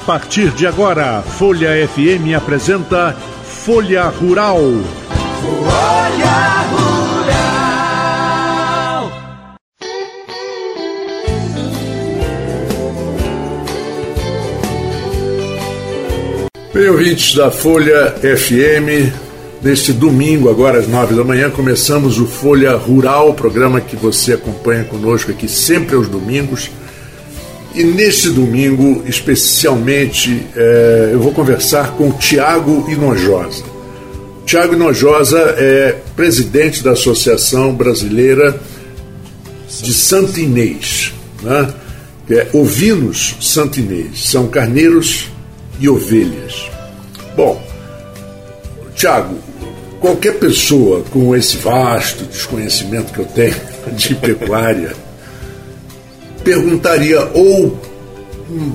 partir 0.00 0.50
de 0.50 0.66
agora, 0.66 1.22
Folha 1.22 1.70
FM 1.88 2.34
apresenta 2.36 3.14
Folha 3.44 4.04
Rural. 4.04 4.58
Folha 5.42 6.66
Rural. 6.70 7.00
Bem, 16.72 16.88
ouvintes 16.88 17.34
da 17.34 17.50
Folha 17.50 18.14
FM, 18.20 19.12
neste 19.62 19.92
domingo, 19.92 20.48
agora 20.48 20.78
às 20.78 20.88
nove 20.88 21.14
da 21.14 21.22
manhã, 21.22 21.50
começamos 21.50 22.18
o 22.18 22.26
Folha 22.26 22.74
Rural, 22.76 23.34
programa 23.34 23.80
que 23.80 23.96
você 23.96 24.32
acompanha 24.32 24.84
conosco 24.84 25.30
aqui 25.30 25.46
sempre 25.46 25.94
aos 25.94 26.08
domingos 26.08 26.70
e 27.74 27.84
neste 27.84 28.30
domingo, 28.30 29.02
especialmente, 29.06 30.44
é, 30.56 31.10
eu 31.12 31.20
vou 31.20 31.32
conversar 31.32 31.92
com 31.92 32.10
Tiago 32.12 32.90
Inojosa. 32.90 33.62
Tiago 34.44 34.74
Inojosa 34.74 35.38
é 35.56 35.96
presidente 36.16 36.82
da 36.82 36.92
Associação 36.92 37.72
Brasileira 37.72 38.60
de 39.82 39.94
Santinês, 39.94 41.14
né? 41.42 41.72
que 42.26 42.34
é 42.34 42.48
Ovinos 42.52 43.36
Santinês, 43.40 44.28
são 44.28 44.48
carneiros 44.48 45.28
e 45.78 45.88
ovelhas. 45.88 46.68
Bom, 47.36 47.64
Tiago, 48.96 49.38
qualquer 50.00 50.38
pessoa 50.38 51.04
com 51.10 51.34
esse 51.36 51.56
vasto 51.58 52.24
desconhecimento 52.24 53.12
que 53.12 53.20
eu 53.20 53.26
tenho 53.26 53.54
de 53.96 54.14
pecuária, 54.16 54.92
perguntaria 56.42 57.20
ou 57.34 57.78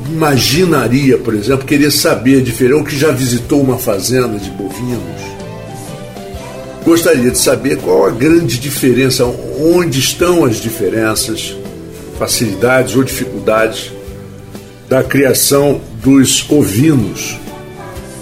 imaginaria, 0.09 1.17
por 1.17 1.33
exemplo, 1.33 1.65
queria 1.65 1.91
saber 1.91 2.41
diferente, 2.41 2.75
ou 2.75 2.83
que 2.83 2.97
já 2.97 3.11
visitou 3.11 3.61
uma 3.61 3.77
fazenda 3.77 4.37
de 4.37 4.49
bovinos, 4.51 5.21
gostaria 6.85 7.31
de 7.31 7.37
saber 7.37 7.77
qual 7.77 8.05
a 8.05 8.11
grande 8.11 8.57
diferença, 8.57 9.25
onde 9.25 9.99
estão 9.99 10.45
as 10.45 10.57
diferenças, 10.57 11.55
facilidades 12.17 12.95
ou 12.95 13.03
dificuldades 13.03 13.91
da 14.87 15.03
criação 15.03 15.81
dos 16.01 16.45
ovinos, 16.49 17.37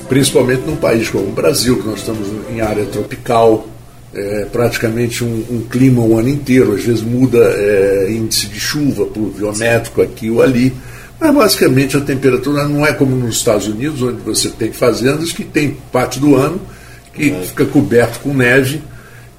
principalmente 0.09 0.61
num 0.61 0.75
país 0.75 1.09
como 1.09 1.25
o 1.25 1.31
Brasil, 1.31 1.77
que 1.77 1.87
nós 1.87 1.99
estamos 1.99 2.27
em 2.49 2.61
área 2.61 2.85
tropical, 2.85 3.67
é, 4.15 4.45
praticamente 4.51 5.23
um, 5.23 5.45
um, 5.49 5.61
clima 5.69 6.01
o 6.01 6.17
ano 6.17 6.29
inteiro, 6.29 6.73
às 6.73 6.83
vezes 6.83 7.01
muda 7.01 7.39
é, 7.39 8.11
índice 8.11 8.47
de 8.47 8.59
chuva 8.59 9.05
pluviométrico 9.05 10.01
aqui 10.01 10.29
ou 10.29 10.41
ali, 10.41 10.73
mas 11.19 11.33
basicamente 11.33 11.97
a 11.97 12.01
temperatura 12.01 12.67
não 12.67 12.85
é 12.85 12.93
como 12.93 13.15
nos 13.15 13.37
Estados 13.37 13.67
Unidos, 13.67 14.01
onde 14.01 14.21
você 14.21 14.49
tem 14.49 14.71
fazendas 14.71 15.31
que 15.31 15.43
tem 15.43 15.77
parte 15.91 16.19
do 16.19 16.35
ano 16.35 16.61
que 17.13 17.31
é. 17.31 17.41
fica 17.41 17.65
coberto 17.65 18.19
com 18.19 18.33
neve. 18.33 18.81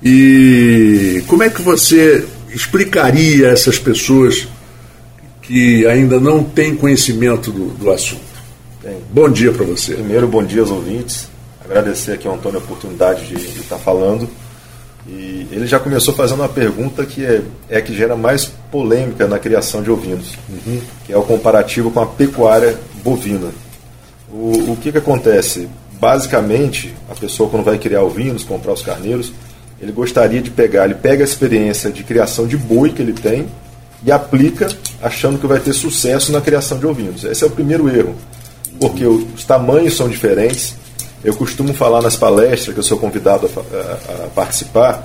E 0.03 1.23
como 1.27 1.43
é 1.43 1.51
que 1.51 1.61
você 1.61 2.25
explicaria 2.51 3.49
a 3.49 3.53
essas 3.53 3.79
pessoas 3.79 4.47
que 5.43 5.87
ainda 5.87 6.21
não 6.21 6.43
têm 6.43 6.75
conhecimento 6.75 7.51
do, 7.51 7.67
do 7.71 7.91
assunto? 7.91 8.23
Bem, 8.83 8.99
bom 9.13 9.29
dia 9.29 9.53
para 9.53 9.65
você. 9.65 9.95
Primeiro, 9.95 10.29
bom 10.29 10.45
dia 10.45 10.61
aos 10.61 10.71
ouvintes. 10.71 11.29
Agradecer 11.65 12.13
aqui 12.13 12.29
ao 12.29 12.35
Antônio 12.35 12.61
a 12.61 12.63
oportunidade 12.63 13.27
de, 13.27 13.35
de 13.35 13.61
estar 13.61 13.79
falando. 13.79 14.29
E 15.07 15.47
ele 15.53 15.67
já 15.67 15.79
começou 15.79 16.15
fazendo 16.15 16.41
uma 16.41 16.49
pergunta 16.49 17.05
que 17.05 17.25
é, 17.25 17.43
é 17.69 17.81
que 17.81 17.95
gera 17.95 18.17
mais 18.17 18.47
polêmica 18.71 19.27
na 19.27 19.39
criação 19.39 19.83
de 19.83 19.91
ovinos, 19.91 20.33
uhum. 20.49 20.81
que 21.07 21.13
é 21.13 21.17
o 21.17 21.23
comparativo 21.23 21.91
com 21.91 22.01
a 22.01 22.07
pecuária 22.07 22.79
bovina. 23.03 23.51
O, 24.33 24.73
o 24.73 24.77
que, 24.77 24.91
que 24.91 24.99
acontece? 24.99 25.69
Basicamente, 26.01 26.95
a 27.11 27.15
pessoa 27.15 27.51
quando 27.51 27.65
vai 27.65 27.79
criar 27.79 28.03
ovinos, 28.03 28.43
comprar 28.43 28.73
os 28.73 28.83
carneiros, 28.83 29.33
ele 29.81 29.93
gostaria 29.93 30.41
de 30.41 30.51
pegar, 30.51 30.87
ele 30.87 30.95
pega 30.95 31.23
a 31.23 31.27
experiência 31.27 31.91
de 31.91 32.03
criação 32.03 32.47
de 32.47 32.57
boi 32.57 32.91
que 32.91 33.03
ele 33.03 33.13
tem 33.13 33.47
e 34.05 34.11
aplica 34.11 34.69
achando 35.03 35.39
que 35.39 35.47
vai 35.47 35.61
ter 35.61 35.73
sucesso 35.73 36.33
na 36.33 36.41
criação 36.41 36.79
de 36.79 36.87
ovinos. 36.87 37.25
Esse 37.25 37.45
é 37.45 37.47
o 37.47 37.51
primeiro 37.51 37.89
erro, 37.89 38.15
porque 38.81 39.05
os 39.05 39.45
tamanhos 39.45 39.97
são 39.97 40.09
diferentes, 40.09 40.77
eu 41.25 41.35
costumo 41.35 41.73
falar 41.73 42.03
nas 42.03 42.17
palestras 42.17 42.75
que 42.75 42.79
eu 42.79 42.85
sou 42.85 42.99
convidado 42.99 43.51
a, 43.57 43.77
a, 43.77 44.27
a 44.27 44.29
participar 44.29 45.03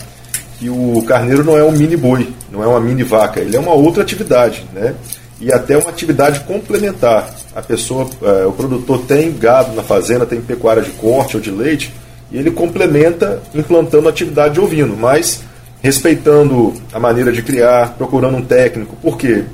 que 0.60 0.70
o 0.70 1.02
carneiro 1.08 1.44
não 1.44 1.58
é 1.58 1.64
um 1.64 1.72
mini 1.72 1.96
boi, 1.96 2.34
não 2.52 2.62
é 2.62 2.68
uma 2.68 2.82
mini 2.82 3.02
vaca, 3.02 3.40
ele 3.40 3.56
é 3.56 3.60
uma 3.60 3.72
outra 3.72 4.04
atividade, 4.04 4.66
né? 4.74 4.94
E 5.40 5.54
até 5.54 5.78
uma 5.78 5.90
atividade 5.90 6.42
complementar. 6.42 7.34
A 7.56 7.62
pessoa, 7.62 8.10
é, 8.22 8.46
o 8.46 8.52
produtor 8.52 9.06
tem 9.08 9.32
gado 9.32 9.74
na 9.74 9.82
fazenda, 9.82 10.26
tem 10.26 10.42
pecuária 10.42 10.84
de 10.84 10.90
corte 10.92 11.38
ou 11.38 11.42
de 11.42 11.50
leite, 11.50 11.94
e 12.30 12.38
ele 12.38 12.52
complementa 12.52 13.42
implantando 13.56 14.10
atividade 14.10 14.56
de 14.56 14.60
ovino, 14.60 14.98
mas 14.98 15.42
respeitando 15.82 16.74
a 16.92 17.00
maneira 17.00 17.32
de 17.32 17.42
criar, 17.42 17.96
procurando 17.98 18.36
um 18.36 18.44
técnico, 18.44 18.98
porque 19.02 19.46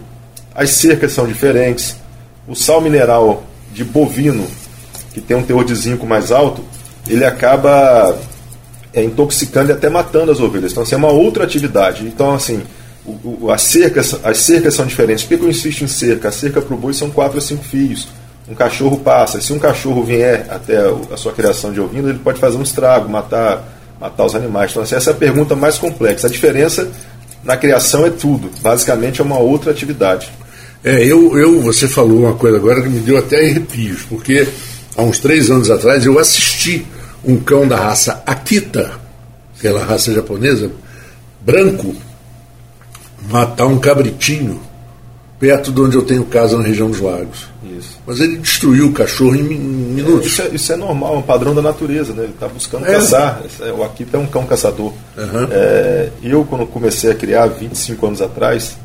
as 0.56 0.72
cercas 0.72 1.12
são 1.12 1.28
diferentes, 1.28 1.98
o 2.48 2.56
sal 2.56 2.82
mineral 2.82 3.44
de 3.72 3.84
bovino 3.84 4.48
que 5.16 5.22
tem 5.22 5.38
um 5.38 5.44
teor 5.44 5.64
de 5.64 5.74
zinco 5.74 6.06
mais 6.06 6.30
alto, 6.30 6.62
ele 7.08 7.24
acaba 7.24 8.18
é, 8.94 9.02
intoxicando 9.02 9.72
e 9.72 9.74
até 9.74 9.90
matando 9.90 10.30
as 10.30 10.42
ovelhas. 10.42 10.74
Então, 10.74 10.84
assim, 10.84 10.96
é 10.96 10.98
uma 10.98 11.12
outra 11.12 11.46
atividade. 11.46 12.06
Então, 12.06 12.34
assim, 12.34 12.62
o, 13.06 13.46
o, 13.46 13.50
as, 13.50 13.62
cercas, 13.62 14.14
as 14.22 14.40
cercas 14.40 14.74
são 14.74 14.86
diferentes. 14.86 15.24
Por 15.24 15.38
que 15.38 15.44
eu 15.46 15.50
insisto 15.50 15.86
em 15.86 15.88
cerca? 15.88 16.28
A 16.28 16.32
cerca 16.34 16.62
para 16.62 16.76
o 16.76 16.78
boi 16.78 16.94
são 16.94 17.10
quatro 17.10 17.38
a 17.38 17.42
cinco 17.42 17.64
fios. 17.64 18.10
Um 18.50 18.54
cachorro 18.54 18.98
passa. 18.98 19.40
Se 19.40 19.54
um 19.54 19.58
cachorro 19.58 20.04
vier 20.04 20.48
até 20.50 20.80
a 21.10 21.16
sua 21.16 21.32
criação 21.32 21.72
de 21.72 21.80
ovino, 21.80 22.10
ele 22.10 22.20
pode 22.20 22.38
fazer 22.38 22.58
um 22.58 22.62
estrago, 22.62 23.08
matar, 23.08 23.64
matar 23.98 24.26
os 24.26 24.36
animais. 24.36 24.72
Então, 24.72 24.84
assim, 24.84 24.96
essa 24.96 25.12
é 25.12 25.14
a 25.14 25.16
pergunta 25.16 25.56
mais 25.56 25.78
complexa. 25.78 26.28
A 26.28 26.30
diferença 26.30 26.90
na 27.42 27.56
criação 27.56 28.06
é 28.06 28.10
tudo. 28.10 28.52
Basicamente, 28.62 29.22
é 29.22 29.24
uma 29.24 29.40
outra 29.40 29.72
atividade. 29.72 30.30
É, 30.84 31.06
eu, 31.06 31.38
eu, 31.40 31.62
você 31.62 31.88
falou 31.88 32.20
uma 32.20 32.34
coisa 32.34 32.58
agora 32.58 32.82
que 32.82 32.90
me 32.90 33.00
deu 33.00 33.18
até 33.18 33.40
arrepios, 33.40 34.04
porque 34.04 34.46
há 34.96 35.02
uns 35.02 35.20
três 35.20 35.50
anos 35.50 35.70
atrás, 35.70 36.06
eu 36.06 36.18
assisti 36.18 36.86
um 37.24 37.38
cão 37.38 37.68
da 37.68 37.76
raça 37.76 38.24
Akita, 38.26 38.92
aquela 39.58 39.84
raça 39.84 40.14
japonesa, 40.14 40.72
branco, 41.42 41.96
matar 43.30 43.66
um 43.66 43.80
cabritinho 43.80 44.60
perto 45.40 45.72
de 45.72 45.82
onde 45.82 45.98
eu 45.98 46.04
tenho 46.04 46.24
casa 46.26 46.58
na 46.58 46.64
região 46.64 46.90
dos 46.90 47.02
lagos. 47.02 47.50
Isso. 47.78 48.00
Mas 48.06 48.20
ele 48.20 48.38
destruiu 48.38 48.88
o 48.88 48.94
cachorro 48.94 49.36
em 49.36 49.44
minutos. 49.44 50.24
É, 50.24 50.28
isso, 50.28 50.42
é, 50.42 50.56
isso, 50.56 50.74
é, 50.74 50.76
normal, 50.76 51.16
é 51.16 51.18
um 51.18 51.22
padrão 51.22 51.54
da 51.54 51.62
natureza, 51.62 52.14
né? 52.14 52.24
Ele 52.24 52.32
está 52.32 52.48
buscando 52.48 52.86
é. 52.86 52.94
caçar. 52.94 53.42
É, 53.60 53.72
o 53.72 53.84
Akita 53.84 54.18
é 54.18 54.20
um 54.20 54.28
cão 54.28 54.46
caçador. 54.46 54.94
Uhum. 55.18 55.48
eu, 56.24 56.46
quando 56.46 56.66
comecei 56.68 57.12
a 57.12 57.16
criar, 57.16 57.48
25 57.48 58.06
anos 58.06 58.22
atrás, 58.22 58.78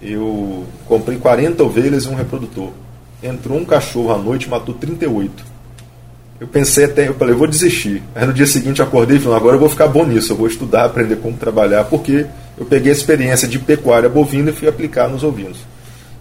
eu 0.00 0.64
comprei 0.86 1.18
40 1.18 1.64
ovelhas 1.64 2.04
e 2.04 2.08
um 2.08 2.14
reprodutor 2.14 2.70
entrou 3.24 3.58
um 3.58 3.64
cachorro 3.64 4.12
à 4.12 4.18
noite 4.18 4.44
e 4.44 4.50
matou 4.50 4.74
38. 4.74 5.54
Eu 6.40 6.46
pensei 6.46 6.84
até, 6.84 7.08
eu 7.08 7.14
falei, 7.14 7.32
eu 7.32 7.38
vou 7.38 7.46
desistir. 7.46 8.02
Aí 8.14 8.26
no 8.26 8.32
dia 8.32 8.46
seguinte 8.46 8.80
eu 8.80 8.86
acordei 8.86 9.16
e 9.16 9.20
falei, 9.20 9.38
agora 9.38 9.56
eu 9.56 9.60
vou 9.60 9.68
ficar 9.68 9.88
bom 9.88 10.04
nisso, 10.04 10.32
eu 10.32 10.36
vou 10.36 10.46
estudar, 10.46 10.84
aprender 10.84 11.16
como 11.16 11.36
trabalhar, 11.36 11.84
porque 11.84 12.26
eu 12.58 12.66
peguei 12.66 12.92
a 12.92 12.94
experiência 12.94 13.48
de 13.48 13.58
pecuária 13.58 14.08
bovina 14.08 14.50
e 14.50 14.52
fui 14.52 14.68
aplicar 14.68 15.08
nos 15.08 15.24
ovinos. 15.24 15.58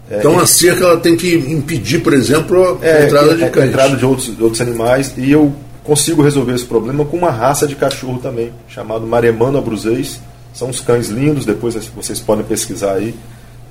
É, 0.09 0.19
então 0.19 0.39
a 0.39 0.45
cerca 0.45 0.85
ela 0.85 0.97
tem 0.97 1.17
que 1.17 1.33
impedir, 1.33 1.99
por 1.99 2.13
exemplo, 2.13 2.79
a 2.81 2.85
é, 2.85 3.05
entrada 3.05 3.35
de 3.35 3.49
cães. 3.49 3.65
A 3.65 3.67
entrada 3.67 3.97
de 3.97 4.05
outros, 4.05 4.39
outros 4.39 4.61
animais 4.61 5.13
e 5.17 5.31
eu 5.31 5.53
consigo 5.83 6.21
resolver 6.21 6.53
esse 6.53 6.65
problema 6.65 7.03
com 7.03 7.17
uma 7.17 7.31
raça 7.31 7.67
de 7.67 7.75
cachorro 7.75 8.19
também, 8.19 8.53
chamado 8.67 9.05
Maremano 9.05 9.57
abruzês. 9.57 10.21
São 10.53 10.69
uns 10.69 10.79
cães 10.79 11.09
lindos, 11.09 11.45
depois 11.45 11.73
vocês 11.95 12.19
podem 12.19 12.45
pesquisar 12.45 12.93
aí 12.93 13.15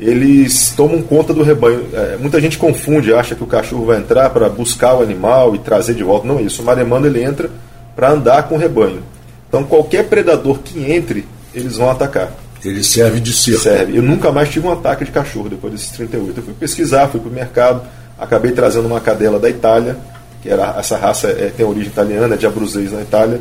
eles 0.00 0.72
tomam 0.76 1.02
conta 1.02 1.32
do 1.32 1.42
rebanho. 1.42 1.86
É, 1.92 2.16
muita 2.16 2.40
gente 2.40 2.58
confunde, 2.58 3.14
acha 3.14 3.34
que 3.34 3.44
o 3.44 3.46
cachorro 3.46 3.86
vai 3.86 3.98
entrar 3.98 4.30
para 4.30 4.48
buscar 4.48 4.94
o 4.94 5.02
animal 5.02 5.54
e 5.54 5.58
trazer 5.58 5.94
de 5.94 6.02
volta. 6.02 6.26
Não 6.26 6.38
é 6.38 6.42
isso. 6.42 6.62
O 6.62 6.64
maremano 6.64 7.06
ele 7.06 7.22
entra 7.22 7.50
para 7.94 8.10
andar 8.10 8.44
com 8.44 8.56
o 8.56 8.58
rebanho. 8.58 9.02
Então 9.48 9.64
qualquer 9.64 10.08
predador 10.08 10.58
que 10.60 10.90
entre, 10.90 11.26
eles 11.54 11.76
vão 11.76 11.90
atacar. 11.90 12.32
Ele 12.64 12.82
serve 12.82 13.20
de 13.20 13.32
cerco. 13.32 13.60
Serve. 13.60 13.96
Eu 13.96 14.02
nunca 14.02 14.30
mais 14.30 14.48
tive 14.48 14.66
um 14.66 14.72
ataque 14.72 15.04
de 15.04 15.10
cachorro 15.10 15.48
depois 15.48 15.72
desses 15.72 15.90
38. 15.90 16.38
Eu 16.38 16.44
fui 16.44 16.54
pesquisar, 16.54 17.08
fui 17.08 17.20
para 17.20 17.28
o 17.28 17.32
mercado, 17.32 17.82
acabei 18.18 18.52
trazendo 18.52 18.86
uma 18.86 19.00
cadela 19.00 19.38
da 19.38 19.50
Itália, 19.50 19.96
que 20.40 20.48
era 20.48 20.76
essa 20.78 20.96
raça 20.96 21.28
é, 21.28 21.52
tem 21.54 21.66
origem 21.66 21.88
italiana, 21.88 22.34
é 22.34 22.38
de 22.38 22.46
Abruzzese 22.46 22.94
na 22.94 23.02
Itália. 23.02 23.40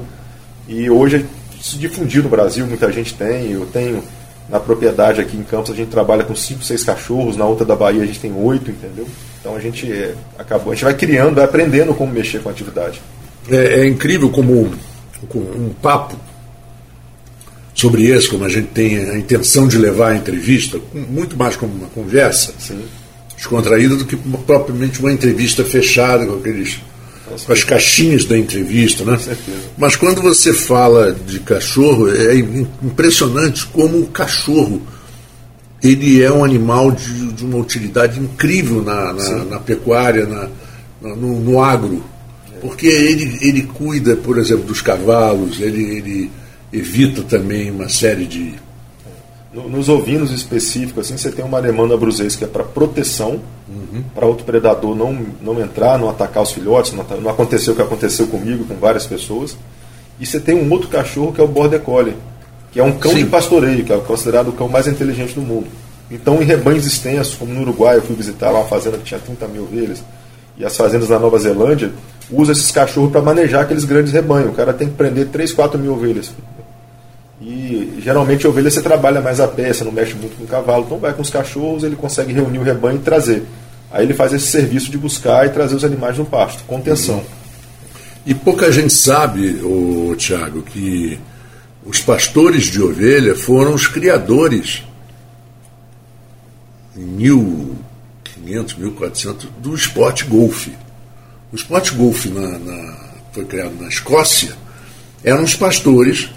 E 0.68 0.90
hoje 0.90 1.26
se 1.62 1.78
difundiu 1.78 2.24
no 2.24 2.30
Brasil, 2.30 2.66
muita 2.66 2.92
gente 2.92 3.14
tem. 3.14 3.52
Eu 3.52 3.66
tenho 3.68 4.04
na 4.52 4.60
propriedade 4.60 5.22
aqui 5.22 5.38
em 5.38 5.44
Campos 5.44 5.72
a 5.72 5.76
gente 5.76 5.90
trabalha 5.90 6.26
com 6.26 6.36
5, 6.36 6.62
6 6.62 6.84
cachorros, 6.84 7.38
na 7.38 7.46
outra 7.46 7.66
da 7.66 7.76
Bahia 7.76 8.04
a 8.04 8.06
gente 8.06 8.20
tem 8.20 8.34
8, 8.34 8.70
entendeu? 8.70 9.08
Então 9.40 9.56
a 9.56 9.60
gente 9.60 9.90
é, 9.90 10.14
acabou, 10.38 10.74
a 10.74 10.76
gente 10.76 10.84
vai 10.84 10.94
criando, 10.94 11.36
vai 11.36 11.46
aprendendo 11.46 11.94
como 11.94 12.12
mexer 12.12 12.44
com 12.44 12.50
a 12.50 12.52
atividade. 12.52 13.02
É, 13.50 13.82
é 13.82 13.88
incrível 13.88 14.30
como 14.30 14.70
um 15.34 15.74
papo 15.82 16.16
sobre 17.74 18.06
esse, 18.08 18.30
como 18.30 18.44
a 18.44 18.50
gente 18.50 18.68
tem 18.68 18.98
a 18.98 19.18
intenção 19.18 19.68
de 19.68 19.78
levar 19.78 20.12
a 20.12 20.16
entrevista, 20.18 20.80
muito 20.94 21.38
mais 21.38 21.56
como 21.56 21.74
uma 21.74 21.88
conversa, 21.88 22.54
Sim. 22.60 22.84
descontraída 23.36 23.96
do 23.96 24.06
que 24.06 24.18
propriamente 24.18 25.00
uma 25.00 25.12
entrevista 25.12 25.64
fechada 25.64 26.26
com 26.26 26.36
aqueles 26.36 26.80
com 27.46 27.54
as 27.54 27.64
caixinhas 27.64 28.26
da 28.26 28.38
entrevista, 28.38 29.04
né? 29.04 29.20
Mas 29.78 29.96
quando 29.96 30.22
você 30.22 30.54
fala 30.54 31.14
de 31.14 31.40
cachorro, 31.40 32.10
é 32.10 32.36
impressionante 32.36 33.66
como 33.68 34.00
o 34.00 34.08
cachorro 34.08 34.82
ele 35.84 36.22
é 36.22 36.32
um 36.32 36.44
animal 36.44 36.92
de, 36.92 37.32
de 37.32 37.44
uma 37.44 37.58
utilidade 37.58 38.20
incrível 38.20 38.84
na, 38.84 39.14
na, 39.14 39.46
na 39.46 39.60
pecuária, 39.60 40.26
na, 40.28 40.48
no, 41.02 41.40
no, 41.40 41.62
agro. 41.62 42.04
Porque 42.62 42.86
ele, 42.86 43.40
ele 43.42 43.64
cuida, 43.64 44.16
por 44.16 44.38
exemplo, 44.38 44.66
dos 44.66 44.82
cavalos, 44.82 45.60
ele, 45.60 45.84
ele 45.98 46.32
evita 46.72 47.24
também 47.24 47.72
uma 47.72 47.90
série 47.90 48.26
de. 48.26 48.54
Nos 49.54 49.90
ovinos 49.90 50.32
específicos, 50.32 51.06
assim, 51.06 51.18
você 51.18 51.30
tem 51.30 51.44
uma 51.44 51.58
alemã 51.58 51.86
brusês 51.98 52.38
que 52.38 52.46
é 52.46 52.48
para 52.48 52.64
proteção, 52.64 53.42
uhum. 53.68 54.02
para 54.16 54.26
outro 54.26 54.46
predador 54.46 54.96
não, 54.96 55.26
não 55.42 55.60
entrar, 55.60 56.00
não 56.00 56.10
atacar 56.10 56.42
os 56.42 56.52
filhotes, 56.52 56.94
não, 56.94 57.04
não 57.20 57.30
aconteceu 57.30 57.74
o 57.74 57.76
que 57.76 57.82
aconteceu 57.82 58.28
comigo, 58.28 58.64
com 58.64 58.76
várias 58.76 59.06
pessoas. 59.06 59.58
E 60.18 60.26
você 60.26 60.40
tem 60.40 60.56
um 60.56 60.72
outro 60.72 60.88
cachorro 60.88 61.34
que 61.34 61.42
é 61.42 61.44
o 61.44 61.50
Border 61.50 61.82
Collie, 61.82 62.16
que 62.72 62.80
é 62.80 62.84
um 62.84 62.94
cão 62.94 63.12
Sim. 63.12 63.26
de 63.26 63.26
pastoreio, 63.26 63.84
que 63.84 63.92
é 63.92 63.98
considerado 63.98 64.48
o 64.50 64.54
cão 64.54 64.70
mais 64.70 64.88
inteligente 64.88 65.34
do 65.34 65.42
mundo. 65.42 65.68
Então, 66.10 66.42
em 66.42 66.46
rebanhos 66.46 66.86
extensos, 66.86 67.36
como 67.36 67.54
no 67.54 67.62
Uruguai, 67.62 67.98
eu 67.98 68.02
fui 68.02 68.16
visitar 68.16 68.52
uma 68.52 68.64
fazenda 68.66 68.98
que 68.98 69.04
tinha 69.04 69.20
30 69.20 69.48
mil 69.50 69.64
ovelhas, 69.64 70.02
e 70.58 70.64
as 70.64 70.78
fazendas 70.78 71.10
na 71.10 71.20
Nova 71.20 71.38
Zelândia 71.40 71.92
usam 72.32 72.54
esses 72.54 72.72
cachorros 72.72 73.12
para 73.12 73.22
manejar 73.22 73.64
aqueles 73.64 73.84
grandes 73.84 74.14
rebanhos. 74.14 74.52
O 74.52 74.54
cara 74.54 74.72
tem 74.72 74.88
que 74.88 74.94
prender 74.94 75.28
3, 75.28 75.52
4 75.52 75.80
mil 75.80 75.94
ovelhas. 75.94 76.32
E 77.42 78.00
geralmente 78.04 78.46
a 78.46 78.50
ovelha 78.50 78.70
você 78.70 78.82
trabalha 78.82 79.20
mais 79.20 79.40
a 79.40 79.48
pé, 79.48 79.74
você 79.74 79.84
não 79.84 79.92
mexe 79.92 80.14
muito 80.14 80.38
com 80.38 80.44
o 80.44 80.48
cavalo, 80.48 80.84
então 80.86 81.00
vai 81.00 81.12
com 81.12 81.24
os 81.24 81.30
cachorros, 81.30 81.84
ele 81.84 81.96
consegue 81.96 82.32
reunir 82.32 82.60
o 82.60 82.64
rebanho 82.64 82.98
e 82.98 83.02
trazer. 83.02 83.44
Aí 83.92 84.06
ele 84.06 84.14
faz 84.14 84.32
esse 84.32 84.46
serviço 84.46 84.92
de 84.92 84.98
buscar 84.98 85.48
e 85.48 85.50
trazer 85.50 85.76
os 85.76 85.84
animais 85.84 86.18
no 86.18 86.26
pasto, 86.26 86.64
contenção. 86.66 87.16
Uhum. 87.16 87.26
E 88.28 88.36
pouca 88.36 88.72
gente 88.72 88.94
sabe, 88.94 89.60
o 89.64 90.16
Tiago, 90.16 90.62
que 90.62 91.20
os 91.84 92.00
pastores 92.00 92.66
de 92.66 92.80
ovelha 92.80 93.36
foram 93.36 93.74
os 93.74 93.88
criadores 93.88 94.84
em 96.96 97.02
1500, 97.02 98.76
1400 98.76 99.50
do 99.58 99.74
esporte 99.74 100.26
golfe. 100.26 100.74
O 101.52 101.56
esporte 101.56 101.96
golfe 101.96 102.30
na, 102.30 102.60
na, 102.60 102.98
foi 103.32 103.46
criado 103.46 103.74
na 103.80 103.88
Escócia, 103.88 104.54
eram 105.24 105.44
os 105.44 105.56
pastores 105.56 106.30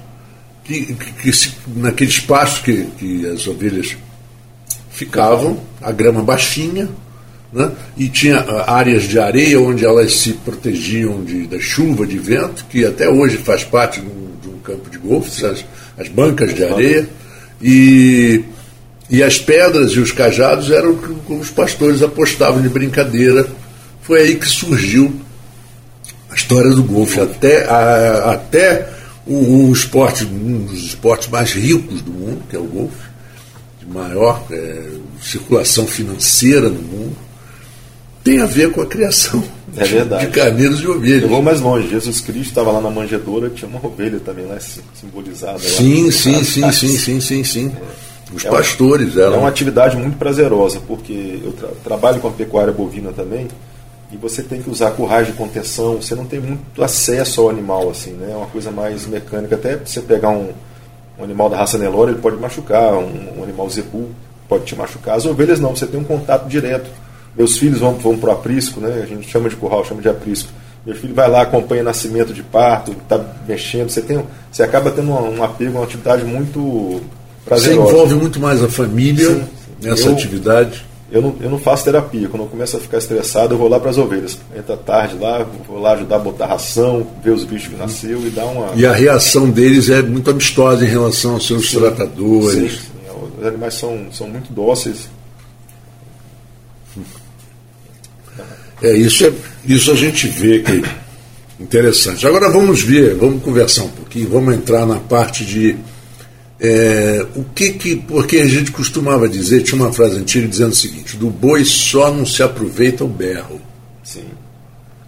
que, 0.64 0.94
que, 0.94 1.12
que 1.12 1.32
se, 1.32 1.52
naquele 1.76 2.10
espaço 2.10 2.62
que, 2.62 2.84
que 2.98 3.26
as 3.26 3.46
ovelhas 3.46 3.96
ficavam, 4.90 5.60
a 5.82 5.92
grama 5.92 6.22
baixinha, 6.22 6.88
né? 7.52 7.70
e 7.96 8.08
tinha 8.08 8.38
ah, 8.38 8.74
áreas 8.74 9.04
de 9.04 9.18
areia 9.18 9.60
onde 9.60 9.84
elas 9.84 10.14
se 10.14 10.32
protegiam 10.32 11.22
de, 11.22 11.46
da 11.46 11.60
chuva, 11.60 12.06
de 12.06 12.18
vento, 12.18 12.64
que 12.70 12.84
até 12.84 13.08
hoje 13.08 13.36
faz 13.36 13.62
parte 13.62 14.00
de 14.00 14.06
um, 14.06 14.28
de 14.42 14.48
um 14.48 14.58
campo 14.58 14.88
de 14.88 14.98
golfe, 14.98 15.44
as, 15.44 15.64
as 15.98 16.08
bancas 16.08 16.54
de 16.54 16.64
areia, 16.64 17.08
e, 17.60 18.42
e 19.10 19.22
as 19.22 19.38
pedras 19.38 19.92
e 19.92 20.00
os 20.00 20.12
cajados 20.12 20.70
eram 20.70 20.96
como 20.96 21.40
os 21.40 21.50
pastores 21.50 22.02
apostavam 22.02 22.62
de 22.62 22.68
brincadeira. 22.68 23.46
Foi 24.02 24.20
aí 24.20 24.34
que 24.36 24.46
surgiu 24.46 25.14
a 26.30 26.34
história 26.34 26.70
do 26.70 26.82
golfe. 26.82 27.20
Até, 27.20 27.64
a, 27.64 28.32
até 28.32 28.93
o, 29.26 29.68
o, 29.68 29.72
esporte, 29.72 30.24
um 30.24 30.64
dos 30.64 30.84
esportes 30.84 31.28
mais 31.28 31.52
ricos 31.52 32.02
do 32.02 32.12
mundo, 32.12 32.42
que 32.48 32.56
é 32.56 32.58
o 32.58 32.64
golfe, 32.64 33.08
de 33.80 33.86
maior 33.86 34.42
é, 34.50 34.82
circulação 35.22 35.86
financeira 35.86 36.68
no 36.68 36.80
mundo, 36.80 37.16
tem 38.22 38.40
a 38.40 38.46
ver 38.46 38.70
com 38.70 38.80
a 38.80 38.86
criação 38.86 39.42
é 39.76 39.84
verdade. 39.84 40.26
de 40.26 40.32
carneiros 40.32 40.80
e 40.80 40.86
ovelhas. 40.86 41.22
Eu 41.22 41.28
vou 41.28 41.42
mais 41.42 41.60
longe. 41.60 41.88
Jesus 41.88 42.20
Cristo 42.20 42.48
estava 42.48 42.70
lá 42.70 42.80
na 42.80 42.90
manjedoura, 42.90 43.50
tinha 43.50 43.68
uma 43.68 43.84
ovelha 43.84 44.20
também 44.20 44.46
lá 44.46 44.58
simbolizada. 44.94 45.58
Sim, 45.58 46.06
lá, 46.06 46.12
sim, 46.12 46.44
sim, 46.44 46.72
sim, 46.72 46.98
sim, 46.98 47.20
sim, 47.20 47.44
sim, 47.44 47.72
Os 48.32 48.44
é 48.44 48.50
pastores 48.50 49.14
uma, 49.14 49.22
eram. 49.22 49.34
É 49.34 49.38
uma 49.38 49.48
atividade 49.48 49.96
muito 49.96 50.16
prazerosa, 50.16 50.80
porque 50.86 51.40
eu 51.44 51.52
tra 51.52 51.68
trabalho 51.82 52.20
com 52.20 52.28
a 52.28 52.30
pecuária 52.30 52.72
bovina 52.72 53.12
também 53.12 53.48
e 54.14 54.16
você 54.16 54.44
tem 54.44 54.62
que 54.62 54.70
usar 54.70 54.92
currais 54.92 55.26
de 55.26 55.32
contenção, 55.32 55.96
você 55.96 56.14
não 56.14 56.24
tem 56.24 56.38
muito 56.38 56.82
acesso 56.82 57.40
ao 57.40 57.50
animal, 57.50 57.90
assim, 57.90 58.12
né? 58.12 58.30
É 58.30 58.36
uma 58.36 58.46
coisa 58.46 58.70
mais 58.70 59.06
mecânica. 59.06 59.56
Até 59.56 59.76
você 59.76 60.00
pegar 60.00 60.28
um, 60.28 60.50
um 61.18 61.24
animal 61.24 61.50
da 61.50 61.56
raça 61.56 61.76
Nelore, 61.76 62.12
ele 62.12 62.20
pode 62.20 62.36
machucar, 62.36 62.94
um, 62.94 63.38
um, 63.38 63.42
animal 63.42 63.68
zebu 63.68 64.10
pode 64.48 64.66
te 64.66 64.76
machucar. 64.76 65.16
As 65.16 65.26
ovelhas 65.26 65.58
não, 65.58 65.74
você 65.74 65.84
tem 65.84 65.98
um 65.98 66.04
contato 66.04 66.46
direto. 66.46 66.88
Meus 67.36 67.58
filhos 67.58 67.80
vão, 67.80 67.94
vão 67.94 68.16
para 68.16 68.30
o 68.30 68.32
aprisco, 68.32 68.78
né? 68.78 69.00
A 69.02 69.06
gente 69.06 69.28
chama 69.28 69.48
de 69.48 69.56
curral, 69.56 69.84
chama 69.84 70.00
de 70.00 70.08
aprisco. 70.08 70.52
Meu 70.86 70.94
filho 70.94 71.14
vai 71.14 71.28
lá, 71.28 71.42
acompanha 71.42 71.82
nascimento 71.82 72.32
de 72.32 72.44
parto, 72.44 72.92
está 72.92 73.18
mexendo. 73.48 73.88
Você, 73.88 74.00
tem, 74.00 74.24
você 74.52 74.62
acaba 74.62 74.92
tendo 74.92 75.10
um, 75.10 75.38
um 75.38 75.42
apego, 75.42 75.72
uma 75.72 75.84
atividade 75.84 76.22
muito 76.22 77.00
prazerosa. 77.44 77.82
Você 77.82 77.92
envolve 77.92 78.14
muito 78.14 78.38
mais 78.38 78.62
a 78.62 78.68
família 78.68 79.28
sim, 79.28 79.44
sim. 79.80 79.88
nessa 79.88 80.06
eu, 80.06 80.12
atividade 80.12 80.84
eu 81.14 81.22
não, 81.22 81.36
eu 81.40 81.48
não 81.48 81.60
faço 81.60 81.84
terapia. 81.84 82.28
Quando 82.28 82.42
eu 82.42 82.48
começo 82.48 82.76
a 82.76 82.80
ficar 82.80 82.98
estressado, 82.98 83.54
eu 83.54 83.58
vou 83.58 83.68
lá 83.68 83.78
para 83.78 83.90
as 83.90 83.98
ovelhas. 83.98 84.36
Entra 84.54 84.76
tarde 84.76 85.16
lá, 85.16 85.46
vou 85.64 85.80
lá 85.80 85.92
ajudar 85.92 86.16
a 86.16 86.18
botar 86.18 86.46
ração, 86.46 87.06
ver 87.22 87.30
os 87.30 87.44
bichos 87.44 87.68
que 87.68 87.76
nasceu 87.76 88.26
e 88.26 88.30
dar 88.30 88.46
uma. 88.46 88.72
E 88.74 88.84
a 88.84 88.92
reação 88.92 89.48
deles 89.48 89.88
é 89.88 90.02
muito 90.02 90.28
amistosa 90.28 90.84
em 90.84 90.88
relação 90.88 91.34
aos 91.34 91.46
seus 91.46 91.70
sim, 91.70 91.78
tratadores. 91.78 92.72
Sim, 92.72 92.78
sim. 92.78 93.38
Os 93.38 93.46
animais 93.46 93.74
são, 93.74 94.06
são 94.10 94.28
muito 94.28 94.52
dóceis. 94.52 95.08
É, 98.82 98.92
isso, 98.92 99.24
é, 99.24 99.32
isso 99.64 99.92
a 99.92 99.94
gente 99.94 100.26
vê 100.26 100.62
que 100.62 100.82
interessante. 101.60 102.26
Agora 102.26 102.50
vamos 102.50 102.82
ver, 102.82 103.14
vamos 103.14 103.40
conversar 103.40 103.84
um 103.84 103.90
pouquinho, 103.90 104.28
vamos 104.30 104.52
entrar 104.52 104.84
na 104.84 104.98
parte 104.98 105.44
de 105.44 105.76
é, 106.60 107.26
o 107.34 107.44
que 107.54 107.72
que. 107.72 107.96
Porque 107.96 108.38
a 108.38 108.46
gente 108.46 108.70
costumava 108.70 109.28
dizer, 109.28 109.62
tinha 109.62 109.80
uma 109.80 109.92
frase 109.92 110.16
antiga 110.16 110.46
dizendo 110.46 110.72
o 110.72 110.76
seguinte: 110.76 111.16
do 111.16 111.28
boi 111.28 111.64
só 111.64 112.12
não 112.12 112.24
se 112.24 112.42
aproveita 112.42 113.04
o 113.04 113.08
berro. 113.08 113.60
Sim. 114.02 114.24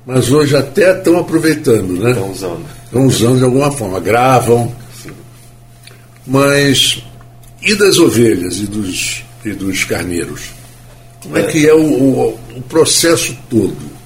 Mas 0.04 0.30
hoje 0.30 0.56
até 0.56 0.96
estão 0.96 1.18
aproveitando, 1.18 1.94
né? 1.94 2.10
Estão 2.10 2.30
usando. 2.30 2.66
Estão 2.84 3.06
usando 3.06 3.38
de 3.38 3.44
alguma 3.44 3.70
forma, 3.70 4.00
gravam. 4.00 4.74
Sim. 5.02 5.10
Mas. 6.26 7.02
E 7.62 7.74
das 7.74 7.98
ovelhas 7.98 8.58
e 8.58 8.66
dos, 8.66 9.24
e 9.44 9.52
dos 9.52 9.84
carneiros? 9.84 10.50
Como 11.22 11.36
é, 11.36 11.40
é 11.40 11.44
que 11.44 11.68
é 11.68 11.74
o, 11.74 11.80
o, 11.80 12.38
o 12.56 12.62
processo 12.68 13.36
todo? 13.48 13.96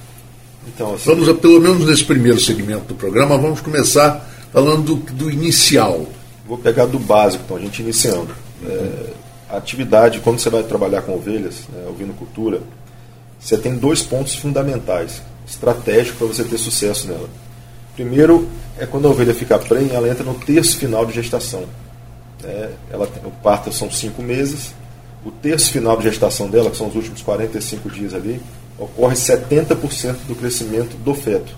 Então, 0.67 0.93
assim, 0.93 1.03
vamos, 1.05 1.31
pelo 1.39 1.59
menos 1.59 1.85
nesse 1.85 2.03
primeiro 2.03 2.39
segmento 2.39 2.85
do 2.85 2.95
programa, 2.95 3.37
vamos 3.37 3.61
começar 3.61 4.27
falando 4.51 4.95
do, 4.95 5.13
do 5.13 5.29
inicial 5.29 6.07
vou 6.51 6.57
pegar 6.57 6.85
do 6.85 6.99
básico, 6.99 7.45
então, 7.45 7.55
a 7.55 7.61
gente 7.61 7.81
iniciando. 7.81 8.35
É, 8.65 9.13
a 9.49 9.55
atividade, 9.55 10.19
quando 10.19 10.37
você 10.37 10.49
vai 10.49 10.61
trabalhar 10.63 11.01
com 11.01 11.13
ovelhas, 11.13 11.61
né, 11.69 11.85
cultura, 12.19 12.59
você 13.39 13.57
tem 13.57 13.77
dois 13.77 14.03
pontos 14.03 14.35
fundamentais, 14.35 15.21
estratégicos 15.47 16.17
para 16.17 16.27
você 16.27 16.43
ter 16.43 16.57
sucesso 16.57 17.07
nela. 17.07 17.29
Primeiro 17.95 18.49
é 18.77 18.85
quando 18.85 19.07
a 19.07 19.11
ovelha 19.11 19.33
fica 19.33 19.57
prenha, 19.57 19.93
ela 19.93 20.09
entra 20.09 20.25
no 20.25 20.33
terço 20.33 20.75
final 20.75 21.05
de 21.05 21.13
gestação. 21.13 21.63
É, 22.43 22.69
ela, 22.91 23.07
o 23.23 23.31
parto 23.31 23.71
são 23.71 23.89
cinco 23.89 24.21
meses, 24.21 24.73
o 25.25 25.31
terço 25.31 25.71
final 25.71 25.95
de 25.95 26.03
gestação 26.03 26.49
dela, 26.49 26.69
que 26.69 26.75
são 26.75 26.89
os 26.89 26.95
últimos 26.95 27.21
45 27.21 27.89
dias 27.89 28.13
ali, 28.13 28.41
ocorre 28.77 29.15
70% 29.15 30.17
do 30.27 30.35
crescimento 30.35 30.97
do 30.97 31.13
feto. 31.13 31.55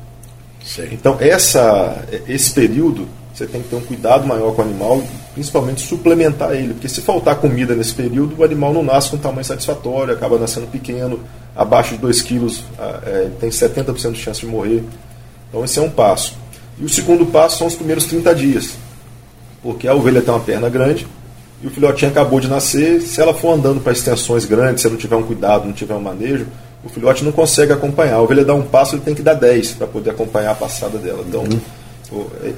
Sim. 0.63 0.89
Então, 0.91 1.17
essa, 1.19 2.05
esse 2.27 2.53
período 2.53 3.07
você 3.33 3.47
tem 3.47 3.63
que 3.63 3.69
ter 3.69 3.75
um 3.75 3.81
cuidado 3.81 4.27
maior 4.27 4.53
com 4.53 4.61
o 4.61 4.65
animal, 4.65 5.01
principalmente 5.33 5.81
suplementar 5.81 6.51
ele, 6.53 6.73
porque 6.73 6.87
se 6.87 7.01
faltar 7.01 7.35
comida 7.37 7.73
nesse 7.73 7.93
período, 7.93 8.35
o 8.37 8.43
animal 8.43 8.71
não 8.71 8.83
nasce 8.83 9.09
com 9.09 9.17
tamanho 9.17 9.43
satisfatório, 9.43 10.13
acaba 10.13 10.37
nascendo 10.37 10.67
pequeno, 10.67 11.19
abaixo 11.55 11.95
de 11.95 11.97
2 11.97 12.21
quilos, 12.21 12.63
é, 12.79 13.29
tem 13.39 13.49
70% 13.49 14.11
de 14.11 14.19
chance 14.19 14.39
de 14.39 14.45
morrer. 14.45 14.83
Então 15.49 15.65
esse 15.65 15.79
é 15.79 15.81
um 15.81 15.89
passo. 15.89 16.35
E 16.77 16.85
o 16.85 16.89
segundo 16.89 17.25
passo 17.25 17.57
são 17.57 17.67
os 17.67 17.75
primeiros 17.75 18.05
30 18.05 18.35
dias, 18.35 18.75
porque 19.63 19.87
a 19.87 19.95
ovelha 19.95 20.21
tem 20.21 20.31
uma 20.31 20.39
perna 20.39 20.69
grande 20.69 21.07
e 21.63 21.65
o 21.65 21.71
filhotinho 21.71 22.11
acabou 22.11 22.39
de 22.39 22.47
nascer, 22.47 23.01
se 23.01 23.19
ela 23.19 23.33
for 23.33 23.53
andando 23.53 23.81
para 23.81 23.93
extensões 23.93 24.45
grandes, 24.45 24.83
se 24.83 24.89
não 24.89 24.97
tiver 24.97 25.15
um 25.15 25.23
cuidado, 25.23 25.65
não 25.65 25.73
tiver 25.73 25.95
um 25.95 26.01
manejo, 26.01 26.45
o 26.83 26.89
filhote 26.89 27.23
não 27.23 27.31
consegue 27.31 27.71
acompanhar. 27.71 28.15
A 28.15 28.21
ovelha 28.21 28.45
dá 28.45 28.53
um 28.53 28.63
passo, 28.63 28.95
ele 28.95 29.01
tem 29.01 29.15
que 29.15 29.23
dar 29.23 29.33
10 29.33 29.71
para 29.71 29.87
poder 29.87 30.11
acompanhar 30.11 30.51
a 30.51 30.55
passada 30.55 30.99
dela. 30.99 31.23
Então, 31.27 31.43
uhum 31.43 31.59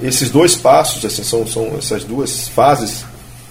esses 0.02 0.30
dois 0.30 0.54
passos, 0.54 1.04
assim, 1.04 1.22
são, 1.22 1.46
são 1.46 1.76
essas 1.78 2.04
duas 2.04 2.48
fases 2.48 3.04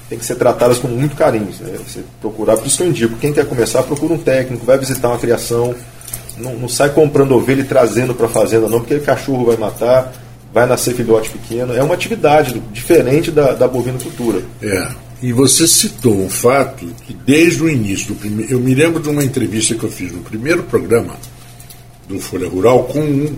tem 0.09 0.19
que 0.19 0.25
ser 0.25 0.35
tratadas 0.35 0.77
com 0.77 0.87
muito 0.87 1.15
carinho. 1.15 1.49
Né? 1.59 1.77
Você 1.85 2.03
procurar, 2.21 2.57
por 2.57 2.67
isso 2.67 2.77
que 2.77 2.83
eu 2.83 2.87
indico, 2.87 3.17
quem 3.17 3.33
quer 3.33 3.45
começar, 3.47 3.83
procura 3.83 4.13
um 4.13 4.17
técnico, 4.17 4.65
vai 4.65 4.77
visitar 4.77 5.09
uma 5.09 5.17
criação, 5.17 5.73
não, 6.37 6.53
não 6.55 6.69
sai 6.69 6.89
comprando 6.89 7.31
ovelha 7.33 7.61
e 7.61 7.65
trazendo 7.65 8.13
para 8.13 8.27
a 8.27 8.29
fazenda, 8.29 8.67
não, 8.67 8.79
porque 8.79 8.99
cachorro 8.99 9.45
vai 9.45 9.57
matar, 9.57 10.13
vai 10.53 10.65
nascer 10.65 10.93
filhote 10.93 11.29
pequeno. 11.29 11.73
É 11.73 11.81
uma 11.81 11.95
atividade 11.95 12.61
diferente 12.71 13.31
da, 13.31 13.53
da 13.53 13.67
bovinocultura. 13.67 14.43
É. 14.61 14.87
E 15.21 15.33
você 15.33 15.67
citou 15.67 16.15
um 16.15 16.29
fato 16.29 16.85
que 17.07 17.13
desde 17.13 17.63
o 17.63 17.69
início 17.69 18.09
do 18.09 18.15
primeiro. 18.15 18.51
Eu 18.51 18.59
me 18.59 18.75
lembro 18.75 19.01
de 19.01 19.09
uma 19.09 19.23
entrevista 19.23 19.73
que 19.73 19.83
eu 19.83 19.89
fiz 19.89 20.11
no 20.11 20.19
primeiro 20.19 20.63
programa 20.63 21.15
do 22.07 22.19
Folha 22.19 22.47
Rural 22.47 22.83
com 22.83 22.99
um 22.99 23.35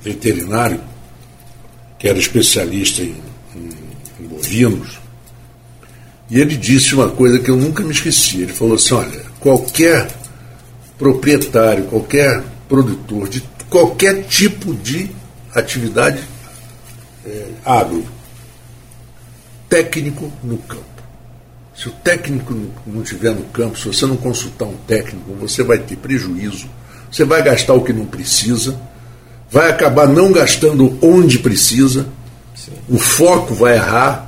veterinário 0.00 0.80
que 1.98 2.08
era 2.08 2.18
especialista 2.18 3.02
em, 3.02 3.14
em, 3.54 3.70
em 4.20 4.26
bovinos. 4.26 4.98
E 6.30 6.38
ele 6.38 6.56
disse 6.56 6.94
uma 6.94 7.08
coisa 7.10 7.38
que 7.38 7.50
eu 7.50 7.56
nunca 7.56 7.82
me 7.82 7.92
esqueci. 7.92 8.42
Ele 8.42 8.52
falou 8.52 8.74
assim: 8.74 8.94
olha, 8.94 9.22
qualquer 9.40 10.08
proprietário, 10.98 11.84
qualquer 11.84 12.42
produtor 12.68 13.28
de 13.28 13.42
qualquer 13.70 14.24
tipo 14.24 14.74
de 14.74 15.10
atividade 15.54 16.22
é, 17.26 17.46
agro, 17.64 18.04
técnico 19.68 20.32
no 20.42 20.58
campo. 20.58 20.84
Se 21.74 21.88
o 21.88 21.92
técnico 21.92 22.54
não 22.86 23.02
estiver 23.02 23.34
no 23.34 23.44
campo, 23.44 23.78
se 23.78 23.86
você 23.86 24.04
não 24.04 24.16
consultar 24.16 24.66
um 24.66 24.76
técnico, 24.86 25.32
você 25.34 25.62
vai 25.62 25.78
ter 25.78 25.96
prejuízo, 25.96 26.68
você 27.10 27.24
vai 27.24 27.42
gastar 27.42 27.74
o 27.74 27.84
que 27.84 27.92
não 27.92 28.04
precisa, 28.04 28.78
vai 29.50 29.70
acabar 29.70 30.06
não 30.06 30.32
gastando 30.32 30.98
onde 31.02 31.38
precisa, 31.38 32.06
Sim. 32.54 32.72
o 32.88 32.98
foco 32.98 33.54
vai 33.54 33.76
errar. 33.76 34.26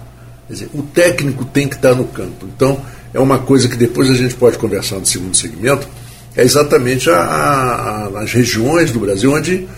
Dizer, 0.48 0.68
o 0.74 0.82
técnico 0.82 1.44
tem 1.44 1.68
que 1.68 1.76
estar 1.76 1.94
no 1.94 2.06
campo. 2.06 2.46
Então, 2.46 2.80
é 3.14 3.20
uma 3.20 3.38
coisa 3.38 3.68
que 3.68 3.76
depois 3.76 4.10
a 4.10 4.14
gente 4.14 4.34
pode 4.34 4.58
conversar 4.58 4.96
no 4.96 5.06
segundo 5.06 5.36
segmento, 5.36 5.88
é 6.36 6.42
exatamente 6.42 7.10
a, 7.10 7.16
a, 7.16 8.20
as 8.20 8.32
regiões 8.32 8.90
do 8.92 9.00
Brasil 9.00 9.32
onde 9.32 9.68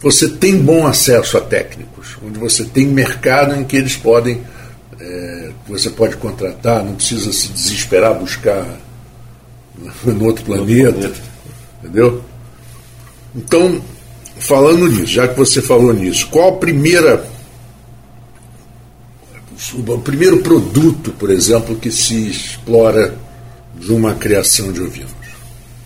você 0.00 0.28
tem 0.28 0.58
bom 0.58 0.86
acesso 0.86 1.38
a 1.38 1.40
técnicos, 1.40 2.16
onde 2.24 2.38
você 2.38 2.64
tem 2.64 2.86
mercado 2.86 3.54
em 3.54 3.64
que 3.64 3.76
eles 3.76 3.96
podem, 3.96 4.42
é, 5.00 5.50
você 5.66 5.88
pode 5.88 6.16
contratar, 6.16 6.84
não 6.84 6.94
precisa 6.94 7.32
se 7.32 7.48
desesperar 7.48 8.14
buscar 8.14 8.66
no 10.04 10.24
outro 10.24 10.44
planeta, 10.44 11.10
entendeu? 11.82 12.22
Então, 13.34 13.80
falando 14.38 14.88
nisso, 14.88 15.06
já 15.06 15.28
que 15.28 15.36
você 15.36 15.62
falou 15.62 15.92
nisso, 15.92 16.28
qual 16.28 16.50
a 16.50 16.56
primeira 16.56 17.32
o 19.72 19.98
primeiro 20.00 20.42
produto, 20.42 21.12
por 21.12 21.30
exemplo, 21.30 21.76
que 21.76 21.90
se 21.90 22.28
explora 22.28 23.16
de 23.74 23.92
uma 23.92 24.14
criação 24.14 24.72
de 24.72 24.82
ovinos? 24.82 25.12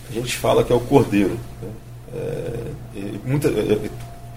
A 0.09 0.13
gente 0.13 0.35
fala 0.35 0.63
que 0.63 0.73
é 0.73 0.75
o 0.75 0.79
cordeiro. 0.79 1.37
Né? 1.61 1.69
É, 2.15 3.09
muita, 3.23 3.47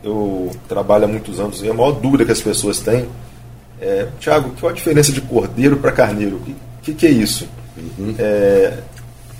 eu 0.04 0.50
trabalho 0.68 1.06
há 1.06 1.08
muitos 1.08 1.40
anos 1.40 1.62
e 1.62 1.68
a 1.68 1.74
maior 1.74 1.92
dúvida 1.92 2.24
que 2.24 2.32
as 2.32 2.42
pessoas 2.42 2.78
têm 2.78 3.08
é, 3.82 4.06
Tiago, 4.20 4.54
qual 4.60 4.70
a 4.70 4.74
diferença 4.74 5.10
de 5.10 5.20
cordeiro 5.20 5.76
para 5.76 5.90
carneiro? 5.90 6.36
O 6.36 6.40
que, 6.40 6.54
que, 6.82 6.94
que, 6.94 7.06
é 7.06 7.10
isso? 7.10 7.48
Uhum. 7.98 8.14
É, 8.16 8.78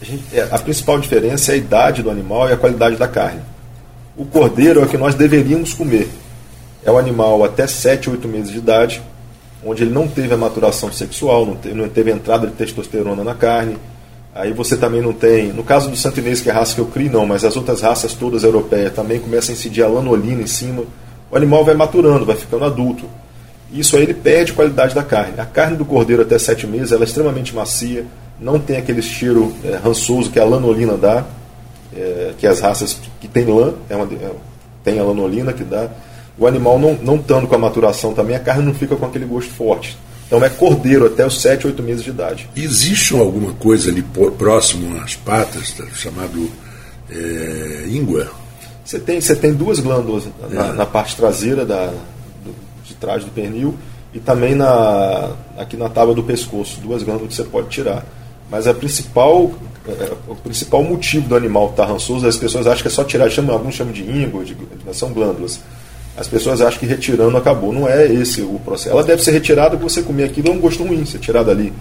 a, 0.01 0.05
gente, 0.05 0.25
é, 0.33 0.49
a, 0.51 0.59
principal 0.59 0.99
diferença 0.99 1.53
é 1.53 1.55
a 1.55 1.59
idade 1.59 2.03
do 2.03 2.11
animal 2.11 2.49
e 2.49 2.53
a 2.53 2.57
qualidade 2.57 2.97
da 2.97 3.07
carne. 3.07 3.41
O 4.17 4.25
cordeiro 4.25 4.81
é 4.81 4.85
o 4.85 4.89
que 4.89 4.99
nós 4.99 5.15
deveríamos 5.15 5.75
comer. 5.75 6.09
É 6.85 6.91
o 6.91 6.99
animal 6.99 7.45
até 7.45 7.67
7, 7.67 8.11
8 8.11 8.29
meses 8.29 8.51
de 8.51 8.59
idade, 8.59 9.03
onde 9.65 9.83
ele 9.83 9.93
não 9.93 10.09
teve 10.09 10.35
a 10.35 10.37
maturação 10.37 10.93
sexual, 10.93 11.47
não 11.47 11.55
teve, 11.55 11.75
não 11.75 11.89
teve 11.89 12.11
entrada 12.11 12.47
de 12.47 12.53
testosterona 12.55 13.23
na 13.23 13.35
carne, 13.35 13.77
Aí 14.35 14.51
você 14.51 14.79
também 14.79 15.03
não 15.03 15.13
tem, 15.13 15.53
no 15.53 15.63
caso 15.63 15.91
do 15.91 15.97
santinês, 15.97 16.41
que 16.41 16.49
é 16.49 16.53
a 16.53 16.55
raça 16.55 16.75
que 16.75 16.81
eu 16.81 16.87
crio, 16.87 17.13
não, 17.13 17.27
mas 17.27 17.45
as 17.45 17.55
outras 17.55 17.83
raças 17.83 18.15
todas 18.15 18.45
europeias 18.45 18.95
também 18.95 19.21
começam 19.21 19.55
a 19.55 19.59
incidir 19.59 19.83
a 19.83 19.89
lanolina 19.89 20.41
em 20.41 20.47
cima. 20.47 20.85
O 21.31 21.37
animal 21.37 21.63
vai 21.67 21.75
maturando, 21.75 22.25
vai 22.25 22.35
ficando 22.35 22.65
adulto. 22.65 23.05
Isso 23.71 23.95
aí 23.95 24.05
ele 24.05 24.15
perde 24.15 24.55
qualidade 24.55 24.95
da 24.95 25.03
carne. 25.03 25.39
A 25.39 25.45
carne 25.45 25.77
do 25.77 25.85
cordeiro 25.85 26.23
até 26.23 26.39
sete 26.39 26.67
meses 26.67 26.93
ela 26.93 27.03
é 27.03 27.05
extremamente 27.05 27.55
macia, 27.55 28.07
não 28.41 28.59
tem 28.59 28.79
aquele 28.79 29.03
cheiro 29.03 29.53
é, 29.63 29.77
rançoso 29.77 30.31
que 30.31 30.41
a 30.41 30.45
lanolina 30.45 30.97
dá, 30.97 31.27
é, 31.97 32.33
que 32.39 32.47
as 32.47 32.61
raças 32.61 32.99
que 33.21 33.29
tem 33.29 33.45
lã, 33.45 33.75
é 33.89 33.97
uma, 33.97 34.05
é, 34.05 34.31
tem 34.85 34.99
a 34.99 35.05
lanolina 35.05 35.53
que 35.53 35.65
dá. 35.65 35.89
O 36.39 36.47
animal 36.47 36.79
não, 36.79 36.95
não 36.95 37.17
estando 37.17 37.47
com 37.47 37.55
a 37.55 37.59
maturação 37.59 38.15
também, 38.15 38.35
a 38.35 38.41
carne 38.41 38.65
não 38.65 38.75
fica 38.75 38.97
com 38.97 39.07
aquele 39.07 39.27
gosto 39.27 39.53
forte. 39.53 39.97
Então 40.27 40.43
é 40.43 40.49
cordeiro 40.49 41.07
até 41.07 41.27
os 41.27 41.43
7, 41.43 41.67
8 41.67 41.83
meses 41.83 42.03
de 42.03 42.11
idade. 42.11 42.49
Existe 42.57 43.15
alguma 43.15 43.53
coisa 43.53 43.91
ali 43.91 44.03
próximo 44.39 44.99
às 45.03 45.15
patas, 45.15 45.73
tá, 45.73 45.85
chamado 45.95 46.51
é, 47.11 47.85
íngua? 47.89 48.31
Você 48.85 48.99
tem, 48.99 49.21
você 49.21 49.37
tem 49.37 49.53
duas 49.53 49.79
glândulas 49.79 50.25
na, 50.51 50.69
é. 50.69 50.73
na 50.73 50.87
parte 50.87 51.17
traseira 51.17 51.67
da, 51.67 51.87
do, 51.87 52.55
de 52.85 52.95
trás 52.95 53.23
do 53.25 53.31
pernil 53.31 53.75
e 54.15 54.21
também 54.21 54.55
na, 54.55 55.33
aqui 55.59 55.77
na 55.77 55.89
tábua 55.89 56.15
do 56.15 56.23
pescoço, 56.23 56.81
duas 56.81 57.03
glândulas 57.03 57.29
que 57.29 57.37
você 57.37 57.45
pode 57.45 57.69
tirar. 57.69 58.05
Mas 58.51 58.67
a 58.67 58.75
principal, 58.75 59.53
é, 59.89 60.13
o 60.29 60.35
principal 60.37 60.83
motivo 60.83 61.29
do 61.29 61.37
animal 61.37 61.71
estar 61.71 61.87
rançoso, 61.87 62.27
as 62.27 62.37
pessoas 62.37 62.67
acham 62.67 62.83
que 62.83 62.89
é 62.89 62.91
só 62.91 63.05
tirar, 63.05 63.29
chamam, 63.31 63.55
alguns 63.55 63.75
chamam 63.75 63.93
de 63.93 64.03
íngua, 64.03 64.45
de, 64.45 64.57
são 64.93 65.13
glândulas 65.13 65.61
as 66.17 66.29
pessoas 66.29 66.61
acham 66.61 66.79
que 66.79 66.87
retirando 66.87 67.37
acabou. 67.37 67.73
Não 67.73 67.89
é 67.89 68.07
esse 68.07 68.43
o 68.43 68.61
processo. 68.65 68.91
Ela 68.91 69.03
deve 69.03 69.23
ser 69.23 69.33
retirada 69.33 69.77
porque 69.77 69.91
você 69.91 70.03
comer 70.03 70.25
aquilo 70.25 70.49
é 70.49 70.53
um 70.53 70.61
gosto 70.61 70.85
ruim, 70.85 71.05
ser 71.05 71.19
tirada 71.19 71.51
ali. 71.51 71.73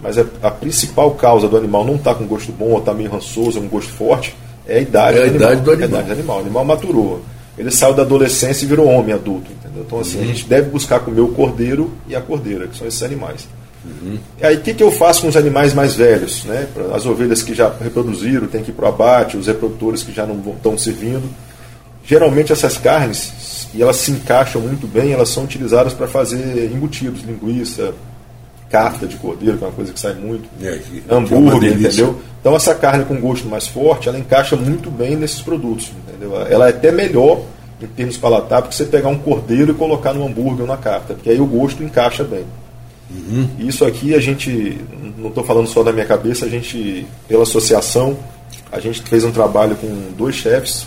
Mas 0.00 0.16
a, 0.16 0.24
a 0.42 0.50
principal 0.50 1.10
causa 1.12 1.48
do 1.48 1.56
animal 1.56 1.84
não 1.84 1.96
estar 1.96 2.14
tá 2.14 2.18
com 2.18 2.26
gosto 2.26 2.52
bom 2.52 2.70
ou 2.70 2.78
estar 2.78 2.92
tá 2.92 2.96
meio 2.96 3.10
rançoso, 3.10 3.58
é 3.58 3.60
um 3.60 3.68
gosto 3.68 3.92
forte, 3.92 4.34
é 4.66 4.78
a 4.78 4.80
idade, 4.80 5.18
é 5.18 5.22
a 5.22 5.26
do, 5.26 5.36
idade 5.36 5.52
animal. 5.52 5.64
do 5.64 5.70
animal. 5.72 5.80
É 5.80 5.84
a 5.84 5.86
idade 5.88 6.06
do 6.06 6.12
animal. 6.12 6.36
O 6.36 6.40
animal 6.40 6.64
maturou. 6.64 7.22
Ele 7.58 7.70
saiu 7.70 7.92
da 7.92 8.02
adolescência 8.02 8.64
e 8.64 8.68
virou 8.68 8.86
homem 8.86 9.12
adulto. 9.12 9.50
Entendeu? 9.52 9.84
Então, 9.86 10.00
assim, 10.00 10.18
uhum. 10.18 10.24
a 10.24 10.26
gente 10.26 10.46
deve 10.46 10.70
buscar 10.70 11.00
comer 11.00 11.20
o 11.20 11.28
cordeiro 11.28 11.90
e 12.08 12.14
a 12.14 12.20
cordeira, 12.20 12.68
que 12.68 12.78
são 12.78 12.86
esses 12.86 13.02
animais. 13.02 13.46
Uhum. 13.84 14.18
E 14.40 14.46
aí, 14.46 14.56
o 14.56 14.60
que, 14.60 14.74
que 14.74 14.82
eu 14.82 14.90
faço 14.90 15.22
com 15.22 15.28
os 15.28 15.36
animais 15.36 15.72
mais 15.72 15.94
velhos? 15.94 16.44
Né? 16.44 16.66
As 16.92 17.06
ovelhas 17.06 17.42
que 17.42 17.54
já 17.54 17.72
reproduziram, 17.80 18.46
tem 18.46 18.62
que 18.62 18.70
ir 18.70 18.74
para 18.74 18.86
o 18.86 18.88
abate, 18.88 19.36
os 19.36 19.46
reprodutores 19.46 20.02
que 20.02 20.12
já 20.12 20.26
não 20.26 20.38
estão 20.54 20.76
servindo. 20.76 21.28
Geralmente, 22.04 22.52
essas 22.52 22.76
carnes 22.76 23.68
e 23.74 23.82
elas 23.82 23.96
se 23.96 24.10
encaixam 24.10 24.60
muito 24.60 24.86
bem, 24.86 25.12
elas 25.12 25.28
são 25.28 25.44
utilizadas 25.44 25.94
para 25.94 26.08
fazer 26.08 26.70
embutidos, 26.72 27.22
linguiça, 27.22 27.94
carta 28.68 29.06
de 29.06 29.16
cordeiro, 29.16 29.58
que 29.58 29.64
é 29.64 29.66
uma 29.66 29.72
coisa 29.72 29.92
que 29.92 30.00
sai 30.00 30.14
muito, 30.14 30.48
é, 30.62 30.78
que, 30.78 31.02
hambúrguer, 31.08 31.76
que 31.76 31.84
é 31.84 31.88
entendeu? 31.88 32.20
Então 32.40 32.54
essa 32.54 32.74
carne 32.74 33.04
com 33.04 33.20
gosto 33.20 33.48
mais 33.48 33.66
forte, 33.66 34.08
ela 34.08 34.18
encaixa 34.18 34.56
muito 34.56 34.90
bem 34.90 35.16
nesses 35.16 35.42
produtos, 35.42 35.92
entendeu? 36.08 36.40
Ela 36.48 36.66
é 36.66 36.70
até 36.70 36.90
melhor 36.90 37.42
em 37.82 37.86
termos 37.86 38.16
palatáveis 38.16 38.68
que 38.70 38.74
você 38.76 38.84
pegar 38.84 39.08
um 39.08 39.18
cordeiro 39.18 39.72
e 39.72 39.74
colocar 39.74 40.12
no 40.12 40.24
hambúrguer 40.24 40.62
ou 40.62 40.66
na 40.66 40.76
carta, 40.76 41.14
porque 41.14 41.30
aí 41.30 41.40
o 41.40 41.46
gosto 41.46 41.82
encaixa 41.82 42.22
bem. 42.22 42.44
Uhum. 43.10 43.48
Isso 43.58 43.84
aqui 43.84 44.14
a 44.14 44.20
gente, 44.20 44.78
não 45.18 45.28
estou 45.28 45.44
falando 45.44 45.66
só 45.66 45.82
da 45.82 45.92
minha 45.92 46.06
cabeça, 46.06 46.46
a 46.46 46.48
gente, 46.48 47.06
pela 47.26 47.42
associação, 47.42 48.16
a 48.70 48.78
gente 48.78 49.02
fez 49.02 49.24
um 49.24 49.32
trabalho 49.32 49.76
com 49.76 50.12
dois 50.16 50.36
chefes, 50.36 50.86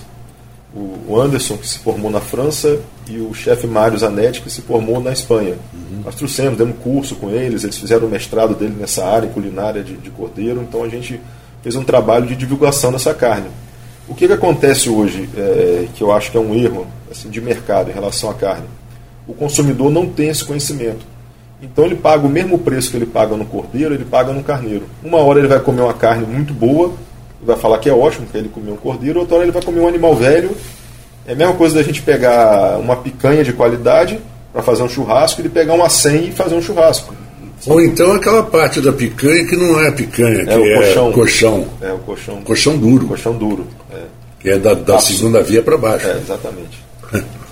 o 1.08 1.20
Anderson, 1.20 1.58
que 1.58 1.68
se 1.68 1.78
formou 1.80 2.10
na 2.10 2.20
França, 2.20 2.80
e 3.08 3.18
o 3.18 3.34
chefe 3.34 3.68
Mário 3.68 3.98
Zanetti, 3.98 4.42
que 4.42 4.50
se 4.50 4.62
formou 4.62 5.00
na 5.00 5.12
Espanha. 5.12 5.56
Uhum. 5.74 6.02
Nós 6.04 6.16
trouxemos, 6.16 6.58
demos 6.58 6.78
curso 6.80 7.16
com 7.16 7.30
eles, 7.30 7.64
eles 7.64 7.78
fizeram 7.78 8.08
o 8.08 8.10
mestrado 8.10 8.56
dele 8.56 8.76
nessa 8.80 9.06
área 9.06 9.30
culinária 9.30 9.84
de, 9.84 9.96
de 9.98 10.10
cordeiro, 10.10 10.62
então 10.62 10.84
a 10.84 10.90
gente 10.90 11.20
fez 11.62 11.76
um 11.76 11.84
trabalho 11.84 12.26
de 12.26 12.36
divulgação 12.36 12.92
dessa 12.92 13.14
carne. 13.14 13.50
O 14.08 14.16
que, 14.16 14.28
que 14.28 14.34
acontece 14.34 14.90
hoje, 14.90 15.30
é, 15.38 15.88
que 15.94 16.02
eu 16.02 16.12
acho 16.12 16.32
que 16.32 16.38
é 16.38 16.40
um 16.40 16.56
erro 16.56 16.88
assim, 17.10 17.30
de 17.30 17.40
mercado 17.40 17.90
em 17.90 17.94
relação 17.94 18.30
à 18.30 18.34
carne? 18.34 18.66
O 19.28 19.34
consumidor 19.34 19.92
não 19.92 20.08
tem 20.08 20.30
esse 20.30 20.44
conhecimento. 20.44 21.06
Então 21.64 21.86
ele 21.86 21.96
paga 21.96 22.28
o 22.28 22.30
mesmo 22.30 22.60
preço 22.60 22.92
que 22.92 22.98
ele 22.98 23.06
paga 23.06 23.38
no 23.38 23.46
cordeiro, 23.46 23.94
ele 23.94 24.04
paga 24.04 24.34
no 24.34 24.44
carneiro. 24.44 24.84
Uma 25.02 25.20
hora 25.20 25.40
ele 25.40 25.48
vai 25.48 25.60
comer 25.62 25.82
uma 25.82 25.94
carne 25.94 26.26
muito 26.26 26.54
boa, 26.54 26.92
vai 27.42 27.56
falar 27.56 27.78
que 27.78 27.90
é 27.90 27.94
ótimo 27.94 28.28
que 28.30 28.38
ele 28.38 28.50
comeu 28.50 28.74
um 28.74 28.78
cordeiro, 28.78 29.22
outra 29.22 29.36
hora 29.36 29.46
ele 29.46 29.52
vai 29.52 29.62
comer 29.62 29.80
um 29.80 29.88
animal 29.88 30.14
velho. 30.14 30.52
É 31.26 31.32
a 31.32 31.36
mesma 31.36 31.54
coisa 31.54 31.76
da 31.76 31.82
gente 31.82 32.02
pegar 32.02 32.78
uma 32.80 32.98
picanha 32.98 33.46
de 33.46 33.54
qualidade 33.54 34.20
para 34.52 34.62
fazer 34.62 34.84
um 34.84 34.90
churrasco 34.90 35.40
e 35.40 35.44
ele 35.44 35.50
pegar 35.50 35.74
uma 35.74 35.88
100 35.88 36.28
e 36.28 36.32
fazer 36.34 36.56
um 36.56 36.62
churrasco. 36.62 37.16
Ou 37.66 37.82
então 37.82 38.12
aquela 38.12 38.44
parte 38.44 38.82
da 38.82 38.92
picanha 38.92 39.46
que 39.46 39.56
não 39.56 39.80
é 39.80 39.90
picanha, 39.90 40.42
é 40.42 40.46
que 40.46 40.54
o 40.54 40.76
colchão. 40.76 41.10
é 41.10 41.14
colchão. 41.14 41.68
É 41.82 41.94
o 41.94 41.98
colchão. 42.00 42.42
Colchão 42.42 42.78
duro. 42.78 43.08
Colchão 43.08 43.38
duro. 43.38 43.66
É. 43.90 44.02
Que 44.38 44.50
é 44.50 44.58
da, 44.58 44.74
da 44.74 45.00
segunda 45.00 45.42
via 45.42 45.64
para 45.64 45.78
baixo. 45.78 46.06
É, 46.08 46.18
exatamente. 46.18 46.84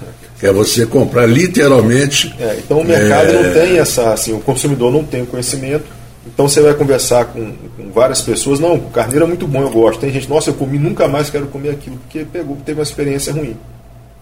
é 0.41 0.51
você 0.51 0.85
comprar 0.85 1.25
literalmente. 1.25 2.33
É, 2.39 2.59
então 2.63 2.79
o 2.79 2.85
mercado 2.85 3.29
é... 3.29 3.33
não 3.33 3.53
tem 3.53 3.77
essa, 3.77 4.13
assim, 4.13 4.33
o 4.33 4.39
consumidor 4.39 4.91
não 4.91 5.03
tem 5.03 5.21
o 5.21 5.25
conhecimento 5.25 6.01
então 6.25 6.47
você 6.47 6.61
vai 6.61 6.73
conversar 6.73 7.25
com, 7.25 7.51
com, 7.75 7.91
várias 7.91 8.21
pessoas, 8.21 8.59
não, 8.59 8.75
o 8.75 8.89
carneiro 8.91 9.25
é 9.25 9.27
muito 9.27 9.47
bom, 9.47 9.61
eu 9.61 9.71
gosto. 9.71 9.99
Tem 9.99 10.11
gente, 10.11 10.29
nossa, 10.29 10.51
eu 10.51 10.53
comi, 10.53 10.77
nunca 10.77 11.07
mais 11.07 11.29
quero 11.29 11.47
comer 11.47 11.71
aquilo, 11.71 11.97
porque 11.97 12.25
pegou, 12.25 12.55
teve 12.57 12.79
uma 12.79 12.83
experiência 12.83 13.33
ruim. 13.33 13.57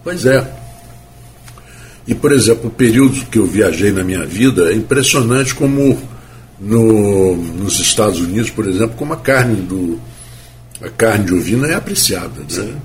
Pois 0.02 0.24
é. 0.24 0.46
E, 2.06 2.14
por 2.14 2.32
exemplo, 2.32 2.68
o 2.68 2.70
período 2.70 3.26
que 3.26 3.38
eu 3.38 3.44
viajei 3.44 3.92
na 3.92 4.02
minha 4.02 4.24
vida 4.24 4.72
é 4.72 4.74
impressionante 4.74 5.54
como 5.54 5.98
no, 6.58 7.36
nos 7.36 7.78
Estados 7.78 8.18
Unidos, 8.18 8.48
por 8.50 8.66
exemplo, 8.66 8.96
como 8.96 9.12
a 9.12 9.16
carne 9.16 9.60
do 9.60 10.00
a 10.82 10.88
carne 10.88 11.26
de 11.26 11.34
ovina 11.34 11.68
é 11.68 11.74
apreciada. 11.74 12.40
Né? 12.40 12.46
Sim, 12.48 12.76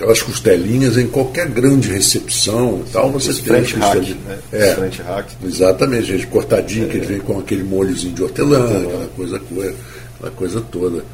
aquelas 0.00 0.22
costelinhas 0.22 0.96
em 0.96 1.06
qualquer 1.06 1.46
grande 1.48 1.90
recepção 1.90 2.82
e 2.86 2.90
tal, 2.90 3.10
você 3.10 3.30
Os 3.30 3.40
tem 3.40 3.56
as 3.56 3.70
hack, 3.72 4.02
né? 4.26 4.38
É, 4.50 4.72
hack. 5.04 5.28
exatamente, 5.44 6.06
gente, 6.06 6.26
cortadinho, 6.26 6.88
que 6.88 6.96
ele 6.96 7.06
vem 7.06 7.20
com 7.20 7.38
aquele 7.38 7.62
molhozinho 7.62 8.14
de 8.14 8.22
hortelã, 8.22 8.60
Hortelã. 8.60 8.86
aquela 8.86 9.08
coisa, 9.08 9.36
aquela 9.36 10.30
coisa 10.34 10.60
toda. 10.62 11.04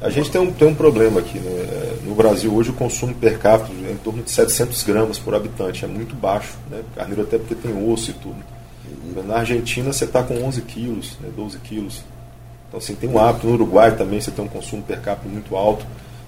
A 0.00 0.08
gente 0.08 0.30
tem 0.30 0.40
um, 0.40 0.50
tem 0.50 0.66
um 0.66 0.74
problema 0.74 1.20
aqui. 1.20 1.38
Né? 1.38 1.50
É, 1.50 1.92
No 2.06 2.14
Brasil, 2.14 2.54
hoje, 2.54 2.70
o 2.70 2.72
consumo 2.72 3.12
per 3.14 3.38
capita 3.38 3.70
é 3.86 3.92
em 3.92 3.96
torno 3.96 4.22
de 4.22 4.30
700 4.30 4.82
gramas 4.84 5.18
por 5.18 5.34
habitante. 5.34 5.84
É 5.84 5.88
muito 5.88 6.14
baixo. 6.14 6.54
Né? 6.70 6.82
Carneiro 6.94 7.22
até 7.22 7.36
porque 7.36 7.54
tem 7.56 7.92
osso 7.92 8.10
e 8.10 8.14
tudo. 8.14 8.36
Mas 9.14 9.26
Na 9.26 9.38
Argentina, 9.38 9.92
você 9.92 10.04
está 10.04 10.22
com 10.22 10.34
11 10.42 10.62
quilos, 10.62 11.18
né? 11.20 11.28
12 11.36 11.58
quilos. 11.58 12.00
Então, 12.68 12.78
assim, 12.78 12.94
tem 12.94 13.10
um 13.10 13.18
hábito. 13.18 13.46
No 13.48 13.54
Uruguai 13.54 13.94
também, 13.96 14.20
você 14.20 14.30
tem 14.30 14.44
um 14.44 14.48
consumo 14.48 14.82
per 14.84 15.00
capita 15.00 15.28
muito 15.28 15.56
alto. 15.56 15.84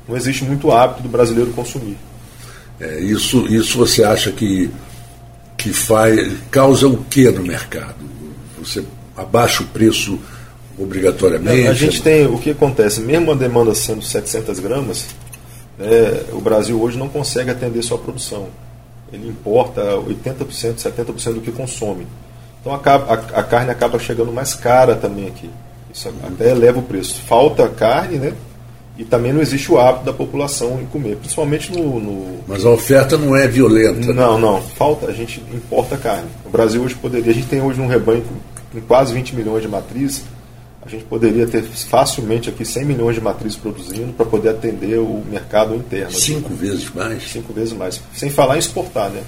Não 0.08 0.16
existe 0.16 0.44
muito 0.44 0.70
hábito 0.70 1.02
do 1.02 1.08
brasileiro 1.08 1.50
consumir. 1.52 1.96
É, 2.80 3.00
isso, 3.00 3.46
isso 3.46 3.78
você 3.78 4.04
acha 4.04 4.30
que, 4.32 4.70
que 5.56 5.72
faz, 5.72 6.32
causa 6.50 6.88
o 6.88 6.98
que 7.04 7.30
no 7.30 7.42
mercado? 7.42 7.96
Você 8.58 8.84
abaixa 9.16 9.62
o 9.62 9.66
preço 9.66 10.18
obrigatoriamente? 10.78 11.68
A 11.68 11.72
gente 11.72 12.02
tem, 12.02 12.26
o 12.26 12.38
que 12.38 12.50
acontece, 12.50 13.00
mesmo 13.00 13.32
a 13.32 13.34
demanda 13.34 13.74
sendo 13.74 14.02
700 14.02 14.58
gramas, 14.58 15.06
né, 15.78 16.24
o 16.32 16.40
Brasil 16.40 16.80
hoje 16.80 16.98
não 16.98 17.08
consegue 17.08 17.50
atender 17.50 17.82
sua 17.82 17.98
produção. 17.98 18.48
Ele 19.12 19.28
importa 19.28 19.80
80%, 19.80 20.76
70% 20.76 21.34
do 21.34 21.40
que 21.40 21.52
consome. 21.52 22.06
Então 22.60 22.74
acaba, 22.74 23.14
a, 23.14 23.40
a 23.40 23.42
carne 23.42 23.70
acaba 23.70 23.98
chegando 23.98 24.32
mais 24.32 24.54
cara 24.54 24.96
também 24.96 25.28
aqui. 25.28 25.48
Isso 25.92 26.12
até 26.26 26.50
eleva 26.50 26.80
o 26.80 26.82
preço. 26.82 27.20
Falta 27.22 27.68
carne, 27.68 28.18
né? 28.18 28.32
E 28.96 29.04
também 29.04 29.32
não 29.32 29.40
existe 29.40 29.72
o 29.72 29.78
hábito 29.78 30.04
da 30.04 30.12
população 30.12 30.80
em 30.80 30.86
comer, 30.86 31.16
principalmente 31.16 31.72
no- 31.72 31.98
no, 31.98 32.38
Mas 32.46 32.64
a 32.64 32.70
oferta 32.70 33.16
não 33.18 33.34
é 33.34 33.48
violenta. 33.48 34.12
não, 34.12 34.38
não. 34.38 34.62
Falta, 34.62 35.06
a 35.08 35.12
gente 35.12 35.42
importa 35.52 35.96
carne. 35.96 36.28
O 36.44 36.48
Brasil 36.48 36.80
hoje 36.80 36.94
poderia, 36.94 37.32
a 37.32 37.34
gente 37.34 37.48
tem 37.48 37.60
hoje 37.60 37.80
um 37.80 37.88
rebanho 37.88 38.22
com, 38.22 38.78
com 38.80 38.86
quase 38.86 39.12
20 39.12 39.34
milhões 39.34 39.62
de 39.62 39.68
matrizes. 39.68 40.22
A 40.86 40.88
gente 40.88 41.02
poderia 41.04 41.44
ter 41.46 41.62
facilmente 41.62 42.48
aqui 42.50 42.64
100 42.64 42.84
milhões 42.84 43.14
de 43.16 43.20
matrizes 43.20 43.56
produzindo 43.56 44.12
para 44.12 44.26
poder 44.26 44.50
atender 44.50 44.98
o 44.98 45.24
mercado 45.28 45.74
interno. 45.74 46.12
Cinco 46.12 46.54
vezes 46.54 46.88
mais. 46.94 47.22
Cinco 47.32 47.52
vezes 47.52 47.72
mais. 47.72 48.00
Sem 48.14 48.30
falar 48.30 48.56
em 48.56 48.58
exportar, 48.60 49.08
né? 49.10 49.22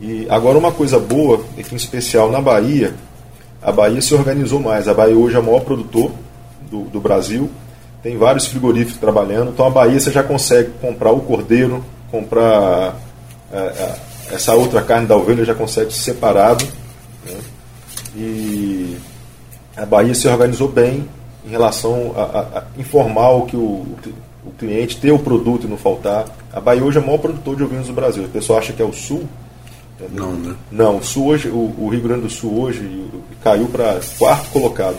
E 0.00 0.26
agora 0.30 0.56
uma 0.56 0.70
coisa 0.70 0.98
boa 1.00 1.40
é 1.56 1.62
que, 1.62 1.74
em 1.74 1.76
especial 1.76 2.30
na 2.30 2.40
Bahia, 2.40 2.94
a 3.60 3.72
Bahia 3.72 4.00
se 4.00 4.14
organizou 4.14 4.60
mais. 4.60 4.86
A 4.86 4.94
Bahia 4.94 5.16
hoje 5.16 5.34
é 5.34 5.38
o 5.40 5.42
maior 5.42 5.60
produtor 5.60 6.12
do, 6.70 6.82
do 6.82 7.00
Brasil. 7.00 7.50
Tem 8.02 8.16
vários 8.16 8.46
frigoríficos 8.46 8.98
trabalhando. 9.00 9.50
Então 9.50 9.66
a 9.66 9.70
Bahia 9.70 9.98
você 9.98 10.10
já 10.10 10.22
consegue 10.22 10.70
comprar 10.80 11.10
o 11.12 11.20
cordeiro, 11.20 11.84
comprar 12.10 12.96
é, 13.52 13.58
é, 13.58 13.94
essa 14.34 14.54
outra 14.54 14.82
carne 14.82 15.06
da 15.06 15.16
ovelha 15.16 15.44
já 15.44 15.54
consegue 15.54 15.92
separado. 15.92 16.64
né? 17.26 17.36
E 18.16 18.96
a 19.76 19.84
Bahia 19.86 20.14
se 20.14 20.26
organizou 20.28 20.68
bem 20.68 21.08
em 21.46 21.50
relação 21.50 22.12
a, 22.16 22.22
a- 22.22 22.58
a 22.58 22.64
informar 22.80 23.30
o 23.30 23.46
que 23.46 23.56
o, 23.56 23.60
o 23.60 23.96
cli- 24.02 24.14
o 24.46 24.50
cliente, 24.52 24.96
ter 24.98 25.12
o 25.12 25.18
produto 25.18 25.66
e 25.66 25.70
não 25.70 25.76
faltar. 25.76 26.24
A 26.52 26.60
Bahia 26.60 26.82
hoje 26.84 26.98
é 26.98 27.00
o 27.00 27.04
maior 27.04 27.18
produtor 27.18 27.56
de 27.56 27.62
ovinos 27.64 27.86
do 27.88 27.92
Brasil. 27.92 28.24
O 28.24 28.28
pessoal 28.28 28.58
acha 28.58 28.72
que 28.72 28.80
é 28.82 28.84
o 28.84 28.92
Sul. 28.92 29.24
entendeu? 30.00 30.26
Não, 30.26 30.32
né? 30.32 30.54
Não, 30.70 30.96
o 30.98 31.02
Sul 31.04 31.26
hoje, 31.28 31.48
o, 31.48 31.74
o 31.78 31.88
Rio 31.90 32.00
Grande 32.02 32.22
do 32.22 32.30
Sul 32.30 32.60
hoje 32.62 33.06
caiu 33.42 33.66
para 33.68 34.00
quarto 34.18 34.50
colocado. 34.50 34.96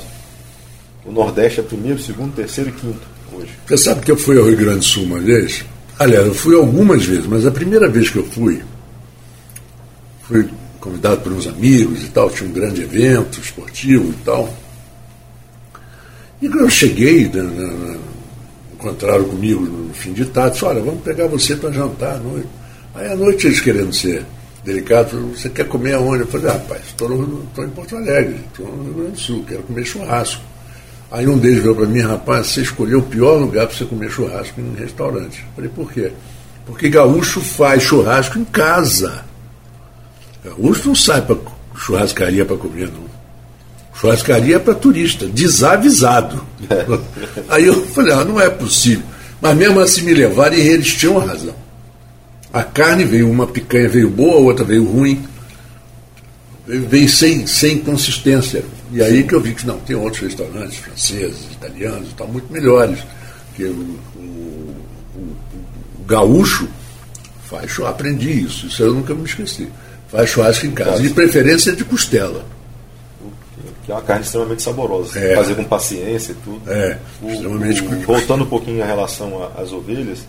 O 1.10 1.12
Nordeste 1.12 1.60
é 1.60 1.64
primeiro, 1.64 1.98
segundo, 1.98 2.36
terceiro 2.36 2.70
e 2.70 2.74
quinto 2.74 3.08
hoje. 3.34 3.50
Você 3.68 3.78
sabe 3.78 4.02
que 4.02 4.12
eu 4.12 4.16
fui 4.16 4.38
ao 4.38 4.46
Rio 4.46 4.56
Grande 4.56 4.80
do 4.80 4.86
Sul 4.86 5.06
uma 5.06 5.18
vez? 5.18 5.66
Aliás, 5.98 6.28
eu 6.28 6.36
fui 6.36 6.56
algumas 6.56 7.04
vezes, 7.04 7.26
mas 7.26 7.48
a 7.48 7.52
primeira 7.52 7.90
vez 7.90 8.12
que 8.12 8.18
eu 8.18 8.26
fui, 8.28 8.62
fui 10.22 10.48
convidado 10.80 11.22
por 11.22 11.32
uns 11.34 11.48
amigos 11.48 12.04
e 12.04 12.10
tal, 12.10 12.30
tinha 12.30 12.48
um 12.48 12.54
grande 12.54 12.84
evento 12.84 13.40
esportivo 13.40 14.12
e 14.12 14.24
tal. 14.24 14.54
E 16.40 16.48
quando 16.48 16.66
eu 16.66 16.70
cheguei, 16.70 17.28
né, 17.28 17.42
né, 17.42 17.66
né, 17.66 18.00
encontraram 18.76 19.24
comigo 19.24 19.62
no 19.62 19.92
fim 19.96 20.14
de 20.14 20.26
tarde, 20.26 20.54
disse, 20.54 20.66
olha, 20.66 20.80
vamos 20.80 21.02
pegar 21.02 21.26
você 21.26 21.56
para 21.56 21.72
jantar 21.72 22.18
à 22.18 22.20
noite. 22.20 22.48
Aí 22.94 23.08
à 23.08 23.16
noite 23.16 23.48
eles 23.48 23.60
querendo 23.60 23.92
ser 23.92 24.24
delicados, 24.64 25.20
você 25.36 25.50
quer 25.50 25.68
comer 25.68 25.96
aonde? 25.96 26.22
Eu 26.22 26.28
falei, 26.28 26.52
rapaz, 26.52 26.82
estou 26.86 27.12
em 27.58 27.70
Porto 27.70 27.96
Alegre, 27.96 28.40
estou 28.48 28.68
no 28.68 28.84
Rio 28.84 28.94
Grande 28.94 29.12
do 29.14 29.20
Sul, 29.20 29.44
quero 29.48 29.64
comer 29.64 29.84
churrasco. 29.84 30.49
Aí 31.12 31.28
um 31.28 31.38
deles 31.38 31.64
veio 31.64 31.76
para 31.76 31.88
mim, 31.88 32.02
rapaz, 32.02 32.48
você 32.48 32.62
escolheu 32.62 33.00
o 33.00 33.04
pior 33.04 33.38
lugar 33.38 33.68
para 33.68 33.76
você 33.76 33.86
comer 33.86 34.12
churrasco 34.12 34.62
em 34.62 34.70
um 34.70 34.76
restaurante. 34.76 35.40
Eu 35.40 35.56
falei, 35.56 35.70
por 35.70 35.92
quê? 35.92 36.12
Porque 36.66 36.88
gaúcho 36.88 37.42
faz 37.42 37.82
churrasco 37.82 38.38
em 38.38 38.46
casa. 38.46 39.26
Gaúcho 40.46 40.90
não 40.90 40.96
sai 40.96 41.22
para 41.22 41.36
churrascaria 41.76 42.46
para 42.46 42.58
comer, 42.58 42.88
não. 42.90 43.10
Churrascaria 44.00 44.58
é 44.58 44.60
para 44.60 44.76
turista, 44.76 45.26
desavisado. 45.26 46.46
Aí 47.50 47.66
eu 47.66 47.86
falei, 47.88 48.14
ah, 48.14 48.24
não 48.24 48.40
é 48.40 48.50
possível. 48.50 49.04
Mas 49.42 49.58
mesmo 49.58 49.80
assim 49.80 50.04
me 50.04 50.14
levaram 50.14 50.56
e 50.56 50.62
eles 50.62 50.94
tinham 50.94 51.18
razão. 51.18 51.56
A 52.54 52.64
carne 52.64 53.04
veio, 53.04 53.30
uma 53.30 53.48
picanha 53.48 53.90
veio 53.90 54.10
boa, 54.10 54.38
outra 54.38 54.64
veio 54.64 54.84
ruim. 54.84 55.24
Veio 56.68 57.10
sem, 57.10 57.48
sem 57.48 57.80
consistência. 57.80 58.64
E 58.92 59.02
aí 59.04 59.24
que 59.24 59.36
eu 59.36 59.42
vi 59.42 59.54
que 59.54 59.66
não, 59.68 59.80
tem 59.80 59.96
outros 59.96 60.22
restaurantes, 60.24 60.78
franceses, 60.78 61.46
italianos 61.52 62.10
tal, 62.18 62.28
muito 62.28 62.52
melhores. 62.52 63.00
Que 63.56 63.66
o, 63.66 64.00
o, 64.16 64.76
o- 65.16 65.36
o 66.00 66.04
gaúcho 66.06 66.68
faz 67.46 67.70
churrasco, 67.70 67.96
aprendi 67.96 68.32
isso, 68.44 68.68
isso 68.68 68.82
eu 68.84 68.94
nunca 68.94 69.14
me 69.14 69.24
esqueci. 69.26 69.68
Faz 70.10 70.30
churrasco 70.30 70.66
em 70.66 70.72
casa, 70.72 71.02
de 71.02 71.10
preferência 71.12 71.76
de 71.76 71.84
costela. 71.86 72.44
Que 73.86 73.92
é 73.92 73.96
uma 73.96 74.02
carne 74.02 74.24
extremamente 74.24 74.62
saborosa. 74.62 75.20
É. 75.20 75.36
Fazer 75.36 75.56
com 75.56 75.64
paciência 75.64 76.32
e 76.32 76.36
tudo. 76.36 76.62
É, 76.72 76.98
extremamente 77.28 77.82
o- 77.84 78.00
voltando 78.06 78.44
um 78.44 78.48
pouquinho 78.48 78.84
em 78.84 78.86
relação 78.88 79.52
às 79.58 79.72
ovelhas 79.72 80.20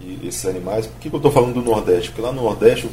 e 0.00 0.26
esses 0.28 0.44
animais, 0.46 0.86
por 0.86 1.00
que, 1.00 1.08
que 1.08 1.14
eu 1.14 1.18
estou 1.18 1.32
falando 1.32 1.54
do 1.54 1.62
Nordeste? 1.62 2.10
Porque 2.10 2.22
lá 2.22 2.30
no 2.32 2.42
Nordeste 2.42 2.88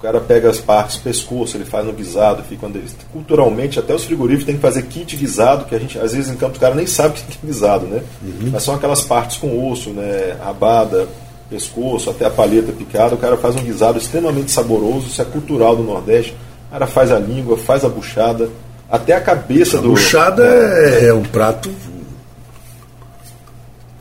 o, 0.00 0.02
cara 0.02 0.18
pega 0.18 0.48
as 0.48 0.58
partes, 0.58 0.96
pescoço, 0.96 1.58
ele 1.58 1.66
faz 1.66 1.84
no 1.84 1.92
guisado, 1.92 2.42
fica 2.42 2.62
quando 2.62 2.76
ele, 2.76 2.88
culturalmente 3.12 3.78
até 3.78 3.94
os 3.94 4.04
frigoríficos 4.04 4.46
têm 4.46 4.56
que 4.56 4.62
fazer 4.62 4.82
kit 4.82 5.14
guisado, 5.14 5.66
que 5.66 5.74
a 5.74 5.78
gente 5.78 5.98
às 5.98 6.14
vezes 6.14 6.30
em 6.30 6.36
campo 6.36 6.56
o 6.56 6.60
cara 6.60 6.74
nem 6.74 6.86
sabe 6.86 7.10
o 7.10 7.12
que 7.22 7.38
é 7.42 7.46
guisado, 7.46 7.86
né? 7.86 8.02
Mas 8.50 8.62
são 8.62 8.74
aquelas 8.74 9.02
partes 9.02 9.36
com 9.36 9.70
osso, 9.70 9.90
né? 9.90 10.36
Rabada, 10.42 11.06
pescoço, 11.50 12.08
até 12.08 12.24
a 12.24 12.30
palheta 12.30 12.72
picada, 12.72 13.14
o 13.14 13.18
cara 13.18 13.36
faz 13.36 13.56
um 13.56 13.62
guisado 13.62 13.98
extremamente 13.98 14.50
saboroso, 14.50 15.08
isso 15.08 15.20
é 15.20 15.24
cultural 15.24 15.76
do 15.76 15.82
Nordeste. 15.82 16.34
O 16.68 16.72
cara 16.72 16.86
faz 16.86 17.12
a 17.12 17.18
língua, 17.18 17.58
faz 17.58 17.84
a 17.84 17.88
buchada, 17.88 18.48
até 18.88 19.12
a 19.12 19.20
cabeça 19.20 19.78
A 19.78 19.80
do. 19.82 19.90
buchada 19.90 20.44
é, 20.44 21.08
é 21.08 21.12
um 21.12 21.24
prato 21.24 21.70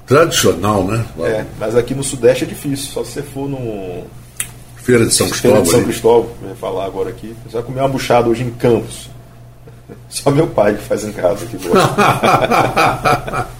tradicional, 0.05 0.83
né? 0.83 1.05
É, 1.19 1.45
mas 1.59 1.75
aqui 1.75 1.93
no 1.93 2.03
Sudeste 2.03 2.43
é 2.43 2.47
difícil. 2.47 2.91
Só 2.91 3.03
se 3.03 3.11
você 3.11 3.21
for 3.21 3.49
no 3.49 4.05
Feira 4.83 5.05
de 5.05 5.13
São 5.13 5.27
Feira 5.27 5.57
Cristóvão. 5.57 5.63
de 5.63 5.69
São. 5.69 5.83
Cristóvão, 5.83 6.31
eu 6.41 6.49
ia 6.49 6.55
falar 6.55 6.85
agora 6.85 7.09
aqui. 7.09 7.35
Você 7.45 7.53
vai 7.53 7.63
comer 7.63 7.81
uma 7.81 7.89
buchada 7.89 8.29
hoje 8.29 8.43
em 8.43 8.51
Campos. 8.51 9.09
Só 10.09 10.31
meu 10.31 10.47
pai 10.47 10.75
que 10.75 10.83
faz 10.83 11.03
em 11.03 11.11
casa 11.11 11.45
que 11.45 11.57
gosta. 11.57 13.47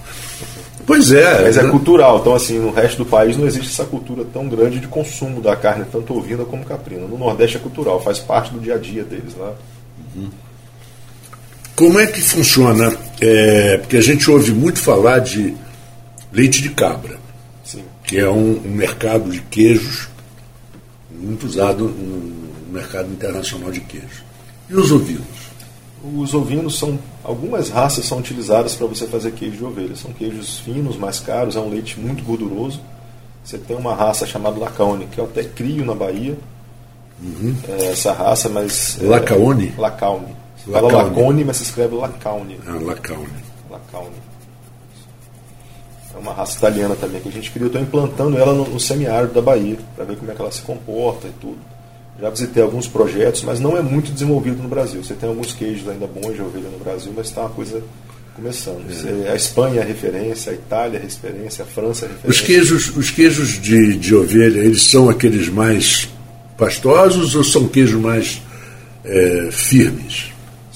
Pois 0.90 1.12
é. 1.12 1.42
Mas 1.42 1.56
é 1.56 1.62
né? 1.62 1.70
cultural, 1.70 2.18
então 2.18 2.34
assim, 2.34 2.58
no 2.58 2.72
resto 2.72 3.04
do 3.04 3.06
país 3.06 3.36
não 3.36 3.46
existe 3.46 3.68
essa 3.70 3.84
cultura 3.84 4.24
tão 4.24 4.48
grande 4.48 4.80
de 4.80 4.88
consumo 4.88 5.40
da 5.40 5.54
carne, 5.54 5.84
tanto 5.84 6.18
ovina 6.18 6.44
como 6.44 6.64
caprina. 6.64 7.06
No 7.06 7.16
Nordeste 7.16 7.58
é 7.58 7.60
cultural, 7.60 8.02
faz 8.02 8.18
parte 8.18 8.52
do 8.52 8.58
dia 8.58 8.74
a 8.74 8.78
dia 8.78 9.04
deles 9.04 9.36
lá. 9.38 9.54
Como 11.76 12.00
é 12.00 12.08
que 12.08 12.20
funciona? 12.20 12.92
É, 13.20 13.78
porque 13.78 13.98
a 13.98 14.00
gente 14.00 14.28
ouve 14.28 14.50
muito 14.50 14.80
falar 14.80 15.20
de 15.20 15.54
leite 16.32 16.60
de 16.60 16.70
cabra, 16.70 17.18
Sim. 17.62 17.84
que 18.02 18.18
é 18.18 18.28
um, 18.28 18.60
um 18.64 18.70
mercado 18.70 19.30
de 19.30 19.40
queijos 19.42 20.08
muito 21.20 21.46
usado 21.46 21.84
no 21.84 22.72
mercado 22.72 23.12
internacional 23.12 23.70
de 23.70 23.80
queijos. 23.80 24.22
E 24.68 24.74
os 24.74 24.90
ovinos? 24.90 25.50
Os 26.02 26.32
ovinos 26.32 26.78
são. 26.78 26.98
Algumas 27.22 27.68
raças 27.68 28.06
são 28.06 28.18
utilizadas 28.18 28.74
para 28.74 28.86
você 28.86 29.06
fazer 29.06 29.32
queijo 29.32 29.58
de 29.58 29.64
ovelha. 29.64 29.94
São 29.94 30.12
queijos 30.12 30.58
finos, 30.60 30.96
mais 30.96 31.20
caros, 31.20 31.56
é 31.56 31.60
um 31.60 31.68
leite 31.68 32.00
muito 32.00 32.24
gorduroso. 32.24 32.80
Você 33.44 33.58
tem 33.58 33.76
uma 33.76 33.94
raça 33.94 34.26
chamada 34.26 34.58
Lacaone, 34.58 35.06
que 35.06 35.18
eu 35.18 35.24
até 35.24 35.44
crio 35.44 35.84
na 35.84 35.94
Bahia. 35.94 36.38
É 37.68 37.86
essa 37.86 38.12
raça, 38.12 38.48
mas. 38.48 38.98
é, 39.00 39.04
Lacaone? 39.04 39.74
Lacaune. 39.76 40.34
Você 40.56 40.70
fala. 40.70 40.92
Lacone, 40.92 41.44
mas 41.44 41.58
se 41.58 41.64
escreve 41.64 41.94
Lacaune. 41.94 42.58
Ah, 42.66 42.78
Lacaune. 42.80 43.28
Lacaune. 43.70 44.29
Uma 46.20 46.32
raça 46.32 46.58
italiana 46.58 46.94
também 46.94 47.20
que 47.20 47.28
a 47.28 47.32
gente 47.32 47.50
criou. 47.50 47.66
Estou 47.66 47.80
implantando 47.80 48.36
ela 48.36 48.52
no, 48.52 48.68
no 48.68 48.80
semiárido 48.80 49.32
da 49.32 49.40
Bahia, 49.40 49.78
para 49.96 50.04
ver 50.04 50.16
como 50.16 50.30
é 50.30 50.34
que 50.34 50.40
ela 50.40 50.52
se 50.52 50.62
comporta 50.62 51.26
e 51.26 51.32
tudo. 51.40 51.58
Já 52.20 52.28
visitei 52.28 52.62
alguns 52.62 52.86
projetos, 52.86 53.42
mas 53.42 53.58
não 53.58 53.76
é 53.76 53.80
muito 53.80 54.12
desenvolvido 54.12 54.62
no 54.62 54.68
Brasil. 54.68 55.02
Você 55.02 55.14
tem 55.14 55.28
alguns 55.28 55.54
queijos 55.54 55.88
ainda 55.88 56.06
bons 56.06 56.34
de 56.34 56.42
ovelha 56.42 56.68
no 56.68 56.78
Brasil, 56.78 57.12
mas 57.16 57.28
está 57.28 57.40
uma 57.40 57.50
coisa 57.50 57.82
Começando. 58.34 58.84
É. 59.26 59.32
A 59.32 59.36
Espanha 59.36 59.80
é 59.82 59.84
referência, 59.84 60.52
a 60.52 60.54
Itália 60.54 60.98
é 60.98 61.02
referência, 61.02 61.62
a 61.62 61.66
França 61.66 62.06
é 62.06 62.08
referência. 62.08 62.30
Os 62.30 62.40
queijos, 62.40 62.96
os 62.96 63.10
queijos 63.10 63.60
de, 63.60 63.96
de 63.96 64.14
ovelha, 64.14 64.60
eles 64.60 64.82
são 64.84 65.10
aqueles 65.10 65.48
mais 65.48 66.08
pastosos 66.56 67.34
ou 67.34 67.44
são 67.44 67.68
queijos 67.68 68.00
mais 68.00 68.40
é, 69.04 69.48
firmes? 69.50 70.29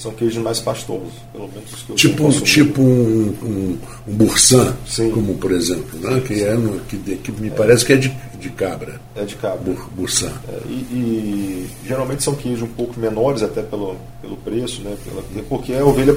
São 0.05 0.13
queijos 0.13 0.43
mais 0.43 0.59
pastosos, 0.59 1.13
pelo 1.33 1.47
menos 1.47 1.73
os 1.73 1.81
que 1.81 1.91
eu 1.91 1.95
Tipo, 1.95 2.31
tipo 2.43 2.79
um, 2.79 3.35
um, 3.41 3.77
um 4.07 4.13
bursan, 4.13 4.75
como 5.11 5.33
por 5.33 5.51
exemplo, 5.51 5.97
né? 5.99 6.21
que, 6.21 6.43
é 6.43 6.53
no, 6.53 6.79
que, 6.81 6.95
que 6.97 7.31
me 7.31 7.47
é. 7.47 7.49
parece 7.49 7.83
que 7.83 7.93
é 7.93 7.95
de, 7.95 8.15
de 8.39 8.51
cabra. 8.51 9.01
É 9.15 9.23
de 9.23 9.35
cabra. 9.35 9.57
Bur, 9.57 9.89
bursan. 9.95 10.31
É, 10.47 10.61
e, 10.67 10.73
e, 10.93 11.67
geralmente 11.87 12.23
são 12.23 12.35
queijos 12.35 12.61
um 12.61 12.67
pouco 12.67 12.99
menores 12.99 13.41
até 13.41 13.63
pelo, 13.63 13.95
pelo 14.21 14.37
preço, 14.37 14.83
né? 14.83 14.95
Pela, 15.03 15.23
porque 15.49 15.73
a 15.73 15.83
ovelha 15.83 16.15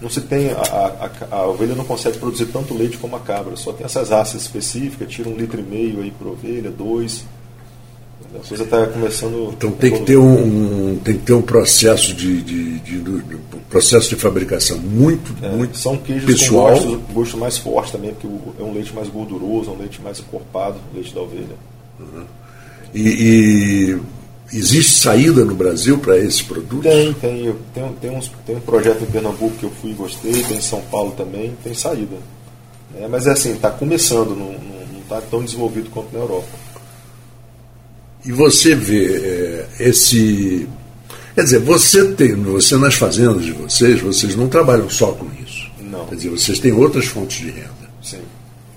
não 0.00 0.08
se 0.08 0.22
tem 0.22 0.52
a, 0.52 1.10
a, 1.30 1.36
a, 1.36 1.46
ovelha 1.46 1.74
não 1.74 1.84
consegue 1.84 2.16
produzir 2.16 2.46
tanto 2.46 2.72
leite 2.72 2.96
como 2.96 3.16
a 3.16 3.20
cabra, 3.20 3.54
só 3.54 3.70
tem 3.70 3.84
essas 3.84 4.08
raças 4.08 4.40
específicas, 4.40 5.10
tira 5.10 5.28
um 5.28 5.36
litro 5.36 5.60
e 5.60 5.62
meio 5.62 6.00
aí 6.00 6.10
por 6.10 6.28
ovelha, 6.28 6.70
dois. 6.70 7.22
A 8.34 8.48
coisa 8.48 8.64
está 8.64 8.86
começando. 8.86 9.52
Então 9.56 9.70
tem 9.70 9.92
que 9.92 10.00
ter 10.00 10.16
um, 10.16 10.92
um, 10.92 10.98
tem 10.98 11.16
que 11.16 11.22
ter 11.22 11.32
um 11.32 11.42
processo 11.42 12.14
de, 12.14 12.42
de, 12.42 12.78
de, 12.80 13.00
de 13.00 13.36
processo 13.68 14.08
de 14.08 14.16
fabricação 14.16 14.78
muito 14.78 15.34
é, 15.42 15.48
muito 15.48 15.76
são 15.76 15.96
queijos 15.96 16.24
pessoal. 16.24 16.78
com 16.78 16.86
gosto, 16.86 17.12
gosto, 17.12 17.38
mais 17.38 17.58
forte 17.58 17.92
também, 17.92 18.14
porque 18.14 18.28
é 18.58 18.64
um 18.64 18.72
leite 18.72 18.94
mais 18.94 19.08
gorduroso, 19.08 19.70
é 19.70 19.74
um 19.74 19.78
leite 19.78 20.00
mais 20.02 20.18
encorpado, 20.18 20.76
leite 20.94 21.14
da 21.14 21.20
ovelha. 21.20 21.56
Uhum. 21.98 22.24
E, 22.94 23.00
e 23.00 24.00
Existe 24.52 25.00
saída 25.00 25.44
no 25.44 25.54
Brasil 25.54 25.98
para 25.98 26.16
esses 26.18 26.40
produtos? 26.40 26.90
Tem, 26.90 27.12
tem. 27.14 27.54
Tem, 27.74 27.92
tem, 28.00 28.10
uns, 28.10 28.30
tem 28.46 28.56
um 28.56 28.60
projeto 28.60 29.02
em 29.02 29.06
Pernambuco 29.06 29.56
que 29.56 29.64
eu 29.64 29.70
fui 29.70 29.90
e 29.90 29.94
gostei, 29.94 30.32
tem 30.44 30.58
em 30.58 30.60
São 30.60 30.80
Paulo 30.82 31.12
também, 31.16 31.52
tem 31.64 31.74
saída. 31.74 32.16
É, 32.98 33.08
mas 33.08 33.26
é 33.26 33.32
assim, 33.32 33.52
está 33.52 33.70
começando, 33.70 34.36
não 34.36 34.54
está 35.00 35.20
tão 35.20 35.42
desenvolvido 35.42 35.90
quanto 35.90 36.12
na 36.12 36.20
Europa. 36.20 36.46
E 38.26 38.32
você 38.32 38.74
vê 38.74 39.06
é, 39.06 39.66
esse. 39.88 40.68
Quer 41.34 41.44
dizer, 41.44 41.60
você 41.60 42.12
tem, 42.12 42.34
você 42.34 42.76
nas 42.76 42.94
fazendas 42.94 43.44
de 43.44 43.52
vocês, 43.52 44.00
vocês 44.00 44.34
não 44.34 44.48
trabalham 44.48 44.90
só 44.90 45.12
com 45.12 45.26
isso. 45.42 45.70
Não. 45.80 46.06
Quer 46.06 46.16
dizer, 46.16 46.30
vocês 46.30 46.58
têm 46.58 46.72
outras 46.72 47.06
fontes 47.06 47.38
de 47.38 47.50
renda. 47.50 47.90
Sim. 48.02 48.20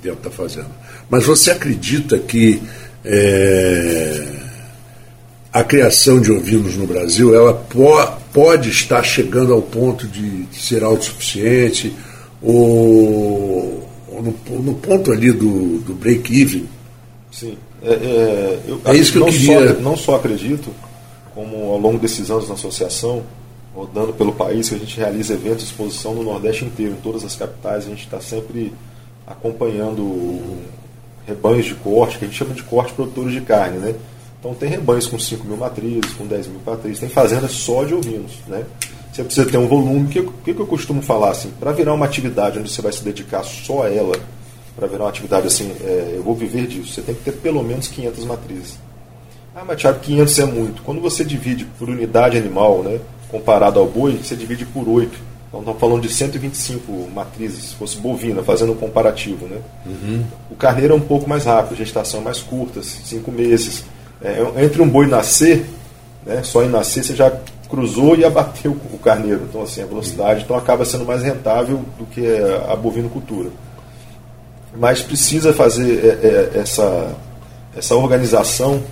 Dentro 0.04 0.22
da 0.22 0.30
fazenda. 0.30 0.70
Mas 1.10 1.26
você 1.26 1.52
acredita 1.52 2.18
que. 2.20 2.62
É, 3.04 4.40
a 5.52 5.64
criação 5.64 6.22
de 6.22 6.32
ovinos 6.32 6.76
no 6.76 6.86
Brasil 6.86 7.34
ela 7.34 7.54
po 7.54 7.96
pode 8.32 8.70
estar 8.70 9.02
chegando 9.02 9.52
ao 9.52 9.62
ponto 9.62 10.08
de, 10.08 10.46
ser 10.54 10.84
autossuficiente 10.84 11.92
ou, 12.42 13.90
ou 14.08 14.22
no, 14.22 14.60
no, 14.62 14.76
ponto 14.76 15.12
ali 15.12 15.32
do, 15.32 15.80
do 15.80 15.96
break-even. 15.96 16.68
Sim. 17.32 17.58
É, 17.84 17.92
é, 17.92 18.60
eu, 18.68 18.82
é 18.86 18.96
isso 18.96 19.12
que 19.12 19.18
eu 19.20 19.26
queria. 19.26 19.76
Só, 19.76 19.82
não 19.82 19.98
só 19.98 20.15
acredito, 20.15 20.70
como 21.34 21.72
ao 21.72 21.78
longo 21.78 21.98
desses 21.98 22.30
anos 22.30 22.48
na 22.48 22.56
associação, 22.56 23.24
rodando 23.74 24.13
pelo 24.13 24.34
país, 24.34 24.70
que 24.70 24.76
a 24.76 24.78
gente 24.80 24.98
realiza 24.98 25.34
eventos 25.34 25.60
de 25.60 25.65
exposição 25.65 26.13
no 26.13 26.24
Nordeste 26.24 26.65
inteiro, 26.65 26.94
em 26.94 27.02
todas 27.02 27.24
as 27.24 27.36
capitais, 27.36 27.86
a 27.86 27.89
gente 27.89 28.04
está 28.04 28.20
sempre 28.20 28.74
acompanhando 29.26 30.42
rebanhos 31.26 31.65
de 31.65 31.76
corte, 31.76 32.18
que 32.18 32.26
a 32.26 32.28
gente 32.28 32.38
chama 32.38 32.54
de 32.54 32.63
corte 32.63 32.94
produtores 32.94 33.32
de 33.32 33.42
carne, 33.42 33.78
né? 33.78 33.96
Então 34.39 34.54
tem 34.54 34.70
rebanhos 34.70 35.06
com 35.06 35.20
5 35.20 35.46
mil 35.46 35.58
matrizes, 35.58 36.13
com 36.13 36.26
10 36.26 36.48
mil 36.48 36.62
matrizes, 36.65 37.00
tem 37.00 37.10
fazendas 37.10 37.52
só 37.52 37.84
de 37.84 37.94
ovinos. 37.94 38.32
Né? 38.48 38.63
Você 39.12 39.24
precisa 39.24 39.50
ter 39.50 39.58
um 39.58 39.68
volume. 39.68 40.06
O 40.06 40.08
que, 40.08 40.24
que, 40.46 40.54
que 40.54 40.60
eu 40.60 40.65
costumo 40.65 41.02
falar 41.02 41.32
assim? 41.32 41.52
Para 41.60 41.74
virar 41.74 41.94
uma 41.94 42.06
atividade 42.06 42.58
onde 42.58 42.72
você 42.72 42.82
vai 42.82 42.92
se 42.92 43.04
dedicar 43.04 43.44
só 43.44 43.84
a 43.84 43.89
ela, 43.89 44.15
para 44.80 44.88
virar 44.88 45.04
uma 45.04 45.10
atividade 45.10 45.46
assim, 45.46 45.72
é, 45.82 46.13
eu 46.15 46.24
vou 46.24 46.34
viver 46.34 46.65
disso, 46.65 46.94
você 46.94 47.02
tem 47.02 47.13
que 47.13 47.22
ter 47.22 47.34
pelo 47.34 47.62
menos 47.62 47.89
500 47.89 48.24
matrizes. 48.24 48.80
Ah, 49.54 49.63
mas 49.68 49.82
Thiago, 49.82 50.00
500 50.00 50.39
é 50.39 50.46
muito. 50.46 50.82
Quando 50.84 51.02
você 51.02 51.26
divide 51.26 51.65
por 51.78 51.89
unidade 51.89 52.38
animal, 52.38 52.82
né, 52.82 53.00
comparado 53.30 53.80
ao 53.80 53.86
boi, 53.86 54.13
você 54.13 54.36
divide 54.36 54.65
por 54.65 54.88
8. 54.88 55.12
Então 55.50 55.60
estamos 55.60 55.80
falando 55.82 56.02
de 56.02 56.10
125 56.10 57.10
matrizes, 57.13 57.70
se 57.70 57.76
fosse 57.76 57.98
bovina, 57.98 58.42
fazendo 58.42 58.72
um 58.72 58.76
comparativo. 58.76 59.48
Né? 59.48 59.58
Uhum. 59.86 60.24
O 60.50 60.56
carneiro 60.56 60.94
é 60.94 60.96
um 60.96 61.02
pouco 61.02 61.28
mais 61.28 61.46
rápido, 61.46 61.78
gestação 61.78 62.22
mais 62.22 62.39
curta, 62.39 62.82
5 62.82 63.32
meses. 63.32 63.84
É, 64.22 64.63
entre 64.63 64.82
um 64.82 64.88
boi 64.88 65.08
nascer, 65.08 65.65
né, 66.26 66.42
só 66.44 66.63
em 66.63 66.70
nascer 66.70 67.04
você 67.04 67.15
já 67.15 67.32
cruzou 67.70 68.15
e 68.15 68.24
abateu 68.24 68.72
o 68.94 68.98
carneiro. 68.98 69.42
Então, 69.50 69.62
assim, 69.62 69.82
a 69.82 69.86
velocidade 69.86 70.44
então 70.44 70.56
acaba 70.56 70.86
sendo 70.86 71.06
mais 71.06 71.22
rentável 71.22 71.84
do 71.98 72.06
que 72.06 72.26
a 72.70 72.76
bovinocultura. 72.76 73.50
Mas 74.75 75.01
precisa 75.01 75.53
fazer 75.53 76.05
é, 76.05 76.27
é, 76.27 76.60
essa, 76.60 77.15
essa 77.75 77.95
organização 77.95 78.84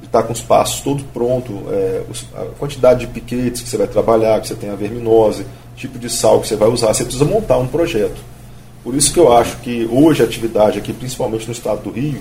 de 0.00 0.06
estar 0.06 0.22
com 0.24 0.32
os 0.32 0.40
passos 0.40 0.80
todo 0.80 1.02
pronto, 1.12 1.62
é, 1.70 2.02
a 2.34 2.44
quantidade 2.58 3.06
de 3.06 3.06
piquetes 3.06 3.62
que 3.62 3.68
você 3.68 3.76
vai 3.76 3.86
trabalhar, 3.86 4.40
que 4.40 4.48
você 4.48 4.54
tem 4.54 4.70
a 4.70 4.74
verminose, 4.74 5.46
tipo 5.76 5.98
de 5.98 6.10
sal 6.10 6.40
que 6.40 6.48
você 6.48 6.56
vai 6.56 6.68
usar. 6.68 6.88
Você 6.88 7.04
precisa 7.04 7.24
montar 7.24 7.58
um 7.58 7.66
projeto. 7.66 8.20
Por 8.84 8.94
isso 8.94 9.12
que 9.12 9.20
eu 9.20 9.32
acho 9.32 9.58
que 9.58 9.88
hoje 9.90 10.22
a 10.22 10.26
atividade 10.26 10.78
aqui, 10.78 10.92
principalmente 10.92 11.46
no 11.46 11.52
estado 11.52 11.82
do 11.82 11.90
Rio, 11.90 12.20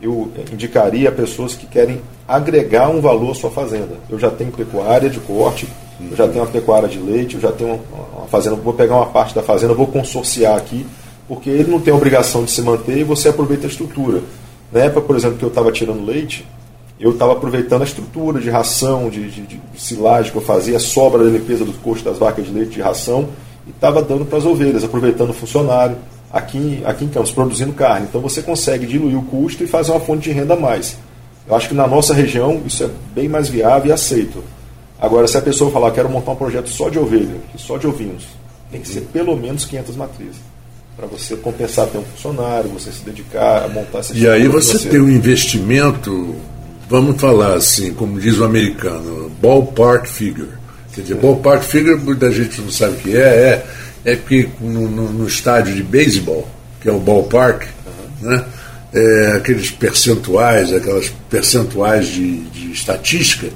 eu 0.00 0.32
indicaria 0.52 1.08
a 1.08 1.12
pessoas 1.12 1.54
que 1.54 1.66
querem 1.66 2.00
agregar 2.26 2.88
um 2.88 3.00
valor 3.00 3.30
à 3.30 3.34
sua 3.34 3.50
fazenda. 3.50 3.96
Eu 4.10 4.18
já 4.18 4.30
tenho 4.30 4.50
pecuária 4.50 5.08
de 5.08 5.20
corte, 5.20 5.68
eu 6.10 6.16
já 6.16 6.26
tenho 6.26 6.44
uma 6.44 6.50
pecuária 6.50 6.88
de 6.88 6.98
leite, 6.98 7.36
eu 7.36 7.40
já 7.40 7.52
tenho 7.52 7.80
uma 8.12 8.26
fazenda, 8.26 8.56
vou 8.56 8.74
pegar 8.74 8.96
uma 8.96 9.06
parte 9.06 9.34
da 9.34 9.42
fazenda, 9.42 9.74
vou 9.74 9.86
consorciar 9.86 10.56
aqui, 10.56 10.84
porque 11.28 11.50
ele 11.50 11.70
não 11.70 11.80
tem 11.80 11.92
obrigação 11.92 12.44
de 12.44 12.50
se 12.50 12.62
manter 12.62 12.98
e 12.98 13.04
você 13.04 13.28
aproveita 13.28 13.66
a 13.66 13.70
estrutura. 13.70 14.22
Na 14.72 14.80
época, 14.80 15.02
por 15.02 15.16
exemplo, 15.16 15.38
que 15.38 15.44
eu 15.44 15.48
estava 15.48 15.70
tirando 15.70 16.04
leite, 16.04 16.46
eu 16.98 17.10
estava 17.10 17.32
aproveitando 17.32 17.82
a 17.82 17.84
estrutura 17.84 18.40
de 18.40 18.48
ração, 18.48 19.10
de, 19.10 19.30
de, 19.30 19.42
de, 19.42 19.60
silagem 19.76 20.30
que 20.30 20.38
eu 20.38 20.42
fazia, 20.42 20.76
a 20.76 20.80
sobra 20.80 21.24
da 21.24 21.30
limpeza 21.30 21.64
dos 21.64 21.76
costos 21.76 22.04
das 22.04 22.18
vacas 22.18 22.46
de 22.46 22.52
leite 22.52 22.72
de 22.72 22.80
ração, 22.80 23.28
e 23.66 23.70
estava 23.70 24.00
dando 24.00 24.24
para 24.24 24.38
as 24.38 24.44
ovelhas, 24.44 24.84
aproveitando 24.84 25.30
o 25.30 25.34
funcionário 25.34 25.96
aqui, 26.32 26.80
aqui 26.84 27.04
em 27.04 27.08
Campos, 27.08 27.32
produzindo 27.32 27.72
carne. 27.72 28.06
Então 28.08 28.20
você 28.20 28.40
consegue 28.40 28.86
diluir 28.86 29.18
o 29.18 29.22
custo 29.22 29.62
e 29.62 29.66
fazer 29.66 29.90
uma 29.90 30.00
fonte 30.00 30.30
de 30.30 30.32
renda 30.32 30.54
a 30.54 30.56
mais. 30.56 30.96
Eu 31.46 31.56
acho 31.56 31.68
que 31.68 31.74
na 31.74 31.86
nossa 31.86 32.14
região 32.14 32.62
isso 32.64 32.84
é 32.84 32.90
bem 33.14 33.28
mais 33.28 33.48
viável 33.48 33.90
e 33.90 33.92
aceito. 33.92 34.42
Agora, 35.00 35.26
se 35.26 35.36
a 35.36 35.42
pessoa 35.42 35.70
falar, 35.70 35.90
quero 35.90 36.08
montar 36.08 36.30
um 36.30 36.36
projeto 36.36 36.68
só 36.68 36.88
de 36.88 36.98
ovelha, 36.98 37.34
só 37.56 37.76
de 37.76 37.88
ovinos, 37.88 38.24
tem 38.70 38.80
que 38.80 38.86
ser 38.86 39.00
pelo 39.12 39.36
menos 39.36 39.64
500 39.64 39.96
matrizes. 39.96 40.51
Para 40.96 41.06
você 41.06 41.36
compensar 41.36 41.86
ter 41.86 41.98
um 41.98 42.04
funcionário, 42.04 42.70
você 42.70 42.92
se 42.92 43.02
dedicar 43.02 43.64
a 43.64 43.68
montar 43.68 44.00
essa 44.00 44.14
E 44.14 44.28
aí 44.28 44.46
você, 44.46 44.78
você 44.78 44.88
tem 44.88 45.00
um 45.00 45.08
investimento, 45.08 46.36
vamos 46.88 47.20
falar 47.20 47.54
assim, 47.54 47.94
como 47.94 48.20
diz 48.20 48.38
o 48.38 48.44
americano, 48.44 49.30
ballpark 49.40 50.06
figure. 50.06 50.50
Quer 50.94 51.00
dizer, 51.00 51.14
ballpark 51.14 51.62
figure, 51.62 51.98
muita 51.98 52.30
gente 52.30 52.60
não 52.60 52.70
sabe 52.70 52.92
o 52.92 52.96
que 52.96 53.16
é, 53.16 53.20
é 53.20 53.66
é 54.04 54.16
que 54.16 54.48
no, 54.60 54.88
no, 54.88 55.12
no 55.12 55.26
estádio 55.26 55.74
de 55.74 55.82
beisebol, 55.82 56.48
que 56.80 56.88
é 56.88 56.92
o 56.92 56.98
ballpark, 56.98 57.64
uhum. 57.86 58.28
né, 58.28 58.44
é, 58.92 59.34
aqueles 59.36 59.70
percentuais, 59.70 60.72
aquelas 60.72 61.08
percentuais 61.30 62.08
de, 62.08 62.40
de 62.50 62.72
estatística, 62.72 63.48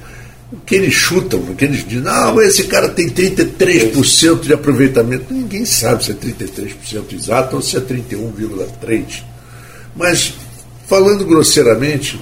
o 0.52 0.56
que 0.58 0.74
eles 0.74 0.94
chutam, 0.94 1.40
o 1.40 1.54
que 1.54 1.64
eles 1.64 1.86
dizem, 1.86 2.04
não, 2.04 2.40
esse 2.40 2.64
cara 2.64 2.88
tem 2.88 3.08
33% 3.08 4.40
de 4.42 4.52
aproveitamento. 4.52 5.32
Ninguém 5.32 5.64
sabe 5.64 6.04
se 6.04 6.12
é 6.12 6.14
33% 6.14 7.12
exato 7.12 7.56
ou 7.56 7.62
se 7.62 7.76
é 7.76 7.80
31,3%. 7.80 9.22
Mas, 9.94 10.34
falando 10.86 11.24
grosseiramente, 11.24 12.20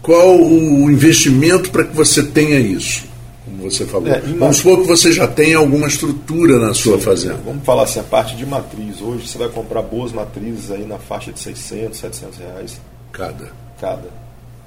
qual 0.00 0.40
o 0.40 0.90
investimento 0.90 1.70
para 1.70 1.84
que 1.84 1.94
você 1.94 2.22
tenha 2.22 2.58
isso? 2.58 3.12
como 3.44 3.70
você 3.70 3.84
falou. 3.86 4.08
É, 4.08 4.20
vamos 4.20 4.56
supor 4.58 4.80
que 4.80 4.86
você 4.86 5.12
já 5.12 5.26
tem 5.26 5.54
alguma 5.54 5.86
estrutura 5.86 6.58
na 6.58 6.74
sua 6.74 6.98
Sim, 6.98 7.04
fazenda. 7.04 7.40
Vamos 7.44 7.64
falar 7.64 7.84
assim, 7.84 8.00
a 8.00 8.04
parte 8.04 8.36
de 8.36 8.46
matriz. 8.46 9.00
Hoje 9.00 9.28
você 9.28 9.38
vai 9.38 9.48
comprar 9.48 9.82
boas 9.82 10.12
matrizes 10.12 10.70
aí 10.70 10.84
na 10.86 10.98
faixa 10.98 11.32
de 11.32 11.40
600, 11.40 11.98
700 11.98 12.38
reais. 12.38 12.80
Cada? 13.12 13.52
Cada. 13.80 14.08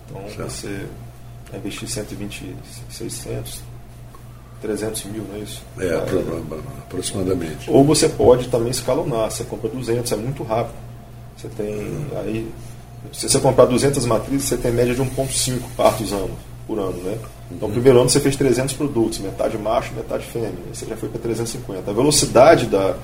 Então 0.10 0.50
você 0.50 0.86
investir 1.58 1.88
120, 1.88 2.56
600, 2.90 3.62
300 4.62 5.06
mil, 5.06 5.24
não 5.30 5.36
é 5.36 5.40
isso? 5.40 5.64
É, 5.80 5.86
é, 5.86 5.98
aproximadamente. 6.86 7.70
Ou 7.70 7.84
você 7.84 8.10
pode 8.10 8.48
também 8.48 8.70
escalonar. 8.70 9.30
Você 9.30 9.44
compra 9.44 9.70
200, 9.70 10.12
é 10.12 10.16
muito 10.16 10.44
rápido. 10.44 10.76
Você 11.38 11.48
tem 11.50 11.76
hum. 11.76 12.08
aí... 12.18 12.52
Se 13.14 13.30
você 13.30 13.40
comprar 13.40 13.66
200 13.66 14.04
matrizes, 14.06 14.50
você 14.50 14.58
tem 14.58 14.72
média 14.72 14.96
de 14.96 15.02
1,5 15.02 15.60
partos 15.78 16.12
anos, 16.12 16.32
por 16.66 16.80
ano, 16.80 16.98
né? 17.04 17.18
Então, 17.52 17.68
no 17.68 17.74
primeiro 17.74 18.00
ano 18.00 18.10
você 18.10 18.20
fez 18.20 18.36
300 18.36 18.74
produtos, 18.74 19.20
metade 19.20 19.56
macho, 19.58 19.94
metade 19.94 20.26
fêmea. 20.26 20.52
Você 20.74 20.88
já 20.88 20.98
foi 20.98 21.10
para 21.10 21.22
350. 21.22 21.92
A 21.92 21.94
velocidade 21.94 22.66
da. 22.66 22.96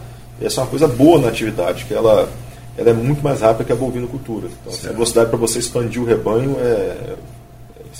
Essa 0.41 0.61
é 0.61 0.63
uma 0.63 0.69
coisa 0.69 0.87
boa 0.87 1.19
na 1.19 1.27
atividade, 1.27 1.85
que 1.85 1.93
ela, 1.93 2.27
ela 2.75 2.89
é 2.89 2.93
muito 2.93 3.23
mais 3.23 3.41
rápida 3.41 3.63
que 3.65 3.71
a 3.71 3.75
bovinocultura. 3.75 4.47
Então, 4.47 4.73
assim, 4.73 4.87
a 4.87 4.91
velocidade 4.91 5.29
para 5.29 5.37
você 5.37 5.59
expandir 5.59 6.01
o 6.01 6.05
rebanho 6.05 6.55
é 6.59 7.15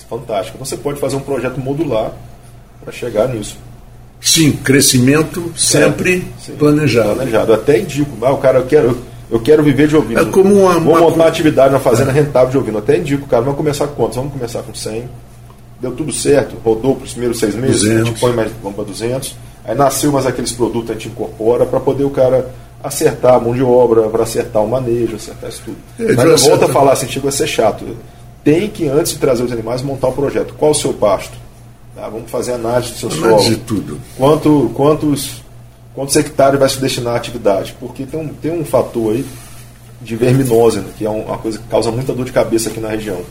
fantástica. 0.10 0.56
Então, 0.56 0.66
você 0.66 0.78
pode 0.78 1.00
fazer 1.00 1.16
um 1.16 1.22
projeto 1.22 1.60
modular 1.60 2.12
para 2.84 2.92
chegar 2.92 3.28
nisso. 3.28 3.58
Sim, 4.20 4.52
crescimento 4.52 5.52
sempre 5.56 6.26
planejado. 6.60 7.16
Planejado. 7.16 7.52
Eu 7.52 7.56
até 7.56 7.80
indico, 7.80 8.12
ah, 8.24 8.32
o 8.32 8.38
cara, 8.38 8.60
eu 8.60 8.66
quero, 8.68 8.98
eu 9.32 9.40
quero 9.40 9.64
viver 9.64 9.88
de 9.88 9.96
ouvido. 9.96 10.20
É 10.22 10.26
como 10.26 10.54
uma- 10.54 10.80
Vou 10.80 11.00
montar 11.00 11.16
uma 11.16 11.28
atividade, 11.28 11.74
uma 11.74 11.80
fazenda 11.80 12.12
rentável 12.12 12.50
de 12.52 12.58
ouvido. 12.58 12.78
Até 12.78 12.98
indico, 12.98 13.28
cara, 13.28 13.42
vamos 13.42 13.58
começar 13.58 13.88
com 13.88 13.96
quantos? 13.96 14.18
Vamos 14.18 14.32
começar 14.34 14.62
com 14.62 14.74
100. 14.76 15.10
Deu 15.80 15.92
tudo 15.94 16.14
certo, 16.14 16.56
rodou 16.64 16.96
para 16.96 17.06
os 17.06 17.12
primeiros 17.12 17.40
seis 17.40 17.56
meses, 17.56 17.82
a 17.82 17.86
200. 17.88 18.08
gente 18.10 18.20
põe 18.20 18.34
mais, 18.34 18.52
vamos 18.62 18.76
para 18.76 18.86
200. 18.86 19.36
Aí 19.66 19.76
nasceu 19.76 20.12
mais 20.12 20.28
aqueles 20.28 20.52
produtos, 20.52 20.92
a 20.92 20.94
gente 20.94 21.08
incorpora 21.08 21.66
para 21.66 21.80
poder 21.80 22.04
o 22.04 22.12
cara 22.12 22.52
acertar 22.84 23.34
a 23.36 23.40
mão 23.40 23.56
de 23.56 23.64
obra, 23.64 24.04
para 24.04 24.22
acertar 24.24 24.62
o 24.64 24.68
manejo, 24.68 25.16
acertar 25.16 25.50
isso 25.50 25.64
tudo. 25.66 25.78
É, 26.00 26.14
Mas 26.14 26.26
eu 26.44 26.50
volto 26.50 26.66
a 26.66 26.70
falar 26.70 26.92
assim, 26.94 27.08
chega 27.08 27.30
a 27.30 27.32
ser 27.32 27.48
chato. 27.48 27.84
Tem 28.44 28.68
que, 28.70 28.88
antes 28.88 29.12
de 29.14 29.20
trazer 29.20 29.44
os 29.44 29.52
animais, 29.52 29.82
montar 29.82 30.08
um 30.08 30.14
projeto. 30.14 30.54
Qual 30.58 30.72
o 30.72 30.76
seu 30.76 30.94
pasto? 30.94 31.34
Tá, 31.96 32.08
vamos 32.10 32.30
fazer 32.32 32.54
análise 32.54 32.92
do 32.94 32.98
seu 32.98 33.10
Análise 33.12 33.44
solo. 33.44 33.56
de 33.56 33.62
tudo. 33.62 34.00
Quanto, 34.18 34.72
quantos, 34.74 35.42
quantos 35.94 36.16
hectares 36.16 36.60
vai 36.60 36.70
se 36.70 36.80
destinar 36.80 37.14
à 37.14 37.18
atividade? 37.18 37.76
Porque 37.80 38.06
tem 38.06 38.20
um, 38.20 38.28
tem 38.30 38.52
um 38.52 38.66
fator 38.66 39.14
aí 39.14 39.26
de 40.02 40.16
verminose, 40.16 40.80
né, 40.80 40.90
que 40.98 41.06
é 41.06 41.10
um- 41.10 41.26
uma 41.26 41.38
coisa 41.38 41.60
que 41.60 41.66
causa 41.68 41.92
muita 41.92 42.14
dor 42.14 42.26
de 42.26 42.32
cabeça 42.32 42.70
aqui 42.70 42.80
na 42.80 42.90
região. 42.90 43.22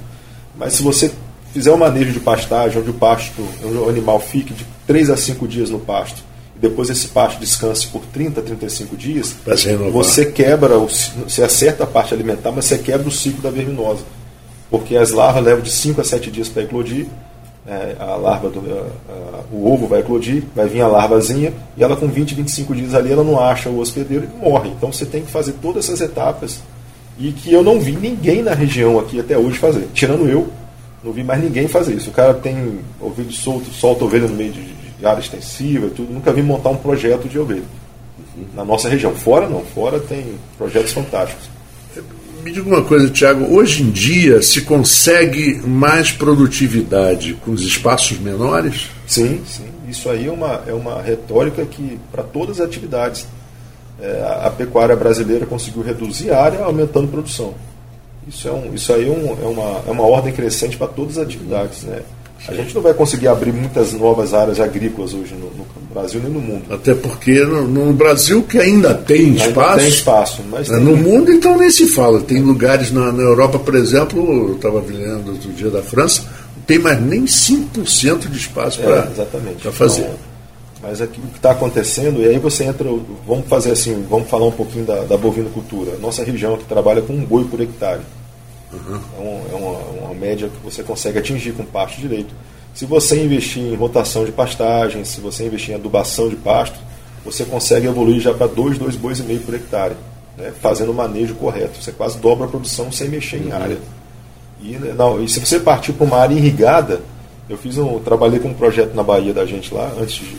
Mas 0.57 0.75
se 0.75 0.83
você 0.83 1.11
fizer 1.53 1.73
um 1.73 1.77
manejo 1.77 2.12
de 2.12 2.20
pastagem, 2.20 2.81
onde 2.81 2.90
o 2.90 2.94
pasto, 2.94 3.42
onde 3.64 3.77
o 3.77 3.88
animal 3.88 4.20
fique 4.20 4.55
de 4.55 4.64
3 4.87 5.11
a 5.11 5.16
5 5.16 5.49
dias 5.49 5.70
no 5.70 5.81
pasto, 5.81 6.23
e 6.55 6.61
depois 6.61 6.88
esse 6.90 7.09
pasto 7.09 7.40
descanse 7.40 7.88
por 7.88 8.03
30 8.12 8.40
a 8.40 8.44
35 8.44 8.96
dias, 8.96 9.35
você 9.90 10.27
quebra, 10.27 10.79
o, 10.79 10.87
você 10.87 11.42
acerta 11.42 11.83
a 11.83 11.87
parte 11.88 12.14
alimentar, 12.14 12.53
mas 12.53 12.66
você 12.66 12.79
quebra 12.79 13.09
o 13.09 13.11
ciclo 13.11 13.40
da 13.42 13.51
verminose. 13.51 14.03
Porque 14.71 14.97
as 14.97 15.11
larvas 15.11 15.43
levam 15.45 15.63
de 15.63 15.71
5 15.71 16.01
a 16.01 16.05
7 16.05 16.31
dias 16.31 16.49
para 16.49 16.63
eclodir, 16.63 17.07
é, 17.67 17.97
a 17.99 18.15
larva 18.17 18.49
do, 18.49 18.61
a- 18.61 19.13
a- 19.13 19.41
o 19.53 19.71
ovo 19.73 19.87
vai 19.87 20.01
eclodir, 20.01 20.45
vai 20.55 20.67
vir 20.69 20.81
a 20.81 20.87
larvazinha, 20.87 21.53
e 21.77 21.83
ela 21.83 21.97
com 21.97 22.07
20, 22.07 22.35
25 22.35 22.75
dias 22.75 22.95
ali, 22.95 23.13
ela 23.13 23.25
não 23.25 23.39
acha 23.41 23.69
o 23.69 23.79
hospedeiro 23.81 24.27
e 24.33 24.45
morre. 24.45 24.71
Então 24.71 24.93
você 24.93 25.05
tem 25.05 25.23
que 25.23 25.31
fazer 25.31 25.53
todas 25.61 25.85
essas 25.87 26.01
etapas, 26.01 26.61
e 27.19 27.33
que 27.33 27.53
eu 27.53 27.63
não 27.63 27.79
vi 27.81 27.93
ninguém 27.93 28.43
na 28.43 28.55
região 28.55 28.99
aqui 28.99 29.19
até 29.21 29.37
hoje 29.37 29.59
fazer, 29.59 29.89
tirando 29.93 30.29
eu, 30.29 30.49
não 31.03 31.13
vi 31.13 31.23
mais 31.25 31.43
ninguém 31.43 31.67
fazer 31.69 31.95
isso. 31.95 32.11
O 32.11 32.13
cara 32.13 32.33
tem 32.35 32.79
ovelha 33.01 33.31
solto, 33.33 33.71
solta 33.71 34.05
ovelha 34.05 34.29
no 34.29 34.35
meio 34.35 34.53
de, 34.53 34.63
de 34.99 35.07
área 35.07 35.21
extensiva 35.21 35.87
e 35.87 35.91
tudo, 35.91 36.13
nunca 36.13 36.33
vi 36.33 36.43
montar 36.43 36.71
um 36.71 36.77
projeto 36.77 37.29
de 37.29 37.39
ovelha. 37.39 37.63
Na 38.55 38.65
nossa 38.65 38.89
região. 38.89 39.13
Fora 39.15 39.49
não, 39.49 39.61
fora 39.61 39.99
tem 39.99 40.35
projetos 40.57 40.93
fantásticos. 40.93 41.49
Me 42.42 42.53
diga 42.53 42.66
uma 42.66 42.83
coisa, 42.83 43.11
Tiago. 43.11 43.55
Hoje 43.55 43.83
em 43.83 43.90
dia 43.90 44.40
se 44.40 44.62
consegue 44.62 45.61
mais 45.66 46.11
produtividade 46.11 47.35
com 47.35 47.50
os 47.50 47.62
espaços 47.62 48.18
menores? 48.18 48.88
Sim, 49.07 49.42
sim. 49.46 49.64
Isso 49.87 50.09
aí 50.09 50.26
é 50.26 50.31
uma, 50.31 50.62
é 50.66 50.72
uma 50.72 51.03
retórica 51.03 51.64
que, 51.66 51.98
para 52.11 52.22
todas 52.22 52.61
as 52.61 52.66
atividades, 52.66 53.26
é, 54.00 54.40
a, 54.42 54.50
pecuária 54.50 54.96
brasileira 54.96 55.44
conseguiu 55.44 55.83
reduzir 55.83 56.31
a 56.31 56.42
área 56.42 56.64
aumentando 56.64 57.09
a 57.09 57.11
produção. 57.11 57.55
Isso, 58.26 58.48
é 58.48 58.53
um, 58.53 58.74
isso 58.74 58.92
aí 58.92 59.07
é, 59.07 59.11
um, 59.11 59.37
é, 59.42 59.46
uma, 59.46 59.83
é 59.88 59.90
uma 59.90 60.05
ordem 60.05 60.33
crescente 60.33 60.76
para 60.76 60.87
todas 60.87 61.18
as 61.18 61.24
atividades. 61.24 61.83
Né? 61.83 62.00
A 62.48 62.55
gente 62.55 62.74
não 62.74 62.81
vai 62.83 62.94
conseguir 62.94 63.29
abrir 63.29 63.53
muitas 63.53 63.92
novas 63.92 64.33
áreas 64.35 64.59
agrícolas 64.61 65.12
hoje 65.12 65.35
no, 65.35 65.46
no 65.46 65.66
Brasil 65.92 66.20
nem 66.22 66.33
no 66.33 66.40
mundo. 66.40 66.62
Até 66.72 66.94
porque 66.94 67.33
no, 67.44 67.66
no 67.68 67.92
Brasil 67.92 68.42
que 68.42 68.59
ainda 68.59 68.94
tem 68.94 69.26
Ainda 69.26 69.44
espaço. 69.46 69.79
tem 69.79 69.88
espaço, 69.88 70.42
mas 70.50 70.68
né, 70.68 70.76
tem- 70.76 70.85
No 70.85 70.96
mundo, 70.96 71.31
então, 71.31 71.57
nem 71.59 71.70
se 71.70 71.87
fala. 71.88 72.20
Tem 72.20 72.40
lugares 72.40 72.90
na, 72.90 73.12
na 73.12 73.22
Europa, 73.22 73.59
por 73.59 73.74
exemplo, 73.74 74.48
eu 74.48 74.55
estava 74.57 74.81
lendo 74.81 75.33
outro 75.33 75.50
dia 75.53 75.68
da 75.70 75.83
França, 75.83 76.22
não 76.57 76.62
tem 76.66 76.79
mais 76.79 77.00
nem 77.03 77.24
5% 77.24 78.29
de 78.29 78.38
espaço 78.38 78.81
É, 78.83 78.85
para 79.62 79.72
fazer. 79.72 80.03
Então, 80.03 80.14
mas 80.83 81.03
aqui, 81.03 81.20
o 81.20 81.26
que 81.29 81.37
está 81.37 81.50
acontecendo, 81.50 82.22
e 82.22 82.26
aí 82.26 82.38
você 82.38 82.64
entra, 82.64 82.88
vamos 83.29 83.46
fazer 83.48 83.70
assim, 83.72 84.03
vamos 84.09 84.31
falar 84.31 84.46
um 84.46 84.53
pouquinho 84.53 84.87
da, 84.87 85.03
da 85.03 85.16
bovinocultura. 85.16 85.92
Nossa 86.00 86.24
região 86.24 86.57
que 86.57 86.64
trabalha 86.64 87.03
com 87.03 87.12
um 87.12 87.22
boi 87.24 87.44
por 87.44 87.61
hectare. 87.61 88.00
É, 88.73 89.21
um- 89.21 89.45
é 89.53 90.01
uma, 90.05 90.15
média 90.15 90.49
que 90.49 90.63
você 90.63 90.83
consegue 90.83 91.19
atingir 91.19 91.53
com 91.53 91.65
pasto 91.65 92.01
direito. 92.01 92.35
Se 92.75 92.85
você 92.87 93.23
investir 93.23 93.63
em 93.63 93.75
rotação 93.75 94.25
de 94.25 94.31
pastagem, 94.33 95.05
se 95.05 95.21
você 95.21 95.47
investir 95.47 95.73
em 95.73 95.75
adubação 95.75 96.29
de 96.29 96.37
pasto, 96.37 96.79
você 97.25 97.45
consegue 97.45 97.87
evoluir 97.87 98.21
já 98.21 98.33
para 98.33 98.47
dois, 98.47 98.79
dois 98.79 98.97
bois 98.97 99.19
e 99.19 99.23
meio 99.23 99.41
por 99.41 99.55
hectare, 99.55 99.95
né, 100.39 100.53
fazendo 100.61 100.93
o 100.93 100.95
manejo 100.95 101.35
correto. 101.35 101.83
Você 101.83 101.91
quase 101.93 102.19
dobra 102.19 102.47
a 102.47 102.49
produção 102.49 102.93
sem 102.93 103.09
mexer 103.09 103.39
em 103.39 103.51
área. 103.53 103.79
E, 104.63 104.73
né, 104.77 104.95
não, 104.97 105.23
e 105.23 105.29
se 105.29 105.41
você 105.41 105.59
partir 105.59 105.93
para 105.93 106.07
uma 106.07 106.19
área 106.19 106.35
irrigada, 106.35 107.01
eu 107.49 107.57
fiz 107.59 107.77
um, 107.79 107.99
trabalhei 107.99 108.39
com 108.39 108.49
um 108.49 108.55
projeto 108.55 108.95
na 108.95 109.03
Bahia 109.03 109.35
da 109.35 109.45
gente 109.45 109.75
lá, 109.75 109.93
antes 109.99 110.15
de, 110.17 110.37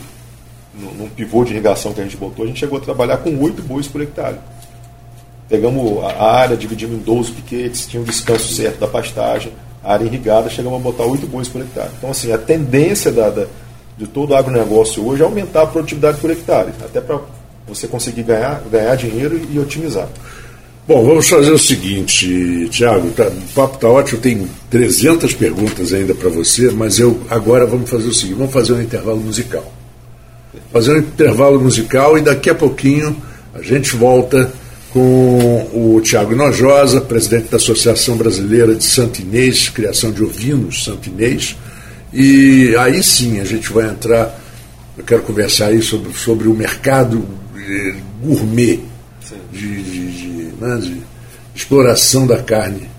num, 0.74 1.08
pivô 1.10 1.44
de 1.44 1.52
irrigação 1.52 1.92
que 1.92 2.00
a 2.00 2.04
gente 2.04 2.16
botou, 2.16 2.44
a 2.44 2.48
gente 2.48 2.60
chegou 2.60 2.78
a 2.78 2.80
trabalhar 2.80 3.18
com 3.18 3.36
oito 3.42 3.62
bois 3.62 3.86
por 3.86 4.00
hectare. 4.00 4.36
Pegamos 5.52 6.02
a 6.02 6.24
área, 6.38 6.56
dividimos 6.56 6.96
em 6.96 7.00
12 7.00 7.32
piquetes, 7.32 7.86
tinha 7.86 8.00
um 8.00 8.06
descanso 8.06 8.54
certo 8.54 8.78
da 8.80 8.86
pastagem, 8.86 9.52
área 9.84 10.02
irrigada, 10.02 10.48
chegamos 10.48 10.80
a 10.80 10.82
botar 10.82 11.04
8 11.04 11.26
bois 11.26 11.46
por 11.46 11.60
hectare. 11.60 11.90
Então, 11.98 12.10
assim, 12.10 12.32
a 12.32 12.38
tendência 12.38 13.12
da, 13.12 13.28
da- 13.28 13.44
de 13.98 14.06
todo 14.06 14.30
o 14.30 14.34
agronegócio 14.34 15.06
hoje 15.06 15.20
é 15.20 15.26
aumentar 15.26 15.64
a 15.64 15.66
produtividade 15.66 16.16
por 16.22 16.30
hectare, 16.30 16.70
até 16.82 17.02
para 17.02 17.20
você 17.68 17.86
conseguir 17.86 18.22
ganhar, 18.22 18.62
ganhar 18.72 18.94
dinheiro 18.96 19.38
e, 19.52 19.58
otimizar. 19.58 20.08
Bom, 20.88 21.04
vamos 21.04 21.28
fazer 21.28 21.50
o 21.52 21.58
seguinte, 21.58 22.66
Tiago, 22.70 23.10
tá, 23.10 23.24
o 23.24 23.54
papo 23.54 23.74
está 23.74 23.90
ótimo, 23.90 24.22
tem 24.22 24.48
300 24.70 25.34
perguntas 25.34 25.92
ainda 25.92 26.14
para 26.14 26.30
você, 26.30 26.70
mas 26.70 26.98
eu 26.98 27.20
agora 27.28 27.66
vamos 27.66 27.90
fazer 27.90 28.08
o 28.08 28.14
seguinte, 28.14 28.38
vamos 28.38 28.54
fazer 28.54 28.72
um 28.72 28.80
intervalo 28.80 29.18
musical. 29.18 29.70
Fazer 30.72 30.94
um 30.94 30.98
intervalo 31.00 31.60
musical 31.60 32.16
e 32.16 32.22
daqui 32.22 32.48
a 32.48 32.54
pouquinho 32.54 33.14
a 33.54 33.60
gente 33.60 33.94
volta 33.96 34.50
com 34.92 35.70
o 35.72 36.00
Tiago 36.02 36.34
Nojosa, 36.36 37.00
presidente 37.00 37.48
da 37.48 37.56
Associação 37.56 38.16
Brasileira 38.16 38.74
de 38.74 38.84
Santo 38.84 39.20
Inês, 39.20 39.68
criação 39.68 40.10
de 40.10 40.22
ovinos 40.22 40.84
Santo 40.84 41.08
Inês, 41.08 41.56
e 42.12 42.74
aí 42.78 43.02
sim 43.02 43.40
a 43.40 43.44
gente 43.44 43.72
vai 43.72 43.88
entrar, 43.88 44.38
eu 44.96 45.04
quero 45.04 45.22
conversar 45.22 45.68
aí 45.68 45.80
sobre, 45.80 46.12
sobre 46.12 46.46
o 46.46 46.54
mercado 46.54 47.26
eh, 47.56 47.94
gourmet 48.22 48.80
de, 49.50 49.82
de, 49.82 50.12
de, 50.12 50.32
né, 50.60 50.78
de 50.82 51.02
exploração 51.54 52.26
da 52.26 52.42
carne 52.42 52.92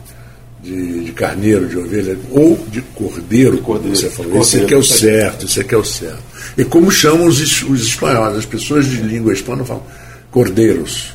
de, 0.63 1.11
carneiro, 1.11 1.67
de 1.67 1.77
ovelha, 1.77 2.17
ou 2.31 2.57
de 2.69 2.81
cordeiro, 2.81 3.57
cordeiro, 3.59 3.95
você 3.95 4.09
falou. 4.09 4.31
de 4.31 4.39
Esse 4.39 4.55
aqui 4.57 4.73
é 4.73 4.77
cordeiro, 4.77 4.79
o 4.79 4.83
certo, 4.83 5.45
esse 5.45 5.59
aqui 5.59 5.75
é 5.75 5.77
o 5.77 5.83
certo. 5.83 6.23
E 6.57 6.63
como 6.63 6.89
chamam 6.89 7.27
os, 7.27 7.39
os 7.63 7.81
espanhóis, 7.85 8.37
as 8.37 8.45
pessoas 8.45 8.85
de 8.85 8.97
língua 8.97 9.33
espanhola 9.33 9.65
falam 9.65 9.83
cordeiros. 10.31 11.13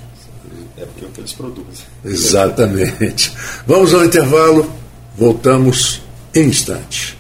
É 0.77 0.85
porque 0.85 1.05
é 1.05 1.09
o 1.09 1.11
que 1.11 1.18
eles 1.29 1.33
produzem. 1.33 1.87
Exatamente. 2.05 3.33
Vamos 3.67 3.93
ao 3.93 4.05
intervalo, 4.05 4.71
voltamos 5.17 6.03
em 6.35 6.49
instante. 6.49 7.18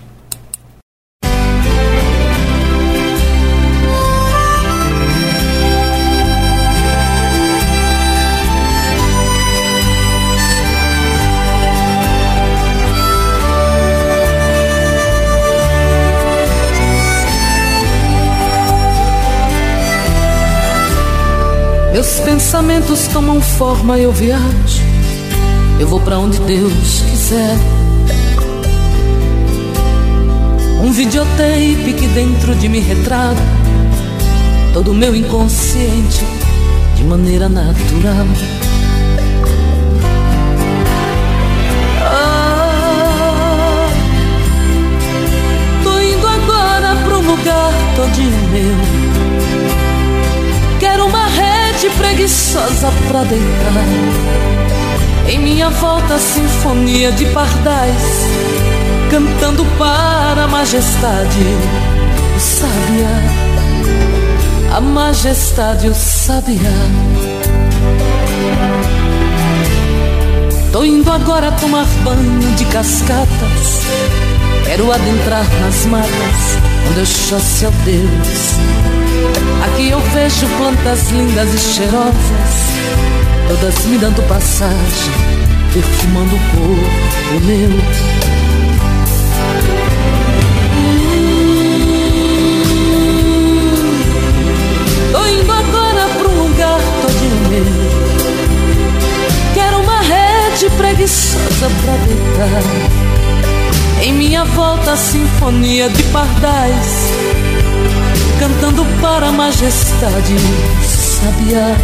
Meus 21.99 22.21
pensamentos 22.21 23.09
tomam 23.09 23.41
forma, 23.41 23.99
eu 23.99 24.13
viajo. 24.13 24.85
Eu 25.81 25.89
vou 25.89 25.99
pra 25.99 26.17
onde 26.17 26.39
Deus 26.39 27.03
quiser. 27.11 27.57
Um 30.81 30.93
videotape 30.93 31.93
que 31.99 32.07
dentro 32.07 32.55
de 32.55 32.69
mim 32.69 32.79
retrata 32.79 33.43
todo 34.73 34.93
o 34.93 34.95
meu 34.95 35.13
inconsciente 35.13 36.25
de 36.95 37.03
maneira 37.03 37.49
natural. 37.49 38.29
Ah, 42.05 43.89
tô 45.83 45.99
indo 45.99 46.29
agora 46.29 46.95
pra 47.05 47.19
um 47.19 47.29
lugar 47.29 47.73
todinho 47.97 48.49
meu. 48.53 48.98
Rede 51.88 51.96
preguiçosa 51.96 52.92
pra 53.09 53.24
deitar. 53.24 53.85
Em 55.29 55.38
minha 55.38 55.70
volta, 55.70 56.14
a 56.14 56.18
sinfonia 56.18 57.12
de 57.12 57.27
pardais, 57.27 58.03
cantando 59.11 59.64
para 59.79 60.44
a 60.44 60.48
majestade, 60.48 61.40
o 62.37 62.40
sabiá. 62.40 63.22
A 64.77 64.81
majestade, 64.81 65.88
o 65.88 65.94
sabiá. 65.94 66.59
Tô 70.72 70.85
indo 70.85 71.11
agora 71.11 71.53
tomar 71.53 71.87
banho 72.05 72.55
de 72.57 72.64
cascatas. 72.66 73.83
Quero 74.64 74.92
adentrar 74.92 75.46
nas 75.61 75.87
matas 75.87 76.78
onde 76.88 77.01
eu 77.01 77.07
chosse 77.07 77.64
ao 77.64 77.72
Deus. 77.85 78.55
Aqui 79.64 79.90
eu 79.90 80.01
vejo 80.01 80.46
plantas 80.57 81.11
lindas 81.11 81.55
e 81.55 81.59
cheirosas, 81.59 82.14
todas 83.48 83.87
me 83.87 83.98
dando 83.98 84.22
passagem, 84.29 85.12
perfumando 85.72 86.35
o 86.35 86.38
corpo 86.51 87.46
meu. 87.46 88.18
preguiçosa 100.79 101.70
pra 101.83 101.96
deitar. 102.07 103.08
Em 104.01 104.13
minha 104.13 104.45
volta, 104.45 104.93
a 104.93 104.97
sinfonia 104.97 105.89
de 105.89 106.03
pardais, 106.05 107.11
cantando 108.39 108.85
para 109.01 109.27
a 109.27 109.33
majestade 109.33 110.37
sabiá. 111.19 111.77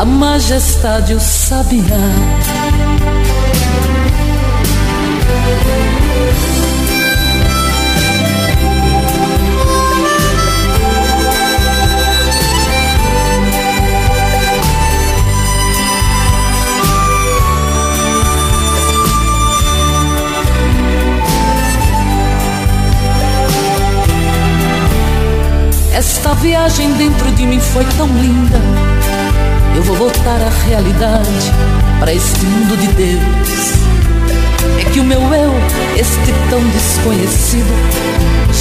A 0.00 0.04
majestade 0.04 1.14
o 1.14 1.20
sabiá. 1.20 1.84
Esta 26.30 26.42
viagem 26.42 26.92
dentro 26.92 27.28
de 27.32 27.44
mim 27.44 27.58
foi 27.58 27.84
tão 27.98 28.06
linda. 28.06 28.60
Eu 29.74 29.82
vou 29.82 29.96
voltar 29.96 30.40
à 30.40 30.48
realidade, 30.64 31.28
para 31.98 32.14
este 32.14 32.44
mundo 32.44 32.76
de 32.76 32.86
Deus. 32.86 33.72
É 34.78 34.84
que 34.92 35.00
o 35.00 35.04
meu 35.04 35.20
eu, 35.20 35.52
este 35.96 36.32
tão 36.48 36.62
desconhecido, 36.68 37.66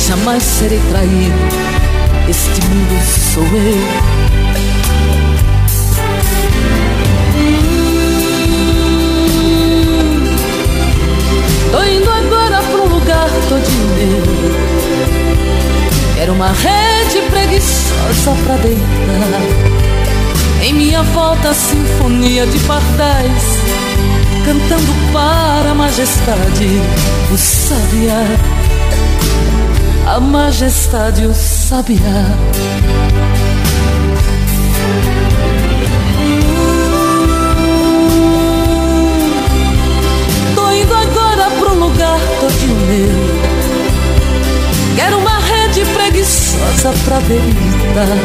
jamais 0.08 0.42
serei 0.42 0.82
traído. 0.90 1.38
Este 2.28 2.60
mundo 2.66 3.00
sou 3.36 3.44
eu. 3.44 3.78
Tô 11.72 11.84
indo 11.84 12.10
agora 12.10 12.64
pra 12.64 12.82
um 12.82 12.88
lugar 12.88 13.30
todinho 13.48 13.90
meu 13.96 14.79
Quero 16.20 16.34
uma 16.34 16.52
rede 16.52 17.22
preguiçosa 17.30 18.36
pra 18.46 18.58
deitar. 18.58 18.82
Em 20.62 20.74
minha 20.74 21.02
volta, 21.02 21.52
a 21.52 21.54
sinfonia 21.54 22.46
de 22.46 22.60
pardais, 22.60 23.44
cantando 24.44 24.94
para 25.14 25.72
a 25.72 25.74
majestade, 25.74 26.68
o 27.32 27.38
sabiá. 27.38 28.26
A 30.14 30.20
majestade, 30.20 31.26
o 31.26 31.34
sabiá. 31.34 32.26
Tô 40.54 40.70
indo 40.70 40.94
agora 40.94 41.50
pro 41.60 41.76
lugar 41.76 42.20
todo 42.42 42.68
meu. 42.88 43.40
Quero 44.98 45.18
uma 45.18 45.39
preguiçosa 45.86 46.94
pra 47.06 47.20
deitar. 47.20 48.18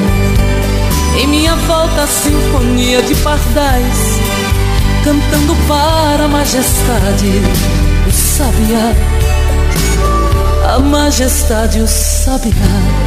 Em 1.18 1.26
minha 1.26 1.54
volta 1.54 2.02
a 2.02 2.06
sinfonia 2.06 3.02
de 3.02 3.14
pardais, 3.16 4.18
cantando 5.04 5.54
para 5.68 6.24
a 6.24 6.28
majestade, 6.28 7.42
o 8.06 8.12
sabiá. 8.12 8.92
A 10.74 10.78
majestade, 10.80 11.80
o 11.80 11.86
sabiá. 11.86 13.03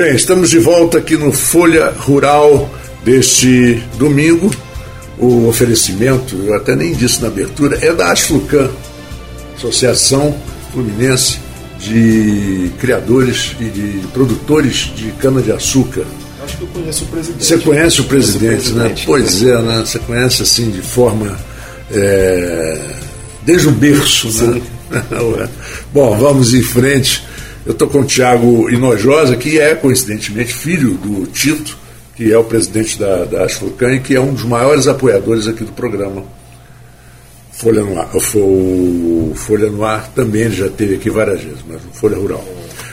Bem, 0.00 0.14
estamos 0.14 0.48
de 0.48 0.58
volta 0.58 0.96
aqui 0.96 1.14
no 1.14 1.30
Folha 1.30 1.90
Rural 1.90 2.70
deste 3.04 3.82
domingo. 3.98 4.50
O 5.18 5.46
oferecimento, 5.46 6.36
eu 6.42 6.54
até 6.54 6.74
nem 6.74 6.94
disse 6.94 7.20
na 7.20 7.28
abertura, 7.28 7.78
é 7.82 7.92
da 7.92 8.10
Asflucan, 8.10 8.70
Associação 9.54 10.34
Fluminense 10.72 11.38
de 11.78 12.70
Criadores 12.80 13.54
e 13.60 13.64
de 13.64 14.06
Produtores 14.14 14.90
de 14.96 15.12
Cana-de-Açúcar. 15.20 16.06
Acho 16.42 16.56
que 16.56 16.62
eu 16.62 16.68
conheço 16.68 17.04
o 17.04 17.06
presidente. 17.08 17.44
Você 17.44 17.58
conhece 17.58 18.00
o 18.00 18.04
presidente, 18.04 18.70
o 18.70 18.72
presidente 18.72 19.00
né? 19.00 19.04
Pois 19.04 19.42
é, 19.42 19.60
né? 19.60 19.82
Você 19.84 19.98
conhece 19.98 20.42
assim 20.42 20.70
de 20.70 20.80
forma. 20.80 21.38
É... 21.92 22.80
desde 23.44 23.68
o 23.68 23.72
berço, 23.72 24.28
né? 24.44 24.62
Bom, 25.92 26.16
vamos 26.16 26.54
em 26.54 26.62
frente 26.62 27.28
eu 27.66 27.72
estou 27.72 27.88
com 27.88 28.00
o 28.00 28.04
Tiago 28.04 28.70
Inojosa, 28.70 29.36
que 29.36 29.58
é, 29.58 29.74
coincidentemente, 29.74 30.52
filho 30.52 30.94
do 30.94 31.26
Tito, 31.26 31.76
que 32.16 32.32
é 32.32 32.38
o 32.38 32.44
presidente 32.44 32.98
da, 32.98 33.24
da 33.24 33.44
Asflucan 33.44 33.94
e 33.94 34.00
que 34.00 34.14
é 34.14 34.20
um 34.20 34.32
dos 34.32 34.44
maiores 34.44 34.86
apoiadores 34.86 35.46
aqui 35.46 35.64
do 35.64 35.72
programa. 35.72 36.22
Folha 37.52 37.82
no 37.82 38.00
Ar. 38.00 38.10
O 38.14 39.34
Folha 39.34 39.68
no 39.70 39.84
Ar 39.84 40.08
também 40.14 40.50
já 40.50 40.68
teve 40.68 40.94
aqui 40.94 41.10
várias 41.10 41.42
vezes, 41.42 41.60
mas 41.68 41.76
o 41.76 41.94
Folha 41.94 42.16
Rural. 42.16 42.42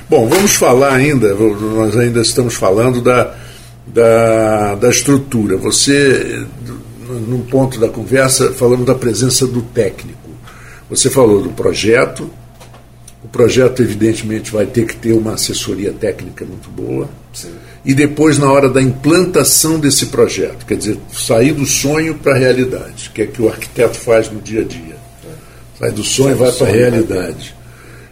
Bom, 0.10 0.27
vamos 0.27 0.56
falar 0.56 0.93
ainda, 0.93 1.34
nós 1.34 1.95
ainda 1.97 2.21
estamos 2.21 2.53
falando 2.56 3.01
da, 3.01 3.34
da, 3.86 4.75
da 4.75 4.89
estrutura. 4.89 5.56
Você, 5.58 6.45
num 7.27 7.41
ponto 7.41 7.80
da 7.80 7.88
conversa, 7.88 8.51
falando 8.51 8.84
da 8.84 8.95
presença 8.95 9.47
do 9.47 9.62
técnico. 9.62 10.17
Você 10.89 11.10
falou 11.10 11.41
do 11.41 11.49
projeto, 11.49 12.30
o 13.23 13.27
projeto, 13.27 13.82
evidentemente, 13.82 14.51
vai 14.51 14.65
ter 14.65 14.86
que 14.86 14.95
ter 14.95 15.13
uma 15.13 15.34
assessoria 15.34 15.91
técnica 15.91 16.45
muito 16.45 16.69
boa. 16.69 17.10
Sim. 17.34 17.51
E 17.84 17.93
depois, 17.93 18.38
na 18.38 18.51
hora 18.51 18.69
da 18.69 18.82
implantação 18.82 19.80
desse 19.80 20.08
projeto, 20.08 20.65
quer 20.65 20.77
dizer, 20.77 20.97
sair 21.12 21.53
do 21.53 21.65
sonho 21.65 22.15
para 22.15 22.36
a 22.36 22.38
realidade, 22.38 23.10
que 23.13 23.23
é 23.23 23.25
que 23.25 23.41
o 23.41 23.49
arquiteto 23.49 23.97
faz 23.97 24.30
no 24.32 24.39
dia 24.39 24.62
a 24.62 24.63
dia. 24.63 24.95
É. 25.25 25.80
Sai 25.80 25.91
do 25.91 26.03
sonho 26.03 26.32
e 26.32 26.36
vai 26.36 26.51
para 26.51 26.67
a 26.67 26.69
realidade. 26.69 27.56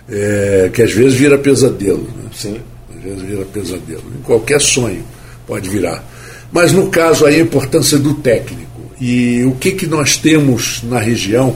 É, 0.09 0.69
que 0.73 0.81
às 0.81 0.91
vezes 0.91 1.13
vira 1.13 1.37
pesadelo. 1.37 2.03
Né? 2.03 2.29
Sim. 2.33 2.59
Às 2.95 3.03
vezes 3.03 3.21
vira 3.21 3.45
pesadelo. 3.45 4.03
Em 4.17 4.21
qualquer 4.23 4.59
sonho 4.59 5.03
pode 5.45 5.69
virar. 5.69 6.03
Mas 6.51 6.71
no 6.71 6.89
caso 6.89 7.25
aí, 7.25 7.35
a 7.35 7.43
importância 7.43 7.97
do 7.97 8.15
técnico. 8.15 8.65
E 8.99 9.43
o 9.43 9.51
que, 9.55 9.71
que 9.71 9.85
nós 9.85 10.17
temos 10.17 10.81
na 10.83 10.99
região 10.99 11.55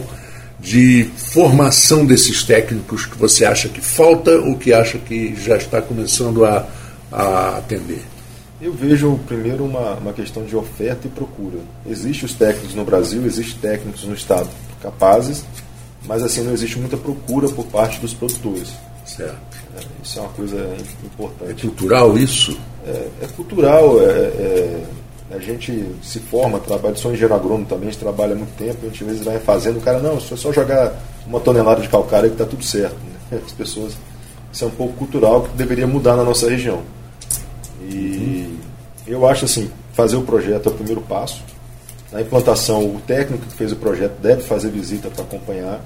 de 0.60 1.06
formação 1.16 2.06
desses 2.06 2.44
técnicos 2.44 3.06
que 3.06 3.18
você 3.18 3.46
acha 3.46 3.70
que 3.70 3.82
falta 3.82 4.32
ou 4.32 4.58
que 4.58 4.74
acha 4.74 4.98
que 4.98 5.36
já 5.36 5.56
está 5.56 5.82
começando 5.82 6.46
a, 6.46 6.68
a 7.12 7.58
atender? 7.58 8.04
Eu 8.62 8.74
vejo 8.74 9.18
primeiro 9.26 9.64
uma, 9.64 9.94
uma 9.94 10.12
questão 10.12 10.44
de 10.44 10.56
oferta 10.56 11.08
e 11.08 11.10
procura. 11.10 11.60
Existem 11.90 12.26
os 12.26 12.34
técnicos 12.34 12.76
no 12.76 12.84
Brasil, 12.84 13.26
existem 13.26 13.58
técnicos 13.62 14.04
no 14.04 14.14
Estado 14.14 14.50
capazes, 14.82 15.46
mas 16.06 16.24
assim 16.24 16.42
não 16.42 16.52
existe 16.52 16.78
muita 16.78 16.98
procura 16.98 17.48
por 17.48 17.66
parte 17.68 18.00
dos 18.00 18.14
produtores. 18.14 18.70
Certo. 19.06 19.38
É, 19.78 19.82
isso 20.04 20.20
é 20.20 20.22
uma 20.22 20.32
coisa 20.32 20.76
importante. 21.04 21.52
É 21.52 21.70
cultural 21.70 22.18
isso? 22.18 22.60
É, 22.86 23.08
é 23.22 23.28
cultural, 23.28 24.02
é, 24.02 24.04
é 24.04 24.84
a 25.32 25.38
gente 25.38 25.86
se 26.02 26.20
forma, 26.20 26.60
trabalha, 26.60 26.96
sou 26.96 27.12
engenheiro 27.12 27.36
agrônomo 27.36 27.66
também, 27.66 27.90
a 27.90 27.92
gente 27.92 28.00
trabalha 28.00 28.36
muito 28.36 28.56
tempo, 28.58 28.78
a 28.82 28.90
gente 28.90 29.04
às 29.04 29.10
vezes 29.10 29.24
vai 29.24 29.40
fazendo, 29.40 29.78
o 29.78 29.82
cara, 29.82 30.00
não, 30.00 30.18
é 30.18 30.20
só 30.20 30.52
jogar 30.52 30.94
uma 31.28 31.40
tonelada 31.40 31.82
de 31.82 31.88
calcário 31.88 32.30
que 32.30 32.36
está 32.36 32.46
tudo 32.46 32.64
certo. 32.64 32.96
Né? 33.32 33.40
As 33.46 33.52
pessoas, 33.52 33.96
isso 34.52 34.64
é 34.64 34.68
um 34.68 34.72
pouco 34.72 34.94
cultural 34.94 35.44
que 35.44 35.56
deveria 35.56 35.86
mudar 35.86 36.16
na 36.16 36.24
nossa 36.24 36.50
região. 36.50 36.82
E 37.82 38.58
eu 39.06 39.28
acho 39.28 39.46
assim, 39.46 39.70
fazer 39.94 40.16
o 40.16 40.24
projeto 40.24 40.68
é 40.68 40.72
o 40.72 40.76
primeiro 40.76 41.02
passo. 41.02 41.44
Na 42.12 42.22
implantação, 42.22 42.84
o 42.84 43.00
técnico 43.06 43.46
que 43.46 43.54
fez 43.54 43.72
o 43.72 43.76
projeto 43.76 44.20
deve 44.20 44.42
fazer 44.42 44.70
visita 44.70 45.10
para 45.10 45.24
acompanhar. 45.24 45.80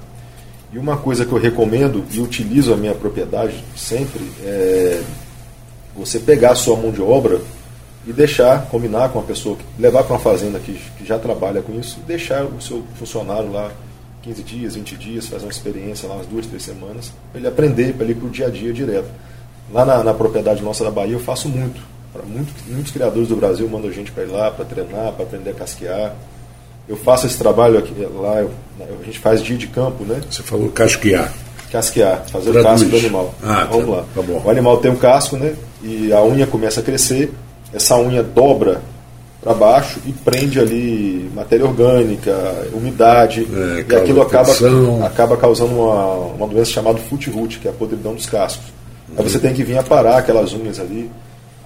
E 0.72 0.78
uma 0.78 0.96
coisa 0.96 1.24
que 1.26 1.32
eu 1.32 1.38
recomendo 1.38 2.02
e 2.10 2.20
utilizo 2.20 2.72
a 2.72 2.76
minha 2.76 2.94
propriedade 2.94 3.62
sempre 3.76 4.24
é 4.42 5.02
você 5.94 6.18
pegar 6.18 6.52
a 6.52 6.54
sua 6.54 6.76
mão 6.76 6.90
de 6.90 7.02
obra 7.02 7.40
e 8.06 8.12
deixar, 8.12 8.66
combinar 8.66 9.08
com 9.08 9.18
a 9.18 9.22
pessoa, 9.22 9.56
levar 9.78 10.04
para 10.04 10.14
uma 10.14 10.20
fazenda 10.20 10.58
que, 10.58 10.74
que 10.98 11.04
já 11.06 11.18
trabalha 11.18 11.62
com 11.62 11.78
isso, 11.78 11.98
e 12.02 12.06
deixar 12.06 12.44
o 12.44 12.60
seu 12.60 12.82
funcionário 12.98 13.50
lá 13.50 13.70
15 14.22 14.42
dias, 14.42 14.74
20 14.74 14.96
dias, 14.96 15.26
fazer 15.26 15.44
uma 15.44 15.50
experiência 15.50 16.08
lá 16.08 16.16
umas 16.16 16.26
duas, 16.26 16.46
três 16.46 16.62
semanas, 16.62 17.12
para 17.30 17.40
ele 17.40 17.48
aprender, 17.48 17.92
para 17.94 18.04
ele 18.04 18.12
ir 18.12 18.16
para 18.16 18.26
o 18.26 18.30
dia 18.30 18.46
a 18.46 18.50
dia 18.50 18.72
direto. 18.72 19.08
Lá 19.72 19.84
na, 19.84 20.02
na, 20.02 20.14
propriedade 20.14 20.62
nossa 20.62 20.84
da 20.84 20.90
Bahia 20.90 21.14
eu 21.14 21.20
faço 21.20 21.48
muito. 21.48 21.80
Para 22.12 22.22
muitos, 22.22 22.54
muitos 22.66 22.92
criadores 22.92 23.28
do 23.28 23.36
Brasil 23.36 23.68
mandam 23.68 23.90
gente 23.92 24.12
para 24.12 24.24
ir 24.24 24.28
lá, 24.28 24.50
para 24.50 24.64
treinar, 24.64 25.12
para 25.12 25.24
aprender 25.24 25.50
a 25.50 25.54
casquear. 25.54 26.14
Eu 26.88 26.96
faço 26.96 27.26
esse 27.26 27.36
trabalho 27.36 27.78
aqui, 27.78 27.92
lá, 28.14 28.40
eu, 28.40 28.50
a 28.80 29.04
gente 29.04 29.18
faz 29.18 29.42
dia 29.42 29.56
de 29.56 29.66
campo, 29.66 30.04
né? 30.04 30.20
Você 30.30 30.42
falou 30.42 30.70
casquear. 30.70 31.32
Casquear, 31.72 32.24
fazer 32.28 32.52
Traduz. 32.52 32.82
o 32.82 32.84
casco 32.84 32.88
do 32.90 32.96
animal. 32.98 33.34
Ah, 33.42 33.66
Vamos 33.70 33.86
tá, 33.86 33.90
lá. 33.90 34.04
Tá 34.14 34.22
bom. 34.22 34.42
O 34.44 34.50
animal 34.50 34.76
tem 34.76 34.90
um 34.90 34.96
casco, 34.96 35.36
né? 35.36 35.54
E 35.82 36.12
a 36.12 36.22
unha 36.22 36.46
começa 36.46 36.80
a 36.80 36.82
crescer, 36.82 37.32
essa 37.74 37.98
unha 37.98 38.22
dobra 38.22 38.80
para 39.42 39.52
baixo 39.52 40.00
e 40.06 40.12
prende 40.12 40.58
ali 40.58 41.30
matéria 41.34 41.66
orgânica, 41.66 42.32
umidade, 42.72 43.46
é, 43.52 43.84
e 43.86 43.96
aquilo 43.96 44.22
acaba, 44.22 44.52
acaba 45.04 45.36
causando 45.36 45.74
uma, 45.74 46.14
uma 46.34 46.48
doença 46.48 46.70
chamada 46.70 46.98
foot 46.98 47.30
que 47.60 47.68
é 47.68 47.70
a 47.70 47.74
podridão 47.74 48.14
dos 48.14 48.24
cascos. 48.24 48.66
Uhum. 49.08 49.16
Aí 49.18 49.22
você 49.24 49.38
tem 49.38 49.52
que 49.52 49.62
vir 49.62 49.76
aparar 49.76 50.18
aquelas 50.18 50.54
unhas 50.54 50.80
ali. 50.80 51.10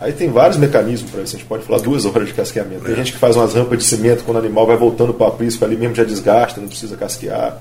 Aí 0.00 0.12
tem 0.12 0.28
vários 0.28 0.56
mecanismos 0.58 1.10
para 1.10 1.22
isso, 1.22 1.36
a 1.36 1.38
gente 1.38 1.48
pode 1.48 1.64
falar 1.64 1.80
duas 1.80 2.04
horas 2.04 2.26
de 2.26 2.34
casqueamento. 2.34 2.84
Tem 2.84 2.94
é. 2.94 2.96
gente 2.96 3.12
que 3.12 3.18
faz 3.18 3.36
umas 3.36 3.54
rampas 3.54 3.78
de 3.78 3.84
cimento 3.84 4.24
quando 4.24 4.36
o 4.36 4.40
animal 4.40 4.66
vai 4.66 4.76
voltando 4.76 5.14
para 5.14 5.26
o 5.26 5.28
aprisco, 5.28 5.64
ali 5.64 5.76
mesmo 5.76 5.94
já 5.94 6.04
desgasta, 6.04 6.60
não 6.60 6.68
precisa 6.68 6.96
casquear. 6.96 7.58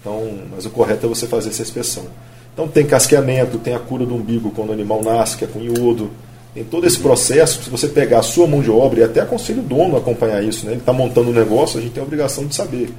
Então, 0.00 0.30
mas 0.52 0.66
o 0.66 0.70
correto 0.70 1.06
é 1.06 1.08
você 1.08 1.26
fazer 1.26 1.50
essa 1.50 1.62
inspeção. 1.62 2.04
Então 2.52 2.66
tem 2.66 2.84
casqueamento, 2.84 3.58
tem 3.58 3.74
a 3.74 3.78
cura 3.78 4.04
do 4.04 4.14
umbigo 4.14 4.50
quando 4.50 4.70
o 4.70 4.72
animal 4.72 5.02
nasce, 5.02 5.36
que 5.36 5.44
é 5.44 5.48
com 5.48 5.60
iodo. 5.60 6.10
Tem 6.52 6.64
todo 6.64 6.84
esse 6.86 6.98
processo, 6.98 7.62
se 7.62 7.70
você 7.70 7.86
pegar 7.86 8.18
a 8.18 8.22
sua 8.22 8.46
mão 8.46 8.60
de 8.60 8.70
obra, 8.70 9.00
e 9.00 9.02
até 9.04 9.20
aconselho 9.20 9.60
o 9.60 9.64
dono 9.64 9.94
a 9.94 9.98
acompanhar 9.98 10.42
isso, 10.42 10.66
né? 10.66 10.72
ele 10.72 10.80
está 10.80 10.92
montando 10.92 11.30
um 11.30 11.32
negócio, 11.32 11.78
a 11.78 11.82
gente 11.82 11.92
tem 11.92 12.02
a 12.02 12.06
obrigação 12.06 12.44
de 12.44 12.54
saber. 12.54 12.90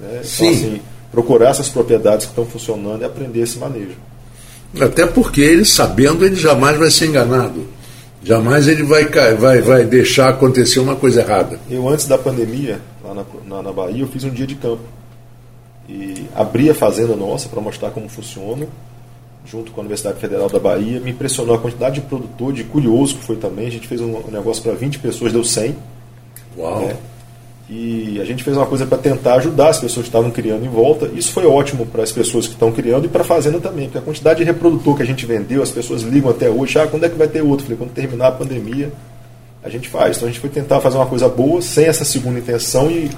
Né? 0.00 0.20
Então, 0.20 0.24
Sim. 0.24 0.50
assim, 0.50 0.80
procurar 1.12 1.50
essas 1.50 1.68
propriedades 1.68 2.26
que 2.26 2.32
estão 2.32 2.44
funcionando 2.44 3.02
e 3.02 3.04
aprender 3.04 3.40
esse 3.40 3.56
manejo. 3.58 3.96
Até 4.80 5.06
porque 5.06 5.40
ele, 5.40 5.64
sabendo, 5.64 6.24
ele 6.24 6.34
jamais 6.34 6.76
vai 6.76 6.90
ser 6.90 7.06
enganado. 7.06 7.66
Jamais 8.22 8.66
ele 8.66 8.82
vai, 8.82 9.04
vai, 9.36 9.60
vai 9.62 9.84
deixar 9.84 10.30
acontecer 10.30 10.80
uma 10.80 10.96
coisa 10.96 11.20
errada. 11.20 11.58
Eu, 11.70 11.88
antes 11.88 12.06
da 12.06 12.18
pandemia, 12.18 12.80
lá 13.02 13.14
na, 13.14 13.24
na, 13.46 13.62
na 13.62 13.72
Bahia, 13.72 14.02
eu 14.02 14.08
fiz 14.08 14.24
um 14.24 14.30
dia 14.30 14.46
de 14.46 14.56
campo. 14.56 14.82
E 15.88 16.26
abri 16.34 16.68
a 16.68 16.74
fazenda 16.74 17.14
nossa 17.14 17.48
para 17.48 17.60
mostrar 17.60 17.90
como 17.90 18.08
funciona 18.08 18.66
junto 19.50 19.72
com 19.72 19.80
a 19.80 19.82
Universidade 19.82 20.20
Federal 20.20 20.48
da 20.48 20.58
Bahia. 20.58 21.00
Me 21.00 21.10
impressionou 21.10 21.54
a 21.54 21.58
quantidade 21.58 21.96
de 21.96 22.00
produtor, 22.02 22.52
de 22.52 22.64
curioso 22.64 23.16
que 23.16 23.24
foi 23.24 23.36
também. 23.36 23.66
A 23.66 23.70
gente 23.70 23.88
fez 23.88 24.00
um 24.00 24.22
negócio 24.30 24.62
para 24.62 24.72
20 24.72 24.98
pessoas, 24.98 25.32
deu 25.32 25.42
100. 25.42 25.76
Uau! 26.56 26.80
Né? 26.80 26.96
E 27.70 28.18
a 28.18 28.24
gente 28.24 28.42
fez 28.42 28.56
uma 28.56 28.64
coisa 28.64 28.86
para 28.86 28.96
tentar 28.96 29.34
ajudar 29.34 29.68
as 29.68 29.78
pessoas 29.78 30.04
que 30.04 30.08
estavam 30.08 30.30
criando 30.30 30.64
em 30.64 30.68
volta. 30.68 31.06
Isso 31.14 31.32
foi 31.32 31.44
ótimo 31.44 31.84
para 31.84 32.02
as 32.02 32.10
pessoas 32.10 32.46
que 32.46 32.54
estão 32.54 32.72
criando 32.72 33.04
e 33.04 33.08
para 33.08 33.20
a 33.20 33.24
fazenda 33.24 33.60
também, 33.60 33.84
porque 33.86 33.98
a 33.98 34.02
quantidade 34.02 34.38
de 34.38 34.44
reprodutor 34.44 34.96
que 34.96 35.02
a 35.02 35.06
gente 35.06 35.26
vendeu, 35.26 35.62
as 35.62 35.70
pessoas 35.70 36.00
ligam 36.00 36.30
até 36.30 36.48
hoje, 36.48 36.78
ah, 36.78 36.86
quando 36.86 37.04
é 37.04 37.10
que 37.10 37.16
vai 37.16 37.28
ter 37.28 37.42
outro? 37.42 37.64
Falei, 37.64 37.76
quando 37.76 37.90
terminar 37.90 38.28
a 38.28 38.32
pandemia, 38.32 38.90
a 39.62 39.68
gente 39.68 39.86
faz. 39.86 40.16
Então 40.16 40.28
a 40.28 40.32
gente 40.32 40.40
foi 40.40 40.48
tentar 40.48 40.80
fazer 40.80 40.96
uma 40.96 41.04
coisa 41.04 41.28
boa, 41.28 41.60
sem 41.60 41.84
essa 41.84 42.06
segunda 42.06 42.38
intenção 42.38 42.90
e 42.90 43.10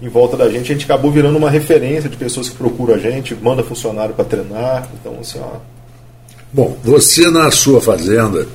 em 0.00 0.08
volta 0.08 0.36
da 0.36 0.48
gente, 0.48 0.70
a 0.70 0.74
gente 0.74 0.84
acabou 0.84 1.10
virando 1.10 1.38
uma 1.38 1.50
referência 1.50 2.08
de 2.08 2.16
pessoas 2.16 2.48
que 2.48 2.56
procuram 2.56 2.94
a 2.94 2.98
gente, 2.98 3.34
manda 3.34 3.62
funcionário 3.62 4.14
para 4.14 4.24
treinar. 4.24 4.88
Então, 5.00 5.16
assim, 5.20 5.38
ó. 5.40 5.58
Bom, 6.52 6.76
você 6.84 7.30
na 7.30 7.50
sua 7.50 7.80
fazenda 7.80 8.46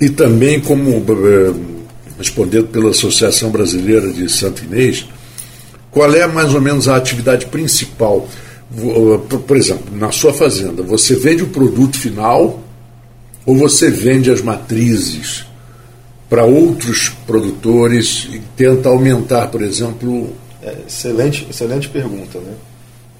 e 0.00 0.08
também 0.08 0.60
como 0.60 0.90
eh, 0.90 1.54
respondendo 2.18 2.68
pela 2.68 2.90
Associação 2.90 3.50
Brasileira 3.50 4.10
de 4.10 4.28
Santo 4.28 4.64
Inês, 4.64 5.06
qual 5.90 6.12
é 6.14 6.26
mais 6.26 6.54
ou 6.54 6.60
menos 6.60 6.88
a 6.88 6.96
atividade 6.96 7.46
principal? 7.46 8.26
Eh, 8.74 9.38
por 9.46 9.56
exemplo, 9.56 9.94
na 9.94 10.10
sua 10.10 10.32
fazenda, 10.32 10.82
você 10.82 11.14
vende 11.14 11.42
o 11.42 11.48
produto 11.48 11.98
final 11.98 12.62
ou 13.44 13.56
você 13.56 13.90
vende 13.90 14.30
as 14.30 14.40
matrizes 14.40 15.44
para 16.28 16.44
outros 16.44 17.10
produtores 17.26 18.26
e 18.32 18.40
tenta 18.56 18.88
aumentar, 18.88 19.48
por 19.48 19.62
exemplo, 19.62 20.32
é, 20.62 20.76
excelente, 20.86 21.46
excelente 21.50 21.88
pergunta, 21.88 22.38
né? 22.38 22.54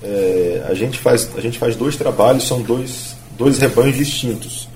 É, 0.02 0.64
a, 0.68 0.74
gente 0.74 0.98
faz, 0.98 1.28
a 1.36 1.40
gente 1.40 1.58
faz 1.58 1.76
dois 1.76 1.96
trabalhos, 1.96 2.46
são 2.46 2.60
dois, 2.62 3.14
dois 3.36 3.58
rebanhos 3.58 3.96
distintos. 3.96 4.68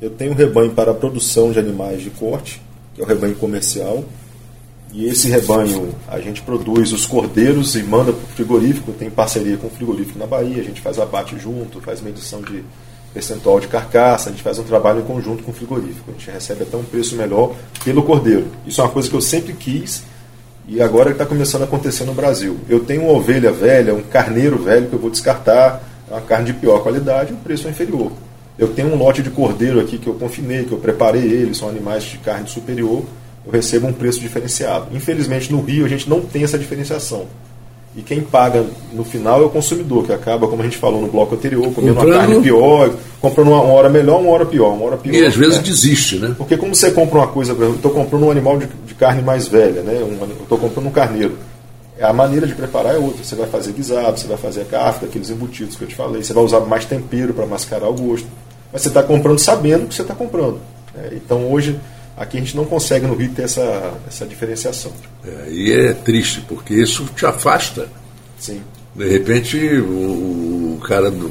Eu 0.00 0.10
tenho 0.10 0.32
um 0.32 0.34
rebanho 0.34 0.72
para 0.72 0.90
a 0.90 0.94
produção 0.94 1.52
de 1.52 1.58
animais 1.58 2.02
de 2.02 2.10
corte, 2.10 2.60
que 2.94 3.00
é 3.00 3.04
o 3.04 3.06
rebanho 3.06 3.34
comercial, 3.36 4.04
e 4.92 5.06
esse 5.06 5.28
rebanho 5.28 5.94
a 6.08 6.20
gente 6.20 6.42
produz 6.42 6.92
os 6.92 7.06
cordeiros 7.06 7.74
e 7.76 7.82
manda 7.82 8.12
para 8.12 8.24
o 8.24 8.28
frigorífico, 8.28 8.92
tem 8.92 9.10
parceria 9.10 9.56
com 9.56 9.66
o 9.66 9.70
frigorífico 9.70 10.18
na 10.18 10.26
Bahia, 10.26 10.60
a 10.60 10.64
gente 10.64 10.80
faz 10.80 10.98
abate 10.98 11.38
junto, 11.38 11.80
faz 11.80 12.00
medição 12.00 12.40
de 12.40 12.62
percentual 13.12 13.58
de 13.60 13.68
carcaça, 13.68 14.28
a 14.28 14.32
gente 14.32 14.42
faz 14.42 14.58
um 14.58 14.62
trabalho 14.62 15.00
em 15.00 15.04
conjunto 15.04 15.42
com 15.42 15.50
o 15.50 15.54
frigorífico, 15.54 16.10
a 16.10 16.12
gente 16.12 16.30
recebe 16.30 16.62
até 16.62 16.76
um 16.76 16.84
preço 16.84 17.16
melhor 17.16 17.54
pelo 17.84 18.02
cordeiro. 18.02 18.46
Isso 18.66 18.80
é 18.80 18.84
uma 18.84 18.90
coisa 18.90 19.08
que 19.08 19.14
eu 19.14 19.20
sempre 19.20 19.54
quis 19.54 20.02
e 20.68 20.82
agora 20.82 21.10
está 21.10 21.24
começando 21.24 21.62
a 21.62 21.64
acontecer 21.64 22.04
no 22.04 22.14
Brasil. 22.14 22.58
Eu 22.68 22.80
tenho 22.80 23.02
uma 23.02 23.12
ovelha 23.12 23.52
velha, 23.52 23.94
um 23.94 24.02
carneiro 24.02 24.58
velho 24.58 24.88
que 24.88 24.94
eu 24.94 24.98
vou 24.98 25.10
descartar, 25.10 25.82
uma 26.10 26.20
carne 26.20 26.46
de 26.46 26.54
pior 26.54 26.82
qualidade, 26.82 27.32
o 27.32 27.36
preço 27.36 27.68
é 27.68 27.70
inferior. 27.70 28.12
Eu 28.58 28.68
tenho 28.68 28.88
um 28.88 28.96
lote 28.96 29.22
de 29.22 29.30
cordeiro 29.30 29.80
aqui 29.80 29.98
que 29.98 30.06
eu 30.06 30.14
confinei, 30.14 30.64
que 30.64 30.72
eu 30.72 30.78
preparei 30.78 31.22
ele, 31.22 31.54
são 31.54 31.68
animais 31.68 32.04
de 32.04 32.18
carne 32.18 32.48
superior, 32.48 33.04
eu 33.44 33.52
recebo 33.52 33.86
um 33.86 33.92
preço 33.92 34.18
diferenciado. 34.18 34.88
Infelizmente 34.96 35.52
no 35.52 35.60
Rio 35.60 35.84
a 35.84 35.88
gente 35.88 36.08
não 36.08 36.20
tem 36.20 36.42
essa 36.42 36.58
diferenciação. 36.58 37.26
E 37.96 38.02
quem 38.02 38.20
paga 38.20 38.62
no 38.92 39.02
final 39.02 39.40
é 39.42 39.46
o 39.46 39.48
consumidor, 39.48 40.04
que 40.04 40.12
acaba, 40.12 40.46
como 40.46 40.60
a 40.60 40.64
gente 40.66 40.76
falou 40.76 41.00
no 41.00 41.08
bloco 41.08 41.34
anterior, 41.34 41.72
comendo 41.72 41.94
comprando... 41.94 42.12
uma 42.12 42.26
carne 42.26 42.42
pior, 42.42 42.90
comprando 43.22 43.48
uma 43.48 43.62
hora 43.62 43.88
melhor, 43.88 44.20
uma 44.20 44.32
hora 44.32 44.44
pior, 44.44 44.74
uma 44.74 44.84
hora 44.84 44.96
pior. 44.98 45.14
E 45.14 45.24
às 45.24 45.34
vezes 45.34 45.58
é. 45.58 45.62
desiste, 45.62 46.16
né? 46.16 46.34
Porque 46.36 46.58
como 46.58 46.74
você 46.74 46.90
compra 46.90 47.20
uma 47.20 47.26
coisa, 47.26 47.54
eu 47.54 47.74
estou 47.74 47.90
comprando 47.90 48.24
um 48.24 48.30
animal 48.30 48.58
de, 48.58 48.66
de, 48.66 48.94
carne 48.94 49.22
mais 49.22 49.48
velha, 49.48 49.80
né? 49.80 49.94
Um, 50.04 50.42
estou 50.42 50.58
comprando 50.58 50.86
um 50.88 50.90
carneiro. 50.90 51.38
A 51.98 52.12
maneira 52.12 52.46
de 52.46 52.54
preparar 52.54 52.94
é 52.94 52.98
outra. 52.98 53.24
Você 53.24 53.34
vai 53.34 53.46
fazer 53.48 53.72
guisado, 53.72 54.20
você 54.20 54.26
vai 54.26 54.36
fazer 54.36 54.60
a 54.60 54.64
kafta, 54.66 55.06
aqueles 55.06 55.30
embutidos 55.30 55.74
que 55.74 55.84
eu 55.84 55.88
te 55.88 55.94
falei. 55.94 56.22
Você 56.22 56.34
vai 56.34 56.44
usar 56.44 56.60
mais 56.60 56.84
tempero 56.84 57.32
para 57.32 57.46
mascarar 57.46 57.88
o 57.88 57.94
gosto. 57.94 58.28
Mas 58.70 58.82
você 58.82 58.88
está 58.88 59.02
comprando 59.02 59.38
sabendo 59.38 59.84
o 59.84 59.88
que 59.88 59.94
você 59.94 60.02
está 60.02 60.14
comprando. 60.14 60.60
Né? 60.94 61.12
Então 61.12 61.50
hoje 61.50 61.80
Aqui 62.16 62.38
a 62.38 62.40
gente 62.40 62.56
não 62.56 62.64
consegue 62.64 63.06
no 63.06 63.14
Rio 63.14 63.30
ter 63.32 63.42
essa, 63.42 63.92
essa 64.06 64.24
diferenciação. 64.24 64.92
É, 65.24 65.50
e 65.50 65.72
é 65.72 65.92
triste, 65.92 66.40
porque 66.48 66.72
isso 66.74 67.04
te 67.14 67.26
afasta. 67.26 67.88
Sim. 68.38 68.62
De 68.94 69.06
repente, 69.06 69.58
o, 69.80 70.76
o 70.76 70.80
cara, 70.80 71.10
do, 71.10 71.30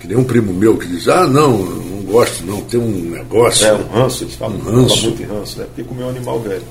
que 0.00 0.08
nem 0.08 0.16
um 0.16 0.24
primo 0.24 0.52
meu 0.52 0.78
que 0.78 0.86
diz: 0.86 1.08
Ah, 1.08 1.26
não, 1.26 1.58
não 1.58 2.02
gosto, 2.02 2.44
não, 2.44 2.62
tem 2.62 2.80
um 2.80 3.10
negócio. 3.10 3.66
É, 3.66 3.74
um 3.74 3.86
ranço, 3.86 4.24
eles 4.24 4.34
falam, 4.34 4.56
um 4.56 4.60
ranço. 4.60 4.96
Falam 4.96 5.02
muito 5.02 5.22
em 5.22 5.26
ranço, 5.26 5.58
né? 5.58 5.66
porque 5.66 5.84
comeu 5.84 6.06
um 6.06 6.10
animal 6.10 6.40
velho. 6.40 6.64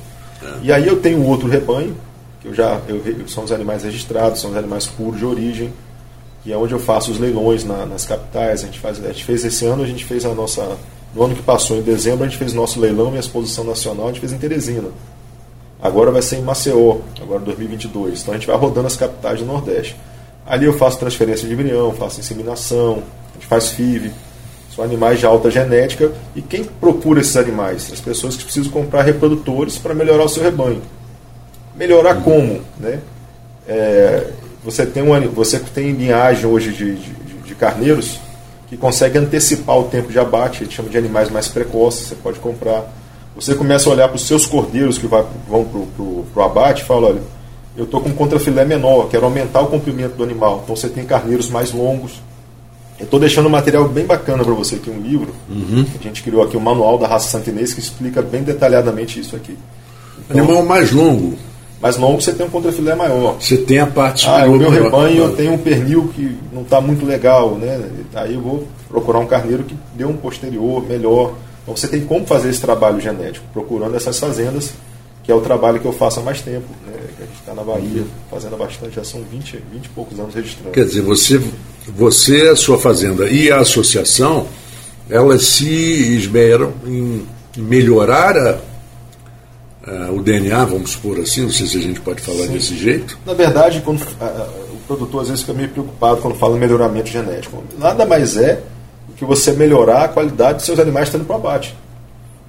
É. 0.44 0.54
E 0.64 0.72
aí 0.72 0.88
eu 0.88 1.00
tenho 1.00 1.24
outro 1.24 1.48
rebanho, 1.48 1.96
que 2.42 2.48
eu 2.48 2.54
já 2.54 2.82
eu, 2.88 3.02
são 3.28 3.44
os 3.44 3.52
animais 3.52 3.84
registrados, 3.84 4.42
são 4.42 4.50
os 4.50 4.58
animais 4.58 4.88
puros 4.88 5.20
de 5.20 5.26
origem, 5.26 5.72
que 6.44 6.52
é 6.52 6.58
onde 6.58 6.74
eu 6.74 6.80
faço 6.80 7.12
os 7.12 7.20
leilões 7.20 7.64
na, 7.64 7.86
nas 7.86 8.04
capitais. 8.04 8.64
A 8.64 8.66
gente, 8.66 8.80
faz, 8.80 9.04
a 9.04 9.08
gente 9.08 9.24
fez 9.24 9.46
esse 9.46 9.66
ano, 9.66 9.84
a 9.84 9.88
gente 9.88 10.04
fez 10.04 10.26
a 10.26 10.34
nossa 10.34 10.76
no 11.14 11.24
ano 11.24 11.36
que 11.36 11.44
passou, 11.44 11.78
em 11.78 11.82
dezembro, 11.82 12.24
a 12.24 12.28
gente 12.28 12.38
fez 12.38 12.54
nosso 12.54 12.80
leilão 12.80 13.14
e 13.14 13.18
a 13.18 13.20
exposição 13.20 13.64
nacional, 13.64 14.06
a 14.06 14.12
gente 14.12 14.22
fez 14.22 14.32
em 14.32 14.38
Teresina. 14.38 14.90
Agora 15.82 16.12
vai 16.12 16.22
ser 16.22 16.38
em 16.38 16.42
Maceió, 16.42 17.00
agora 17.20 17.42
em 17.42 17.46
2022. 17.46 18.22
Então 18.22 18.34
a 18.34 18.38
gente 18.38 18.48
vai 18.48 18.56
rodando 18.56 18.88
as 18.88 18.96
capitais 18.96 19.40
do 19.40 19.46
Nordeste. 19.46 19.96
Ali 20.46 20.66
eu 20.66 20.74
faço 20.74 21.00
transferência 21.00 21.48
de 21.48 21.54
embrião, 21.54 21.92
faço 21.94 22.20
inseminação, 22.20 23.04
a 23.32 23.34
gente 23.34 23.48
faz 23.48 23.70
FIV. 23.70 24.12
São 24.74 24.86
animais 24.86 25.20
de 25.20 25.26
alta 25.26 25.52
genética. 25.52 26.12
E 26.36 26.42
quem 26.42 26.64
procura 26.64 27.20
esses 27.20 27.36
animais? 27.36 27.92
As 27.92 28.00
pessoas 28.00 28.38
que 28.38 28.44
precisam 28.44 28.72
comprar 28.72 29.02
reprodutores 29.02 29.78
para 29.78 29.94
melhorar 29.94 30.24
o 30.24 30.30
seu 30.30 30.44
rebanho. 30.44 30.82
Melhorar 31.76 32.16
como? 32.24 32.62
Né? 32.80 33.00
É, 33.68 34.28
você, 34.64 34.86
tem 34.86 35.04
um, 35.04 35.30
você 35.30 35.60
tem 35.60 35.92
linhagem 35.92 36.46
hoje 36.46 36.72
de, 36.72 36.96
de, 36.96 37.14
de 37.44 37.56
carneiros 37.56 38.20
que 38.72 38.78
consegue 38.78 39.18
antecipar 39.18 39.78
o 39.78 39.84
tempo 39.84 40.10
de 40.10 40.18
abate, 40.18 40.62
a 40.62 40.64
gente 40.64 40.74
chama 40.78 40.88
de 40.88 40.98
animais 40.98 41.30
mais 41.30 41.50
precoces, 41.50 42.08
você 42.08 42.16
pode 42.16 42.40
comprar. 42.40 42.90
Você 43.36 43.54
começa 43.54 43.90
a 43.90 43.92
olhar 43.92 44.08
para 44.08 44.16
os 44.16 44.26
seus 44.26 44.46
cordeiros 44.46 44.98
que 44.98 45.08
vai, 45.08 45.26
vão 45.46 45.66
para 45.66 46.42
o 46.42 46.46
abate 46.46 46.82
e 46.82 46.86
fala, 46.86 47.08
olha, 47.08 47.22
eu 47.76 47.84
estou 47.84 48.00
com 48.00 48.08
um 48.08 48.14
contrafilé 48.14 48.64
menor, 48.64 49.10
quero 49.10 49.26
aumentar 49.26 49.60
o 49.60 49.68
comprimento 49.68 50.16
do 50.16 50.24
animal. 50.24 50.62
Então 50.64 50.74
você 50.74 50.88
tem 50.88 51.06
carneiros 51.06 51.50
mais 51.50 51.74
longos. 51.74 52.22
Eu 52.98 53.04
estou 53.04 53.20
deixando 53.20 53.48
um 53.48 53.50
material 53.50 53.90
bem 53.90 54.06
bacana 54.06 54.42
para 54.42 54.54
você 54.54 54.76
aqui, 54.76 54.90
um 54.90 55.02
livro. 55.02 55.36
Uhum. 55.50 55.86
A 56.00 56.02
gente 56.02 56.24
criou 56.24 56.42
aqui 56.42 56.56
o 56.56 56.60
um 56.62 56.64
manual 56.64 56.98
da 56.98 57.10
raça 57.10 57.28
santinês 57.28 57.74
que 57.74 57.82
explica 57.82 58.22
bem 58.22 58.42
detalhadamente 58.42 59.20
isso 59.20 59.36
aqui. 59.36 59.58
Então, 60.30 60.46
animal 60.46 60.64
mais 60.64 60.94
longo 60.94 61.38
mais 61.82 61.98
longo 61.98 62.22
você 62.22 62.32
tem 62.32 62.46
um 62.46 62.50
contrafilé 62.50 62.94
maior. 62.94 63.38
Você 63.40 63.58
tem 63.58 63.80
a 63.80 63.88
parte 63.88 64.28
Ah, 64.28 64.46
o 64.46 64.56
meu 64.56 64.70
rebanho 64.70 65.24
eu 65.24 65.36
tenho 65.36 65.54
um 65.54 65.58
pernil 65.58 66.12
que 66.16 66.38
não 66.54 66.62
está 66.62 66.80
muito 66.80 67.06
legal, 67.06 67.56
né? 67.56 67.90
Aí 68.14 68.36
eu 68.36 68.42
vou 68.42 68.68
procurar 68.88 69.20
um 69.20 69.26
carneiro 69.26 69.64
que 69.64 69.76
dê 69.96 70.06
um 70.06 70.16
posterior 70.16 70.86
melhor. 70.88 71.34
Então 71.64 71.76
você 71.76 71.88
tem 71.88 72.02
como 72.02 72.26
fazer 72.26 72.50
esse 72.50 72.62
trabalho 72.62 73.00
genético, 73.00 73.46
procurando 73.52 73.96
essas 73.96 74.20
fazendas, 74.20 74.74
que 75.24 75.32
é 75.32 75.36
o 75.36 75.42
trabalho 75.42 75.80
que 75.80 75.86
eu 75.86 75.94
faço 75.94 76.20
há 76.20 76.24
mais 76.24 76.42
tempo. 76.42 76.68
Né? 76.86 76.94
A 77.18 77.22
gente 77.24 77.40
está 77.40 77.54
na 77.56 77.64
Bahia 77.64 78.04
fazendo 78.30 78.58
bastante, 78.58 78.96
já 78.96 79.04
são 79.04 79.22
20, 79.32 79.64
20 79.72 79.86
e 79.86 79.90
poucos 79.90 80.20
anos 80.20 80.36
registrando. 80.36 80.72
Quer 80.72 80.86
dizer, 80.86 81.02
você, 81.02 81.42
você, 81.88 82.50
a 82.50 82.56
sua 82.56 82.78
fazenda 82.78 83.28
e 83.28 83.52
a 83.52 83.60
associação, 83.60 84.46
elas 85.10 85.46
se 85.46 85.68
esmeram 86.16 86.74
em 86.86 87.26
melhorar 87.58 88.38
a, 88.38 88.60
a, 89.86 90.12
o 90.12 90.22
DNA, 90.22 90.66
vamos 90.66 90.92
supor 90.92 91.20
assim, 91.20 91.42
não 91.42 91.52
sei 91.52 91.68
se 91.68 91.78
a 91.78 91.82
gente 91.82 92.00
pode 92.02 92.22
falar 92.22 92.46
Sim. 92.46 92.54
desse 92.54 92.78
jeito. 92.78 93.18
Na 93.26 93.34
verdade, 93.34 93.82
quando, 93.82 94.06
a, 94.20 94.48
o 94.74 94.78
produtor 94.88 95.22
às 95.22 95.28
vezes 95.30 95.42
fica 95.42 95.54
meio 95.54 95.70
preocupado 95.70 96.22
quando 96.22 96.36
fala 96.36 96.56
em 96.56 96.60
melhoramento 96.60 97.10
genético. 97.10 97.64
Nada 97.78 98.06
mais 98.06 98.38
é 98.38 98.62
que 99.22 99.26
você 99.26 99.52
melhorar 99.52 100.06
a 100.06 100.08
qualidade 100.08 100.56
dos 100.56 100.66
seus 100.66 100.80
animais 100.80 101.08
estando 101.08 101.26
para 101.26 101.36
abate. 101.36 101.76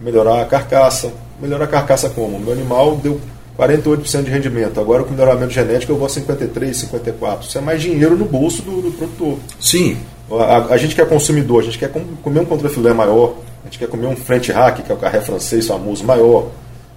Melhorar 0.01 0.41
a 0.41 0.45
carcaça. 0.47 1.13
Melhorar 1.41 1.65
a 1.65 1.69
carcaça 1.69 2.09
como? 2.09 2.39
Meu 2.39 2.53
animal 2.53 2.97
deu 2.97 3.21
48% 3.59 4.25
de 4.25 4.31
rendimento. 4.31 4.81
Agora 4.81 5.05
com 5.05 5.13
melhoramento 5.13 5.53
genético 5.53 5.93
eu 5.93 5.97
vou 5.97 6.07
a 6.07 6.09
53, 6.09 6.75
54. 6.75 7.47
Isso 7.47 7.59
é 7.59 7.61
mais 7.61 7.83
dinheiro 7.83 8.17
no 8.17 8.25
bolso 8.25 8.63
do, 8.63 8.81
do 8.81 8.91
produtor. 8.91 9.39
Sim. 9.61 9.99
A, 10.31 10.73
a, 10.73 10.77
gente 10.79 10.95
que 10.95 11.01
é 11.03 11.05
consumidor, 11.05 11.61
a 11.61 11.65
gente 11.65 11.79
quer 11.79 11.91
comer 12.23 12.41
um 12.41 12.45
contrafilé 12.47 12.95
maior, 12.95 13.35
a 13.63 13.65
gente 13.67 13.79
quer 13.79 13.89
comer 13.89 14.07
um 14.07 14.17
French 14.17 14.51
Hack, 14.51 14.83
que 14.83 14.91
é 14.91 14.95
o 14.95 14.99
carré 14.99 15.21
francês 15.21 15.67
famoso, 15.67 16.05
maior. 16.05 16.47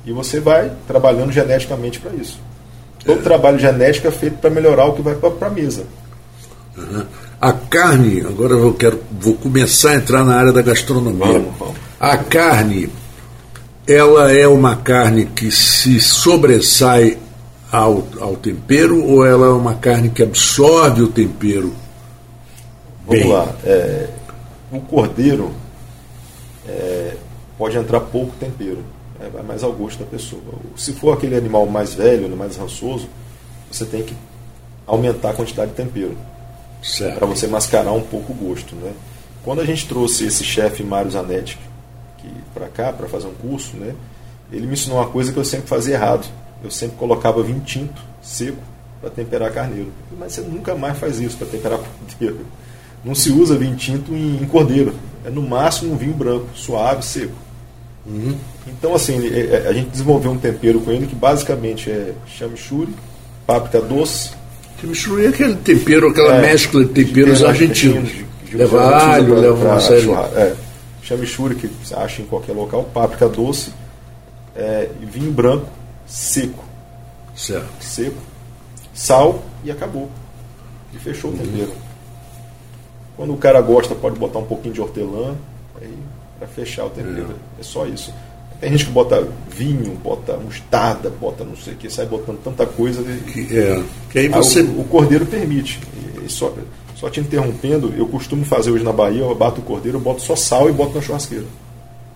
E 0.06 0.12
você 0.12 0.40
vai 0.40 0.72
trabalhando 0.88 1.32
geneticamente 1.32 2.00
para 2.00 2.14
isso. 2.14 2.40
Todo 3.04 3.20
é. 3.20 3.24
trabalho 3.24 3.60
genético 3.60 4.08
é 4.08 4.12
feito 4.12 4.38
para 4.38 4.50
melhorar 4.50 4.86
o 4.86 4.94
que 4.94 5.02
vai 5.02 5.16
para 5.16 5.48
a 5.48 5.50
mesa. 5.50 5.84
Uhum. 6.78 7.06
A 7.40 7.54
carne, 7.54 8.22
agora 8.22 8.54
eu 8.54 8.74
quero, 8.74 9.02
vou 9.12 9.36
começar 9.36 9.92
a 9.92 9.96
entrar 9.96 10.24
na 10.24 10.36
área 10.36 10.52
da 10.52 10.62
gastronomia. 10.62 11.26
Vamos, 11.26 11.58
vamos. 11.58 11.76
A 12.00 12.18
carne, 12.18 12.90
ela 13.88 14.32
é 14.32 14.48
uma 14.48 14.76
carne 14.76 15.26
que 15.26 15.52
se 15.52 16.00
sobressai 16.00 17.18
ao, 17.72 18.04
ao 18.20 18.36
tempero 18.36 19.04
ou 19.04 19.26
ela 19.26 19.48
é 19.48 19.52
uma 19.52 19.76
carne 19.76 20.10
que 20.10 20.24
absorve 20.24 21.02
o 21.02 21.08
tempero? 21.08 21.74
Vamos 23.06 23.24
bem? 23.24 23.32
lá. 23.32 23.54
É, 23.64 24.10
o 24.72 24.80
cordeiro 24.80 25.52
é, 26.68 27.16
pode 27.58 27.78
entrar 27.78 28.00
pouco 28.00 28.34
tempero, 28.40 28.84
é, 29.20 29.30
vai 29.30 29.44
mais 29.44 29.64
ao 29.64 29.72
gosto 29.72 30.00
da 30.00 30.06
pessoa. 30.06 30.42
Se 30.76 30.94
for 30.94 31.14
aquele 31.14 31.36
animal 31.36 31.66
mais 31.66 31.94
velho, 31.94 32.30
mais 32.36 32.58
rançoso, 32.58 33.08
você 33.72 33.86
tem 33.86 34.04
que 34.04 34.16
aumentar 34.86 35.32
a 35.32 35.34
quantidade 35.34 35.72
de 35.72 35.78
tempero 35.78 36.18
para 37.16 37.26
você 37.26 37.48
mascarar 37.48 37.92
um 37.94 38.02
pouco 38.02 38.32
o 38.32 38.36
gosto. 38.36 38.76
Né? 38.76 38.94
Quando 39.44 39.62
a 39.62 39.66
gente 39.66 39.88
trouxe 39.88 40.26
esse 40.26 40.44
chefe 40.44 40.84
Mário 40.84 41.12
Zanetti 41.12 41.58
para 42.54 42.68
cá, 42.68 42.94
para 42.94 43.08
fazer 43.08 43.28
um 43.28 43.34
curso, 43.34 43.76
né, 43.76 43.94
ele 44.52 44.66
me 44.68 44.74
ensinou 44.74 44.98
uma 44.98 45.08
coisa 45.08 45.32
que 45.32 45.38
eu 45.38 45.46
sempre 45.46 45.68
fazia 45.68 45.96
errado. 45.96 46.28
Eu 46.64 46.72
sempre 46.72 46.98
colocava 46.98 47.44
vinho 47.44 47.60
tinto, 47.60 48.02
seco, 48.22 48.58
para 49.02 49.10
temperar 49.10 49.52
carneiro. 49.52 49.92
Mas 50.18 50.34
você 50.34 50.42
nunca 50.42 50.74
mais 50.76 50.98
faz 50.98 51.20
isso 51.20 51.38
para 51.38 51.48
temperar 51.48 51.80
cordeiro. 52.00 52.46
Não 53.04 53.14
se 53.14 53.32
usa 53.32 53.58
vinho 53.58 53.76
tinto 53.76 54.14
em, 54.14 54.42
em, 54.42 54.46
cordeiro. 54.46 54.96
É 55.24 55.30
no 55.30 55.42
máximo 55.42 55.94
um 55.94 55.98
vinho 55.98 56.14
branco, 56.14 56.48
suave, 56.56 57.04
seco. 57.04 57.36
Uhum. 58.06 58.36
Então, 58.68 58.94
assim, 58.94 59.20
a 59.68 59.74
gente 59.74 59.90
desenvolveu 59.90 60.32
um 60.32 60.38
tempero 60.38 60.80
com 60.80 60.92
ele 60.92 61.08
que 61.08 61.16
basicamente 61.16 61.90
é 61.90 62.14
chamichurri, 62.28 62.94
páprica 63.46 63.82
doce, 63.82 64.32
Chimichurri 64.80 65.26
é 65.26 65.30
aquele 65.30 65.56
tempero, 65.56 66.10
aquela 66.10 66.36
é, 66.36 66.42
mescla 66.42 66.84
de 66.84 66.92
temperos 66.92 67.40
de 67.40 67.46
argentinos. 67.46 68.12
leva 68.52 68.82
alho, 68.84 69.40
leva 69.40 69.66
uma 69.66 69.80
série. 69.80 70.10
É, 70.12 70.56
chamichurri, 71.02 71.56
que 71.56 71.68
você 71.68 71.96
acha 71.96 72.22
em 72.22 72.26
qualquer 72.26 72.54
local, 72.54 72.84
páprica 72.94 73.28
doce, 73.30 73.72
é, 74.56 74.90
vinho 75.02 75.32
branco 75.32 75.68
seco. 76.06 76.64
Certo. 77.36 77.68
Seco, 77.80 78.22
sal 78.94 79.44
e 79.64 79.72
acabou. 79.72 80.10
E 80.94 80.98
fechou 80.98 81.32
uhum. 81.32 81.38
o 81.38 81.40
tempero. 81.40 81.72
Quando 83.18 83.34
o 83.34 83.38
cara 83.38 83.62
gosta, 83.62 83.96
pode 83.96 84.20
botar 84.20 84.40
um 84.40 84.46
pouquinho 84.46 84.74
de 84.74 84.82
hortelã 84.82 85.36
para 86.38 86.48
fechar 86.48 86.86
o 86.86 86.90
tempero. 86.90 87.36
É. 87.58 87.62
é 87.62 87.64
só 87.64 87.86
isso. 87.86 88.14
Tem 88.60 88.72
gente 88.72 88.86
que 88.86 88.92
bota 88.92 89.28
vinho, 89.50 89.96
bota 89.96 90.38
mostarda, 90.38 91.10
bota 91.10 91.44
não 91.44 91.56
sei 91.56 91.74
o 91.74 91.76
que, 91.76 91.90
sai 91.90 92.06
botando 92.06 92.42
tanta 92.44 92.66
coisa. 92.66 93.04
Que, 93.04 93.58
é, 93.58 93.84
que 94.10 94.20
aí 94.20 94.30
você... 94.30 94.62
o, 94.62 94.82
o, 94.82 94.84
cordeiro 94.86 95.26
permite. 95.26 95.80
E 96.26 96.30
só, 96.30 96.54
só 96.96 97.10
te 97.10 97.20
interrompendo, 97.20 97.94
eu 97.98 98.08
costumo 98.08 98.46
fazer 98.46 98.72
hoje 98.72 98.84
na 98.84 98.94
Bahia, 98.94 99.22
eu 99.22 99.36
bato 99.36 99.60
o 99.60 99.64
cordeiro, 99.64 99.98
eu 99.98 100.02
boto 100.02 100.22
só 100.22 100.36
sal 100.36 100.70
e 100.70 100.72
boto 100.72 100.96
na 100.96 101.02
churrasqueira. 101.02 101.46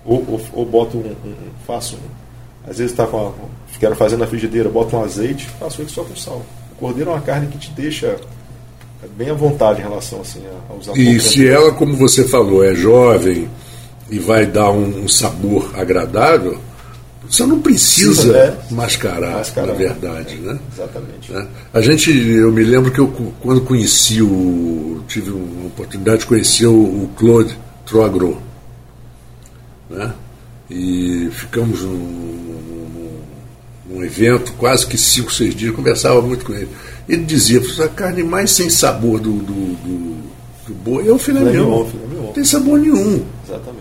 Ou, 0.05 0.26
ou, 0.28 0.41
ou 0.53 0.65
boto 0.65 0.97
um, 0.97 1.11
um, 1.11 1.36
faço 1.67 1.97
um, 1.97 2.70
às 2.70 2.78
vezes 2.78 2.95
tá 2.95 3.05
com 3.05 3.28
a, 3.28 3.32
quero 3.80 3.95
fazer 3.95 4.17
na 4.17 4.26
frigideira, 4.26 4.70
boto 4.70 4.95
um 4.95 5.03
azeite, 5.03 5.47
faço 5.59 5.82
ele 5.82 5.89
só 5.89 6.03
com 6.03 6.15
sal. 6.15 6.41
O 6.72 6.76
cordeiro 6.76 7.09
é 7.09 7.13
uma 7.13 7.22
carne 7.22 7.47
que 7.47 7.57
te 7.57 7.72
deixa 7.72 8.17
bem 9.17 9.30
à 9.30 9.34
vontade 9.34 9.80
em 9.80 9.84
relação 9.84 10.22
assim, 10.22 10.41
a, 10.45 10.74
a 10.74 10.76
usar 10.76 10.97
E 10.97 11.20
se 11.20 11.47
ela, 11.47 11.72
como 11.74 11.95
você 11.95 12.28
falou, 12.28 12.63
é 12.63 12.74
jovem, 12.76 13.49
e 14.10 14.20
vai 14.20 14.45
dar 14.45 14.72
um, 14.72 15.07
sabor 15.07 15.72
agradável, 15.76 16.60
você 17.30 17.45
não 17.45 17.60
precisa 17.60 18.36
é. 18.36 18.57
mascarar, 18.72 19.38
mascarar, 19.38 19.68
na 19.68 19.74
verdade, 19.74 20.36
é, 20.36 20.38
né? 20.38 20.60
Exatamente. 20.74 21.32
Né? 21.32 21.47
A 21.74 21.82
gente, 21.82 22.12
eu 22.12 22.51
me 22.51 22.64
lembro 22.64 22.91
que 22.91 22.99
eu 22.99 23.07
quando 23.39 23.62
conheci 23.62 24.22
o, 24.22 25.03
tive 25.07 25.30
uma 25.32 25.68
oportunidade 25.68 26.22
de 26.22 26.26
conhecer 26.26 26.66
o, 26.66 26.74
o 26.74 27.10
Claude 27.16 27.55
Troagro, 27.86 28.41
né? 29.89 30.12
E 30.70 31.30
ficamos 31.32 31.82
num, 31.82 31.97
num, 31.97 33.20
num, 33.89 34.03
evento, 34.03 34.53
quase 34.53 34.86
que 34.86 34.97
cinco, 34.97 35.32
seis 35.32 35.55
dias, 35.55 35.76
conversava 35.76 36.22
muito 36.22 36.45
com 36.45 36.53
ele. 36.53 36.70
Ele 37.07 37.26
dizia, 37.26 37.60
a 37.84 37.88
carne 37.88 38.24
mais 38.24 38.51
sem 38.51 38.70
sabor 38.70 39.20
do, 39.20 39.34
do, 39.34 39.76
do, 39.76 40.18
do 40.68 40.74
boi 40.76 41.07
é 41.07 41.12
o 41.12 41.18
filé 41.18 41.41
mignon. 41.41 41.88
Não 42.16 42.34
tem 42.34 42.43
sabor 42.43 42.80
nenhum. 42.80 43.26
Exatamente. 43.47 43.79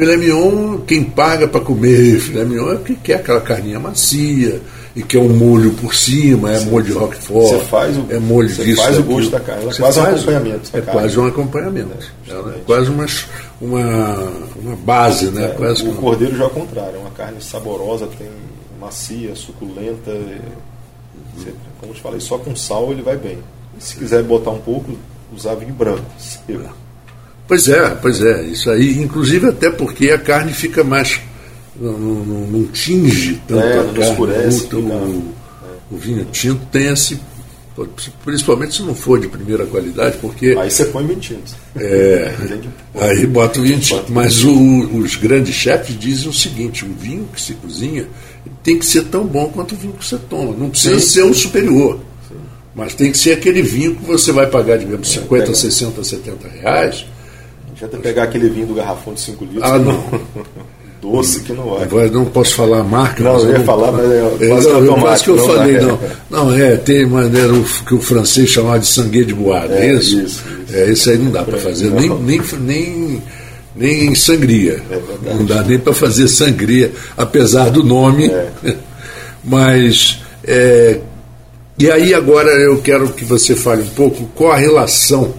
Filé 0.00 0.16
mignon, 0.16 0.78
quem 0.78 1.04
paga 1.04 1.46
para 1.46 1.60
comer 1.60 2.18
filé 2.20 2.42
mignon 2.42 2.72
é 2.72 2.76
porque 2.76 2.94
quer 2.94 3.16
aquela 3.16 3.38
carninha 3.42 3.78
macia 3.78 4.58
e 4.96 5.02
quer 5.02 5.18
um 5.18 5.28
molho 5.28 5.74
por 5.74 5.94
cima, 5.94 6.50
é 6.50 6.58
sim, 6.58 6.70
molho 6.70 6.86
de 6.86 6.92
roquefort, 6.92 7.50
você 7.50 7.58
faz 7.66 7.98
o, 7.98 8.06
é 8.08 8.18
molho 8.18 8.48
você 8.48 8.64
disso. 8.64 8.82
faz 8.82 8.98
o 8.98 9.02
gosto 9.02 9.30
da 9.30 9.40
carne, 9.40 9.68
é 9.68 9.74
quase 9.74 10.00
um 10.00 10.02
acompanhamento. 10.02 10.70
É 10.72 10.80
quase 10.80 11.20
um 11.20 11.26
acompanhamento. 11.26 12.12
É, 12.26 12.32
é 12.32 12.60
quase 12.64 12.88
uma, 12.88 13.06
uma, 13.60 14.32
uma 14.56 14.76
base, 14.76 15.26
né? 15.26 15.44
É, 15.44 15.48
quase 15.48 15.86
o 15.86 15.92
cordeiro 15.92 16.34
já 16.34 16.44
é 16.44 16.46
o 16.46 16.50
contrário, 16.50 16.96
é 16.96 16.98
uma 16.98 17.10
carne 17.10 17.42
saborosa, 17.42 18.08
tem 18.18 18.26
macia, 18.80 19.36
suculenta. 19.36 20.12
Como 21.78 21.92
eu 21.92 21.94
te 21.94 22.00
falei, 22.00 22.20
só 22.20 22.38
com 22.38 22.56
sal 22.56 22.90
ele 22.90 23.02
vai 23.02 23.18
bem. 23.18 23.36
E 23.78 23.84
se 23.84 23.96
quiser 23.96 24.22
botar 24.22 24.52
um 24.52 24.60
pouco, 24.60 24.96
usar 25.30 25.56
vinho 25.56 25.74
branco. 25.74 26.06
Pois 27.50 27.66
é, 27.66 27.88
pois 28.00 28.22
é. 28.22 28.42
Isso 28.44 28.70
aí, 28.70 29.02
inclusive 29.02 29.48
até 29.48 29.68
porque 29.72 30.12
a 30.12 30.18
carne 30.18 30.52
fica 30.52 30.84
mais. 30.84 31.20
não, 31.80 31.98
não, 31.98 32.46
não 32.46 32.64
tinge 32.66 33.42
tanto 33.48 33.60
é, 33.60 33.80
a 33.80 33.84
carne. 33.86 34.02
Escurece, 34.04 34.68
o, 34.72 34.78
o, 34.78 35.34
o, 35.90 35.96
vinho 35.96 36.24
tinto 36.26 36.64
tem 36.66 36.86
esse. 36.86 37.18
Principalmente 38.24 38.76
se 38.76 38.82
não 38.82 38.94
for 38.94 39.18
de 39.18 39.26
primeira 39.26 39.66
qualidade, 39.66 40.18
porque. 40.20 40.54
Aí 40.56 40.70
você 40.70 40.84
põe 40.84 41.04
vinho 41.04 41.18
tinto. 41.18 41.56
É. 41.74 42.32
aí 42.94 43.26
bota 43.26 43.58
o 43.58 43.62
vinho 43.64 43.80
tinto. 43.80 44.12
Mas 44.12 44.44
o, 44.44 44.98
os 44.98 45.16
grandes 45.16 45.52
chefes 45.52 45.98
dizem 45.98 46.28
o 46.28 46.32
seguinte: 46.32 46.84
o 46.84 46.94
vinho 46.94 47.28
que 47.34 47.42
se 47.42 47.54
cozinha 47.54 48.06
tem 48.62 48.78
que 48.78 48.86
ser 48.86 49.06
tão 49.06 49.26
bom 49.26 49.48
quanto 49.48 49.74
o 49.74 49.76
vinho 49.76 49.94
que 49.94 50.06
você 50.06 50.16
toma. 50.16 50.54
Não 50.56 50.70
precisa 50.70 51.00
sim, 51.00 51.06
ser 51.06 51.22
o 51.24 51.34
superior. 51.34 51.98
Sim. 52.28 52.36
Mas 52.76 52.94
tem 52.94 53.10
que 53.10 53.18
ser 53.18 53.32
aquele 53.32 53.60
vinho 53.60 53.96
que 53.96 54.04
você 54.04 54.30
vai 54.30 54.46
pagar, 54.46 54.78
digamos, 54.78 55.10
50, 55.10 55.52
60, 55.52 56.04
70 56.04 56.48
reais 56.48 57.06
Tenta 57.80 57.96
pegar 57.96 58.24
aquele 58.24 58.50
vinho 58.50 58.66
do 58.66 58.74
garrafão 58.74 59.14
de 59.14 59.20
5 59.22 59.42
litros. 59.42 59.62
Ah, 59.62 59.78
não. 59.78 60.04
Doce 61.00 61.40
que 61.40 61.54
não 61.54 61.70
vai. 61.70 61.84
Agora 61.84 62.10
não 62.10 62.26
posso 62.26 62.54
falar 62.54 62.80
a 62.80 62.84
marca. 62.84 63.22
Não, 63.22 63.38
eu 63.38 63.52
ia 63.52 63.58
não, 63.58 63.64
falar, 63.64 63.90
mas 63.90 64.04
é 64.04 64.48
quase, 64.48 64.68
é, 64.68 64.80
não, 64.82 65.00
quase 65.00 65.24
que 65.24 65.30
eu 65.30 65.36
não 65.36 65.46
falei, 65.46 65.78
não. 65.78 65.98
Não, 66.28 66.54
é, 66.54 66.76
tem 66.76 67.06
maneira 67.06 67.54
que 67.86 67.94
o 67.94 68.00
francês 68.02 68.50
chamava 68.50 68.78
de 68.78 68.86
sangue 68.86 69.24
de 69.24 69.32
boada, 69.32 69.74
é, 69.76 69.86
é 69.86 69.94
isso? 69.94 70.20
Isso, 70.20 70.44
isso. 70.62 70.76
É, 70.76 70.90
isso 70.90 71.08
aí 71.08 71.16
não 71.16 71.30
dá 71.30 71.42
para 71.42 71.56
fazer, 71.56 71.90
nem, 71.90 72.10
nem, 72.10 72.42
nem, 72.60 73.22
nem 73.74 74.14
sangria. 74.14 74.82
É 74.90 75.34
não 75.34 75.46
dá 75.46 75.62
nem 75.62 75.78
para 75.78 75.94
fazer 75.94 76.28
sangria, 76.28 76.92
apesar 77.16 77.70
do 77.70 77.82
nome. 77.82 78.26
É. 78.26 78.50
Mas, 79.42 80.20
é, 80.44 81.00
e 81.78 81.90
aí 81.90 82.12
agora 82.12 82.50
eu 82.50 82.76
quero 82.82 83.08
que 83.08 83.24
você 83.24 83.56
fale 83.56 83.80
um 83.84 83.94
pouco 83.94 84.28
qual 84.34 84.52
a 84.52 84.56
relação 84.56 85.32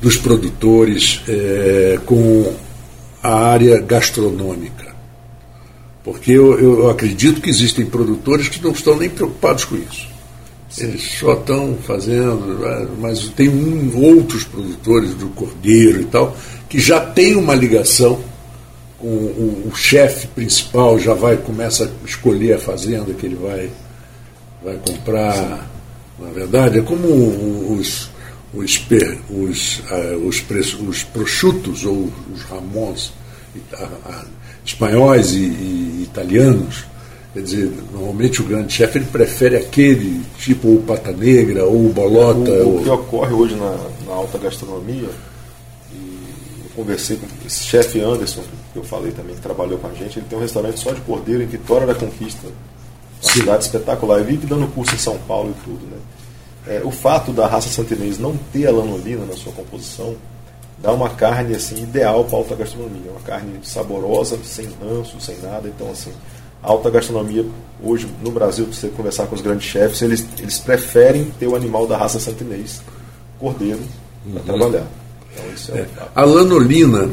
dos 0.00 0.16
produtores 0.16 1.22
é, 1.28 1.98
com 2.04 2.54
a 3.22 3.34
área 3.34 3.80
gastronômica. 3.80 4.90
Porque 6.02 6.32
eu, 6.32 6.58
eu, 6.58 6.90
acredito 6.90 7.40
que 7.40 7.50
existem 7.50 7.84
produtores 7.84 8.48
que 8.48 8.62
não 8.62 8.72
estão 8.72 8.96
nem 8.96 9.10
preocupados 9.10 9.64
com 9.64 9.76
isso. 9.76 10.08
Sim. 10.70 10.84
Eles 10.84 11.02
só 11.18 11.34
estão 11.34 11.76
fazendo, 11.82 12.58
né, 12.58 12.88
mas 12.98 13.28
tem 13.30 13.48
um, 13.48 14.16
outros 14.16 14.44
produtores 14.44 15.14
do 15.14 15.28
cordeiro 15.28 16.00
e 16.00 16.04
tal, 16.04 16.34
que 16.68 16.80
já 16.80 17.00
tem 17.00 17.36
uma 17.36 17.54
ligação 17.54 18.20
com 18.98 19.08
o, 19.08 19.70
o 19.70 19.76
chefe 19.76 20.26
principal 20.28 20.98
já 20.98 21.14
vai 21.14 21.36
começa 21.36 21.84
a 21.84 22.06
escolher 22.06 22.54
a 22.54 22.58
fazenda 22.58 23.12
que 23.14 23.26
ele 23.26 23.36
vai 23.36 23.70
vai 24.62 24.76
comprar. 24.76 25.68
Na 26.18 26.30
verdade, 26.30 26.78
é 26.78 26.82
como 26.82 27.06
os 27.78 28.09
os, 28.52 28.78
per, 28.78 29.18
os, 29.30 29.80
uh, 29.90 30.26
os, 30.26 30.42
os 30.88 31.02
prosciutos 31.04 31.84
ou 31.84 32.10
os 32.34 32.42
ramons 32.42 33.12
espanhóis 34.64 35.32
e, 35.32 35.44
e, 35.44 36.02
italianos. 36.04 36.84
Quer 37.32 37.42
dizer, 37.42 37.72
normalmente 37.92 38.42
o 38.42 38.44
grande 38.44 38.72
chefe 38.72 38.98
ele 38.98 39.04
prefere 39.06 39.56
aquele 39.56 40.20
tipo 40.38 40.68
o 40.68 40.82
pata 40.82 41.12
negra 41.12 41.64
ou 41.64 41.86
o 41.86 41.92
bolota. 41.92 42.50
O, 42.50 42.68
ou... 42.68 42.80
o 42.80 42.82
que 42.82 42.90
ocorre 42.90 43.32
hoje 43.32 43.54
na, 43.54 43.76
na 44.06 44.14
alta 44.14 44.36
gastronomia, 44.36 45.08
e 45.92 46.64
eu 46.64 46.70
conversei 46.74 47.16
com 47.16 47.26
esse 47.46 47.62
chefe 47.64 48.00
Anderson, 48.00 48.42
que 48.72 48.78
eu 48.78 48.82
falei 48.82 49.12
também, 49.12 49.36
que 49.36 49.42
trabalhou 49.42 49.78
com 49.78 49.86
a 49.86 49.94
gente, 49.94 50.18
ele 50.18 50.26
tem 50.28 50.38
um 50.38 50.42
restaurante 50.42 50.80
só 50.80 50.92
de 50.92 51.00
cordeiro 51.02 51.42
em 51.42 51.46
Vitória 51.46 51.86
da 51.86 51.94
Conquista. 51.94 52.48
Uma 53.22 53.32
Sim. 53.32 53.40
cidade 53.40 53.64
espetacular. 53.64 54.18
Eu 54.18 54.24
vive 54.24 54.46
dando 54.46 54.66
curso 54.68 54.94
em 54.94 54.98
São 54.98 55.18
Paulo 55.28 55.54
e 55.56 55.64
tudo, 55.64 55.86
né? 55.86 55.98
É, 56.66 56.82
o 56.84 56.90
fato 56.90 57.32
da 57.32 57.46
raça 57.46 57.68
santinês 57.68 58.18
não 58.18 58.36
ter 58.52 58.66
a 58.66 58.70
lanolina 58.70 59.24
na 59.24 59.34
sua 59.34 59.52
composição 59.52 60.14
dá 60.78 60.92
uma 60.92 61.10
carne 61.10 61.54
assim 61.54 61.82
ideal 61.82 62.24
para 62.24 62.36
a 62.36 62.38
alta 62.38 62.54
gastronomia, 62.54 63.10
uma 63.10 63.20
carne 63.20 63.58
saborosa, 63.62 64.38
sem 64.44 64.68
ranço, 64.80 65.20
sem 65.20 65.38
nada. 65.38 65.68
Então 65.68 65.90
assim, 65.90 66.12
a 66.62 66.70
alta 66.70 66.90
gastronomia 66.90 67.44
hoje 67.82 68.06
no 68.22 68.30
Brasil, 68.30 68.66
se 68.72 68.80
você 68.80 68.88
conversar 68.88 69.26
com 69.26 69.34
os 69.34 69.40
grandes 69.40 69.66
chefes, 69.66 70.02
eles, 70.02 70.26
eles 70.38 70.58
preferem 70.58 71.26
ter 71.38 71.46
o 71.46 71.56
animal 71.56 71.86
da 71.86 71.96
raça 71.96 72.18
santinês, 72.18 72.82
cordeiro, 73.38 73.80
para 74.24 74.40
uhum. 74.40 74.46
trabalhar. 74.46 74.86
Então, 75.32 75.76
é, 75.76 75.80
é. 75.80 75.86
A 76.14 76.24
lanolina 76.24 77.10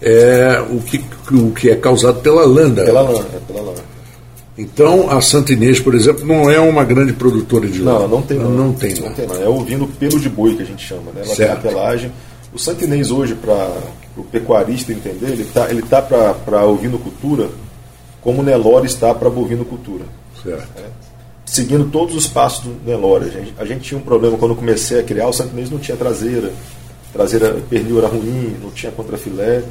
é 0.00 0.60
o 0.70 0.80
que, 0.80 1.04
o 1.32 1.52
que 1.52 1.70
é 1.70 1.76
causado 1.76 2.20
pela 2.20 2.44
lã. 2.44 2.72
Pela 2.74 3.02
lã, 3.02 3.18
é 3.18 3.52
pela 3.52 3.62
lã. 3.62 3.74
Então, 4.58 5.10
a 5.10 5.20
Santa 5.20 5.52
Inês, 5.52 5.78
por 5.78 5.94
exemplo, 5.94 6.24
não 6.24 6.50
é 6.50 6.58
uma 6.58 6.82
grande 6.82 7.12
produtora 7.12 7.68
de 7.68 7.80
lã. 7.82 8.00
Não, 8.00 8.08
não 8.08 8.22
tem 8.22 8.38
lã. 8.38 8.48
Não, 8.48 8.72
tem 8.72 8.94
lã. 8.94 9.08
Não 9.08 9.14
tem 9.14 9.26
lã. 9.26 9.38
É 9.38 9.48
ouvindo 9.48 9.86
pelo 9.86 10.18
de 10.18 10.30
boi 10.30 10.54
que 10.54 10.62
a 10.62 10.66
gente 10.66 10.86
chama. 10.86 11.12
Né? 11.14 11.22
Ela 11.24 11.34
certo. 11.34 11.60
tem 11.60 11.70
a 11.70 11.74
pelagem. 11.74 12.12
O 12.54 12.58
Santa 12.58 12.84
Inês 12.84 13.10
hoje, 13.10 13.34
para 13.34 13.70
o 14.16 14.24
pecuarista 14.24 14.92
entender, 14.92 15.26
ele 15.26 15.42
está 15.42 15.70
ele 15.70 15.82
tá 15.82 16.00
para 16.00 16.64
ovinocultura 16.64 17.50
como 18.26 18.40
o 18.40 18.44
Nelore 18.44 18.86
está 18.86 19.14
para 19.14 19.30
bovinocultura. 19.30 20.04
Certo. 20.42 20.80
Né? 20.80 20.88
Seguindo 21.44 21.88
todos 21.92 22.16
os 22.16 22.26
passos 22.26 22.64
do 22.64 22.74
Nelore. 22.84 23.26
A 23.26 23.30
gente, 23.30 23.54
a 23.56 23.64
gente 23.64 23.82
tinha 23.82 24.00
um 24.00 24.02
problema 24.02 24.36
quando 24.36 24.50
eu 24.50 24.56
comecei 24.56 24.98
a 24.98 25.02
criar, 25.04 25.28
o 25.28 25.32
Santa 25.32 25.52
Inês 25.52 25.70
não 25.70 25.78
tinha 25.78 25.96
traseira. 25.96 26.50
Traseira 27.12 27.56
pernil 27.70 27.98
era 27.98 28.08
ruim, 28.08 28.56
não 28.60 28.72
tinha 28.72 28.90
contrafilé. 28.90 29.62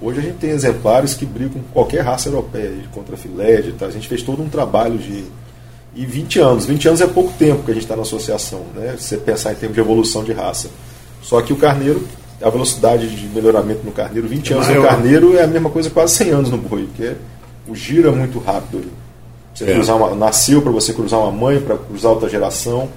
Hoje 0.00 0.18
a 0.20 0.22
gente 0.22 0.36
tem 0.36 0.50
exemplares 0.50 1.14
que 1.14 1.24
brigam 1.24 1.54
com 1.54 1.72
qualquer 1.72 2.02
raça 2.02 2.28
europeia, 2.28 2.70
de 2.70 2.88
contrafilé, 2.88 3.62
de, 3.62 3.72
tá? 3.72 3.86
a 3.86 3.90
gente 3.90 4.06
fez 4.08 4.22
todo 4.22 4.42
um 4.42 4.48
trabalho 4.48 4.98
de. 4.98 5.24
E 5.94 6.04
20 6.04 6.38
anos, 6.40 6.66
20 6.66 6.88
anos 6.88 7.00
é 7.00 7.06
pouco 7.06 7.32
tempo 7.38 7.62
que 7.62 7.70
a 7.70 7.74
gente 7.74 7.84
está 7.84 7.96
na 7.96 8.02
associação, 8.02 8.60
né? 8.74 8.94
Se 8.98 9.08
você 9.08 9.16
pensar 9.16 9.52
em 9.52 9.54
termos 9.54 9.74
de 9.74 9.80
evolução 9.80 10.22
de 10.22 10.32
raça. 10.32 10.68
Só 11.22 11.40
que 11.40 11.54
o 11.54 11.56
carneiro, 11.56 12.06
a 12.42 12.50
velocidade 12.50 13.08
de 13.08 13.26
melhoramento 13.28 13.80
no 13.82 13.92
carneiro, 13.92 14.28
20 14.28 14.52
anos 14.52 14.68
no 14.68 14.82
carneiro 14.82 15.34
é 15.38 15.44
a 15.44 15.46
mesma 15.46 15.70
coisa 15.70 15.88
quase 15.88 16.14
100 16.16 16.30
anos 16.30 16.50
no 16.50 16.58
boi, 16.58 16.86
porque 16.86 17.02
é, 17.04 17.16
o 17.66 17.74
giro 17.74 18.08
é 18.08 18.12
muito 18.12 18.38
rápido. 18.38 18.84
Você 19.54 19.64
é. 19.64 19.72
cruzar 19.72 19.96
uma, 19.96 20.14
nasceu 20.14 20.60
para 20.60 20.70
você 20.70 20.92
cruzar 20.92 21.18
uma 21.18 21.32
mãe, 21.32 21.58
para 21.58 21.78
cruzar 21.78 22.12
outra 22.12 22.28
geração, 22.28 22.90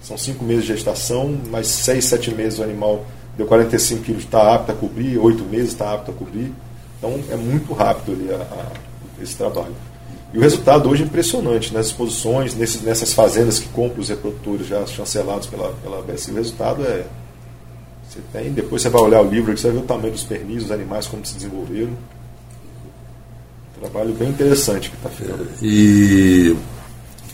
são 0.00 0.16
5 0.16 0.42
meses 0.42 0.64
de 0.64 0.72
gestação, 0.72 1.36
mais 1.50 1.66
6, 1.66 2.02
7 2.02 2.34
meses 2.34 2.58
o 2.58 2.62
animal 2.62 3.04
deu 3.36 3.46
45 3.46 4.02
quilos, 4.02 4.24
está 4.24 4.54
apto 4.54 4.72
a 4.72 4.74
cobrir, 4.74 5.18
8 5.18 5.44
meses 5.44 5.68
está 5.68 5.92
apto 5.92 6.10
a 6.10 6.14
cobrir. 6.14 6.52
Então 6.98 7.20
é 7.30 7.36
muito 7.36 7.72
rápido 7.72 8.12
ali 8.12 8.32
a, 8.32 8.36
a, 8.36 9.22
esse 9.22 9.36
trabalho. 9.36 9.74
E 10.32 10.38
o 10.38 10.40
resultado 10.40 10.88
hoje 10.88 11.02
é 11.02 11.06
impressionante 11.06 11.72
nas 11.72 11.86
exposições, 11.86 12.54
nesses, 12.54 12.82
nessas 12.82 13.12
fazendas 13.12 13.58
que 13.58 13.68
compram 13.68 14.00
os 14.00 14.08
reprodutores 14.08 14.66
já 14.66 14.84
chancelados 14.86 15.46
pela, 15.46 15.72
pela 15.82 16.02
BSI. 16.02 16.32
O 16.32 16.34
resultado 16.34 16.84
é. 16.84 17.04
Você 18.08 18.20
tem, 18.32 18.52
depois 18.52 18.82
você 18.82 18.88
vai 18.88 19.02
olhar 19.02 19.20
o 19.20 19.28
livro, 19.28 19.56
você 19.56 19.68
vai 19.68 19.78
ver 19.78 19.82
o 19.82 19.86
tamanho 19.86 20.12
dos 20.12 20.22
pernis, 20.22 20.64
os 20.64 20.70
animais, 20.70 21.06
como 21.06 21.24
se 21.26 21.34
desenvolveram. 21.34 21.92
Trabalho 23.80 24.14
bem 24.14 24.30
interessante 24.30 24.90
que 24.90 24.96
está 24.96 25.10
ficando. 25.10 25.48
E 25.60 26.56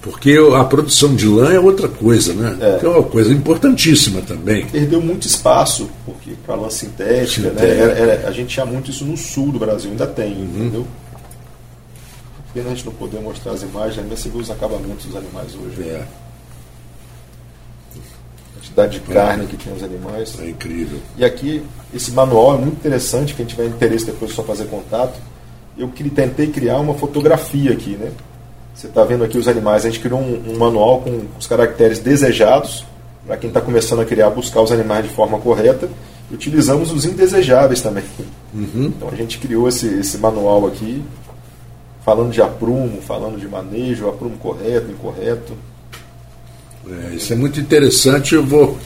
porque 0.02 0.36
a 0.56 0.64
produção 0.64 1.14
de 1.14 1.28
lã 1.28 1.52
é 1.52 1.60
outra 1.60 1.88
coisa, 1.88 2.34
né? 2.34 2.58
É, 2.60 2.84
é 2.84 2.88
uma 2.88 3.04
coisa 3.04 3.32
importantíssima 3.32 4.20
também. 4.20 4.66
Perdeu 4.66 5.00
muito 5.00 5.28
espaço 5.28 5.88
porque 6.04 6.32
para 6.44 6.56
lã 6.56 6.68
sintética, 6.68 7.50
né? 7.50 7.62
Era, 7.64 7.92
era, 7.92 8.28
a 8.28 8.32
gente 8.32 8.48
tinha 8.48 8.66
muito 8.66 8.90
isso 8.90 9.04
no 9.04 9.16
sul 9.16 9.52
do 9.52 9.60
Brasil, 9.60 9.92
ainda 9.92 10.06
tem, 10.08 10.32
uhum. 10.32 10.42
entendeu? 10.42 10.86
Pena 12.52 12.66
a 12.66 12.74
gente 12.74 12.84
não 12.84 12.92
poder 12.92 13.20
mostrar 13.20 13.52
as 13.52 13.62
imagens, 13.62 14.00
ainda 14.00 14.16
se 14.16 14.28
vê 14.28 14.38
os 14.38 14.50
acabamentos 14.50 15.06
dos 15.06 15.16
animais 15.16 15.54
hoje. 15.54 15.88
É. 15.88 16.04
A 17.94 18.54
quantidade 18.58 18.98
de 18.98 19.00
carne 19.12 19.46
que 19.46 19.56
tem 19.56 19.72
os 19.72 19.82
animais. 19.84 20.36
É 20.40 20.50
incrível. 20.50 20.98
E 21.16 21.24
aqui, 21.24 21.62
esse 21.94 22.10
manual 22.10 22.56
é 22.56 22.58
muito 22.58 22.74
interessante, 22.74 23.34
quem 23.34 23.46
tiver 23.46 23.66
interesse 23.66 24.06
depois 24.06 24.32
é 24.32 24.34
só 24.34 24.42
fazer 24.42 24.64
contato. 24.64 25.18
Eu 25.78 25.88
tentei 26.14 26.48
criar 26.48 26.80
uma 26.80 26.92
fotografia 26.94 27.72
aqui, 27.72 27.90
né? 27.90 28.10
Você 28.74 28.86
está 28.86 29.04
vendo 29.04 29.24
aqui 29.24 29.38
os 29.38 29.48
animais. 29.48 29.84
A 29.84 29.90
gente 29.90 30.00
criou 30.00 30.20
um, 30.20 30.52
um 30.52 30.58
manual 30.58 31.00
com 31.02 31.22
os 31.38 31.46
caracteres 31.46 31.98
desejados, 31.98 32.84
para 33.26 33.36
quem 33.36 33.48
está 33.48 33.60
começando 33.60 34.00
a 34.00 34.04
criar, 34.04 34.30
buscar 34.30 34.60
os 34.60 34.72
animais 34.72 35.06
de 35.06 35.14
forma 35.14 35.38
correta. 35.38 35.88
E 36.30 36.34
utilizamos 36.34 36.90
os 36.90 37.04
indesejáveis 37.04 37.80
também. 37.80 38.04
Uhum. 38.54 38.92
Então 38.96 39.08
a 39.08 39.14
gente 39.14 39.38
criou 39.38 39.68
esse, 39.68 39.86
esse 39.86 40.18
manual 40.18 40.66
aqui, 40.66 41.02
falando 42.04 42.30
de 42.30 42.40
aprumo, 42.40 43.00
falando 43.02 43.38
de 43.38 43.46
manejo, 43.46 44.08
aprumo 44.08 44.36
correto, 44.38 44.90
incorreto. 44.90 45.52
É, 46.88 47.14
isso 47.14 47.32
é 47.32 47.36
muito 47.36 47.60
interessante. 47.60 48.34
Eu 48.34 48.44
vou 48.44 48.78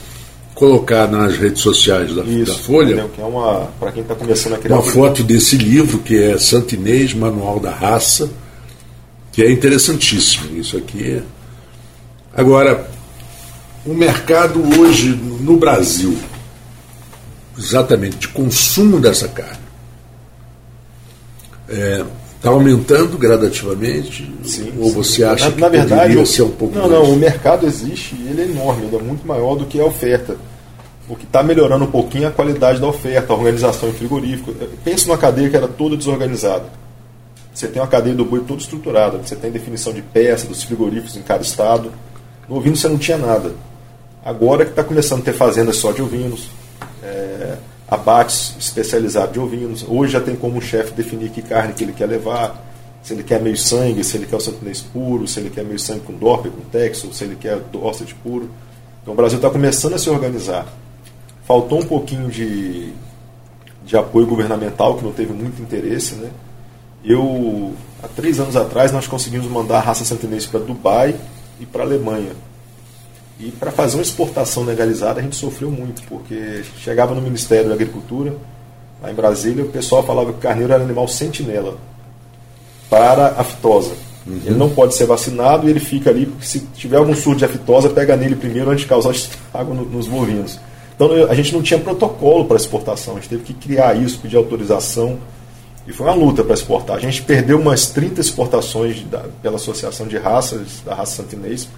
colocar 0.55 1.07
nas 1.07 1.37
redes 1.37 1.63
sociais 1.63 2.15
da, 2.15 2.23
Isso, 2.25 2.53
da 2.53 2.59
Folha. 2.59 3.09
Que 3.15 3.21
é 3.21 3.25
uma 3.25 3.69
para 3.79 3.93
quem 3.93 4.03
está 4.03 4.15
começando 4.15 4.55
a 4.55 4.59
criar 4.59 4.77
uma 4.77 4.83
foto 4.83 5.23
desse 5.23 5.57
livro 5.57 5.99
que 5.99 6.21
é 6.21 6.39
Santinês 6.39 7.15
Manual 7.15 7.61
da 7.61 7.71
Raça 7.71 8.31
que 9.37 9.43
é 9.43 9.53
interessantíssimo. 9.53 10.57
Isso 10.57 10.79
aqui. 10.79 11.23
Agora, 12.35 12.89
o 13.85 13.93
mercado 13.93 14.63
hoje 14.81 15.11
no 15.11 15.59
Brasil, 15.59 16.17
exatamente 17.57 18.17
de 18.17 18.29
consumo 18.29 18.99
dessa 18.99 19.29
carne, 19.29 19.59
está 21.69 21.83
é, 21.83 22.05
tá 22.41 22.49
aumentando 22.49 23.19
gradativamente? 23.19 24.33
Sim, 24.43 24.73
ou 24.79 24.91
você 24.91 25.23
acha 25.23 25.51
na, 25.51 25.53
que 25.53 25.61
na 25.61 25.69
verdade, 25.69 26.27
ser 26.27 26.43
um 26.43 26.51
pouco 26.53 26.75
Não, 26.75 26.89
mais? 26.89 26.93
não, 26.93 27.13
o 27.13 27.17
mercado 27.17 27.67
existe 27.67 28.17
e 28.19 28.29
ele 28.29 28.41
é 28.41 28.45
enorme, 28.47 28.87
ele 28.87 28.97
é 28.97 29.03
muito 29.03 29.27
maior 29.27 29.55
do 29.55 29.67
que 29.67 29.79
a 29.79 29.85
oferta. 29.85 30.35
O 31.07 31.15
que 31.15 31.25
está 31.25 31.43
melhorando 31.43 31.85
um 31.85 31.91
pouquinho 31.91 32.25
é 32.25 32.29
a 32.29 32.33
qualidade 32.33 32.81
da 32.81 32.87
oferta, 32.87 33.35
a 33.35 33.37
organização 33.37 33.91
em 33.91 33.93
frigorífico. 33.93 34.55
Pense 34.83 35.07
numa 35.07 35.19
cadeia 35.19 35.51
que 35.51 35.57
era 35.57 35.69
toda 35.69 35.95
desorganizada 35.95 36.86
você 37.57 37.69
tem 37.69 37.81
uma 37.81 37.89
cadeia 37.89 38.15
do 38.15 38.23
boi 38.23 38.41
toda 38.47 38.61
estruturada, 38.61 39.17
você 39.17 39.35
tem 39.35 39.51
definição 39.51 39.91
de 39.91 40.03
peça, 40.03 40.47
dos 40.47 40.63
frigoríficos 40.63 41.17
em 41.17 41.23
cada 41.23 41.43
estado. 41.43 41.91
No 42.47 42.57
ovino 42.57 42.77
você 42.77 42.87
não 42.87 42.99
tinha 42.99 43.17
nada. 43.17 43.55
Agora 44.23 44.63
que 44.67 44.73
está 44.73 44.85
começando 44.85 45.23
a 45.23 45.25
ter 45.25 45.33
fazendas 45.33 45.77
só 45.79 45.91
de 45.91 46.03
ovinos, 46.03 46.51
é, 47.03 47.57
abates 47.89 48.55
especializados 48.59 49.33
de 49.33 49.41
ovinos. 49.41 49.87
Hoje 49.89 50.13
já 50.13 50.21
tem 50.21 50.37
como 50.37 50.59
o 50.59 50.61
chefe 50.61 50.93
definir 50.93 51.31
que 51.31 51.41
carne 51.41 51.73
que 51.73 51.83
ele 51.83 51.95
quer 51.95 52.05
levar, 52.05 52.63
se 53.03 53.15
ele 53.15 53.23
quer 53.23 53.41
meio 53.41 53.57
sangue, 53.57 54.05
se 54.05 54.19
ele 54.19 54.27
quer 54.27 54.37
o 54.37 54.41
santinês 54.41 54.83
puro, 54.83 55.27
se 55.27 55.41
ele 55.41 55.49
quer 55.49 55.65
meio 55.65 55.79
sangue 55.79 56.01
com 56.01 56.13
Dorper, 56.13 56.53
com 56.53 56.61
Texel, 56.61 57.11
se 57.11 57.25
ele 57.25 57.37
quer 57.37 57.57
Dorset 57.73 58.15
puro. 58.17 58.51
Então 59.01 59.15
o 59.15 59.17
Brasil 59.17 59.39
está 59.39 59.49
começando 59.49 59.95
a 59.95 59.99
se 59.99 60.11
organizar. 60.11 60.67
Faltou 61.47 61.81
um 61.81 61.87
pouquinho 61.87 62.29
de, 62.29 62.93
de 63.83 63.97
apoio 63.97 64.27
governamental, 64.27 64.99
que 64.99 65.05
não 65.05 65.13
teve 65.13 65.33
muito 65.33 65.63
interesse, 65.63 66.17
né? 66.17 66.29
Eu, 67.07 67.73
há 68.03 68.09
três 68.09 68.41
anos 68.41 68.57
atrás, 68.57 68.91
nós 68.91 69.07
conseguimos 69.07 69.47
mandar 69.47 69.77
a 69.77 69.81
raça 69.81 70.05
santinense 70.05 70.49
para 70.49 70.59
Dubai 70.59 71.15
e 71.61 71.65
para 71.65 71.85
Alemanha. 71.85 72.33
E 73.39 73.51
para 73.53 73.71
fazer 73.71 73.97
uma 73.97 74.03
exportação 74.03 74.65
legalizada, 74.65 75.21
a 75.21 75.23
gente 75.23 75.37
sofreu 75.37 75.71
muito, 75.71 76.03
porque 76.09 76.65
chegava 76.79 77.15
no 77.15 77.23
Ministério 77.23 77.69
da 77.69 77.75
Agricultura, 77.75 78.35
lá 79.01 79.13
em 79.13 79.15
Brasília, 79.15 79.63
o 79.63 79.69
pessoal 79.69 80.03
falava 80.03 80.33
que 80.33 80.39
o 80.39 80.41
carneiro 80.41 80.73
era 80.73 80.83
animal 80.83 81.07
sentinela 81.07 81.77
para 82.91 83.35
a 83.39 83.45
fitose. 83.45 83.93
Uhum. 84.27 84.41
Ele 84.45 84.57
não 84.57 84.71
pode 84.71 84.95
ser 84.97 85.07
vacinado 85.07 85.69
e 85.69 85.71
ele 85.71 85.79
fica 85.79 86.11
ali, 86.11 86.27
porque 86.27 86.47
se 86.47 86.61
tiver 86.75 86.97
algum 86.97 87.15
surto 87.15 87.39
de 87.39 87.45
aftosa, 87.45 87.89
pega 87.89 88.17
nele 88.17 88.35
primeiro 88.35 88.71
antes 88.71 88.83
de 88.83 88.89
causar 88.89 89.13
estrago 89.13 89.73
nos 89.75 90.09
bovinos. 90.09 90.59
Então 90.97 91.09
a 91.29 91.35
gente 91.35 91.53
não 91.53 91.63
tinha 91.63 91.79
protocolo 91.79 92.47
para 92.47 92.57
exportação, 92.57 93.15
a 93.15 93.21
gente 93.21 93.29
teve 93.29 93.43
que 93.45 93.55
criar 93.55 93.95
isso, 93.95 94.19
pedir 94.19 94.37
autorização. 94.37 95.19
E 95.87 95.93
foi 95.93 96.07
uma 96.07 96.15
luta 96.15 96.43
para 96.43 96.55
exportar. 96.55 96.97
A 96.97 97.01
gente 97.01 97.23
perdeu 97.23 97.61
umas 97.61 97.87
30 97.87 98.21
exportações 98.21 99.03
da, 99.05 99.25
pela 99.41 99.57
Associação 99.57 100.07
de 100.07 100.19
Raças, 100.19 100.81
da 100.85 100.95
raça 100.95 101.23
santinês, 101.23 101.69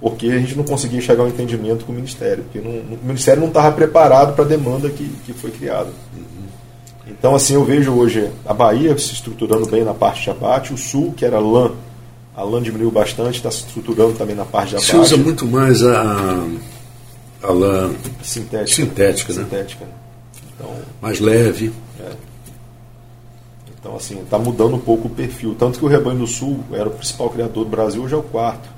porque 0.00 0.26
a 0.26 0.38
gente 0.38 0.56
não 0.56 0.62
conseguia 0.62 1.00
chegar 1.00 1.24
ao 1.24 1.28
entendimento 1.28 1.84
com 1.84 1.90
o 1.90 1.94
Ministério. 1.94 2.44
Porque 2.44 2.60
não, 2.60 2.70
o 2.70 2.98
Ministério 3.02 3.40
não 3.40 3.48
estava 3.48 3.72
preparado 3.72 4.34
para 4.34 4.44
a 4.44 4.48
demanda 4.48 4.88
que, 4.90 5.08
que 5.26 5.32
foi 5.32 5.50
criada. 5.50 5.90
Uhum. 6.16 6.46
Então, 7.08 7.34
assim, 7.34 7.54
eu 7.54 7.64
vejo 7.64 7.92
hoje 7.92 8.30
a 8.46 8.54
Bahia 8.54 8.96
se 8.96 9.14
estruturando 9.14 9.66
bem 9.66 9.82
na 9.82 9.94
parte 9.94 10.22
de 10.22 10.30
abate, 10.30 10.72
o 10.72 10.76
Sul, 10.76 11.12
que 11.16 11.24
era 11.24 11.40
lã, 11.40 11.72
a 12.36 12.42
lã 12.44 12.62
diminuiu 12.62 12.92
bastante, 12.92 13.38
está 13.38 13.50
se 13.50 13.66
estruturando 13.66 14.12
também 14.12 14.36
na 14.36 14.44
parte 14.44 14.70
de 14.70 14.76
abate. 14.76 14.90
Se 14.90 14.96
usa 14.96 15.16
muito 15.16 15.44
mais 15.44 15.82
a, 15.82 16.46
a 17.42 17.50
lã 17.50 17.90
sintética, 18.22 18.66
sintética, 18.68 19.32
né? 19.32 19.42
sintética. 19.42 19.84
Então, 20.54 20.70
mais 21.02 21.18
leve. 21.18 21.72
É. 21.98 22.27
Então, 23.80 23.96
assim, 23.96 24.20
está 24.20 24.38
mudando 24.38 24.74
um 24.74 24.80
pouco 24.80 25.06
o 25.06 25.10
perfil. 25.10 25.54
Tanto 25.58 25.78
que 25.78 25.84
o 25.84 25.88
Rebanho 25.88 26.18
do 26.18 26.26
Sul 26.26 26.60
era 26.72 26.88
o 26.88 26.92
principal 26.92 27.30
criador 27.30 27.64
do 27.64 27.70
Brasil, 27.70 28.02
hoje 28.02 28.14
é 28.14 28.18
o 28.18 28.22
quarto. 28.22 28.68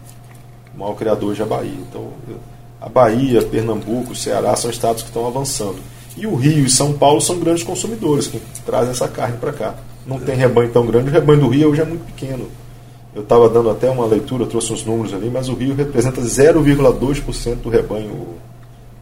O 0.74 0.78
maior 0.78 0.94
criador 0.94 1.30
hoje 1.30 1.40
é 1.40 1.44
a 1.44 1.48
Bahia. 1.48 1.78
Então, 1.88 2.09
a 2.80 2.88
Bahia, 2.88 3.42
Pernambuco, 3.42 4.14
Ceará 4.14 4.55
são 4.57 4.70
estados 4.70 5.03
que 5.03 5.09
estão 5.09 5.26
avançando. 5.26 5.78
E 6.16 6.26
o 6.26 6.34
Rio 6.34 6.66
e 6.66 6.70
São 6.70 6.92
Paulo 6.92 7.20
são 7.20 7.38
grandes 7.38 7.62
consumidores 7.62 8.26
que 8.26 8.40
trazem 8.64 8.90
essa 8.90 9.09
carne 9.09 9.38
para 9.38 9.53
cá. 9.53 9.74
Não 10.07 10.18
tem 10.18 10.34
rebanho 10.34 10.70
tão 10.70 10.86
grande, 10.86 11.09
o 11.09 11.12
rebanho 11.12 11.40
do 11.40 11.48
Rio 11.48 11.70
hoje 11.70 11.80
é 11.80 11.84
muito 11.84 12.05
pequeno. 12.07 12.48
Eu 13.14 13.22
estava 13.22 13.48
dando 13.48 13.70
até 13.70 13.90
uma 13.90 14.07
leitura, 14.07 14.46
trouxe 14.46 14.72
uns 14.72 14.84
números 14.84 15.12
ali, 15.12 15.28
mas 15.30 15.48
o 15.48 15.55
Rio 15.55 15.74
representa 15.74 16.20
0,2% 16.20 17.57
do 17.57 17.68
rebanho 17.68 18.28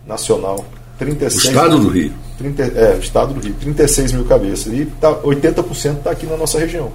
nacional. 0.07 0.65
36 0.99 1.45
o 1.45 1.49
estado 1.49 1.79
do 1.79 1.89
Rio? 1.89 2.13
30, 2.39 2.63
é, 2.63 2.99
estado 2.99 3.35
do 3.35 3.41
Rio, 3.41 3.55
36 3.55 4.13
mil 4.13 4.25
cabeças. 4.25 4.73
E 4.73 4.87
tá, 4.87 5.13
80% 5.15 5.99
está 5.99 6.11
aqui 6.11 6.25
na 6.25 6.37
nossa 6.37 6.59
região. 6.59 6.93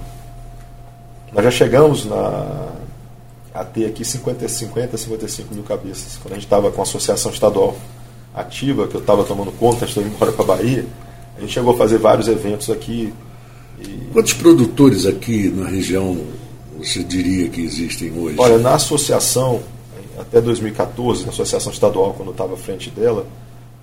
Nós 1.32 1.44
já 1.44 1.50
chegamos 1.50 2.06
na, 2.06 2.72
a 3.52 3.64
ter 3.64 3.86
aqui 3.86 4.04
50, 4.04 4.48
50 4.48 4.96
55 4.96 5.54
mil 5.54 5.62
cabeças. 5.62 6.18
Quando 6.20 6.32
a 6.32 6.34
gente 6.36 6.44
estava 6.44 6.70
com 6.72 6.80
a 6.80 6.84
associação 6.84 7.30
estadual 7.30 7.76
ativa, 8.34 8.88
que 8.88 8.96
eu 8.96 9.00
estava 9.00 9.22
tomando 9.22 9.52
conta, 9.52 9.84
estou 9.84 10.02
indo 10.02 10.14
embora 10.14 10.32
para 10.32 10.44
a 10.44 10.48
Bahia, 10.56 10.86
a 11.36 11.40
gente 11.40 11.52
chegou 11.52 11.74
a 11.74 11.76
fazer 11.76 11.98
vários 11.98 12.26
eventos 12.26 12.70
aqui. 12.70 13.12
E... 13.78 14.08
Quantos 14.12 14.32
produtores 14.32 15.06
aqui 15.06 15.48
na 15.50 15.68
região 15.68 16.18
você 16.78 17.04
diria 17.04 17.48
que 17.48 17.60
existem 17.60 18.12
hoje? 18.18 18.36
Olha, 18.38 18.58
na 18.58 18.74
associação, 18.74 19.60
até 20.18 20.40
2014, 20.40 21.24
na 21.24 21.30
associação 21.30 21.72
estadual, 21.72 22.14
quando 22.14 22.28
eu 22.28 22.32
estava 22.32 22.54
à 22.54 22.56
frente 22.56 22.90
dela, 22.90 23.26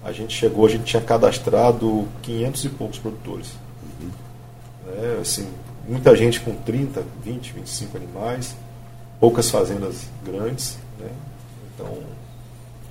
a 0.04 0.12
gente 0.12 0.36
chegou, 0.36 0.66
a 0.66 0.70
gente 0.70 0.84
tinha 0.84 1.02
cadastrado 1.02 2.08
500 2.24 2.66
e 2.66 2.70
poucos 2.70 3.00
produtores. 3.00 3.48
Uhum. 4.02 4.10
É, 4.98 5.22
assim, 5.22 5.48
muita 5.88 6.16
gente 6.16 6.40
com 6.40 6.54
30, 6.56 7.04
20, 7.24 7.54
25 7.54 7.98
animais, 7.98 8.56
poucas 9.20 9.50
fazendas 9.50 10.08
grandes. 10.26 10.78
Né? 11.00 11.10
Então, 11.74 11.98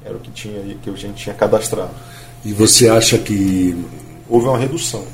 era 0.05 0.17
o 0.17 0.21
que, 0.21 0.31
tinha, 0.31 0.63
que 0.77 0.89
a 0.89 0.95
gente 0.95 1.23
tinha 1.23 1.35
cadastrado. 1.35 1.91
E 2.45 2.53
você 2.53 2.89
acha 2.89 3.19
que. 3.19 3.77
Houve 4.29 4.47
uma 4.47 4.59
redução. 4.59 5.05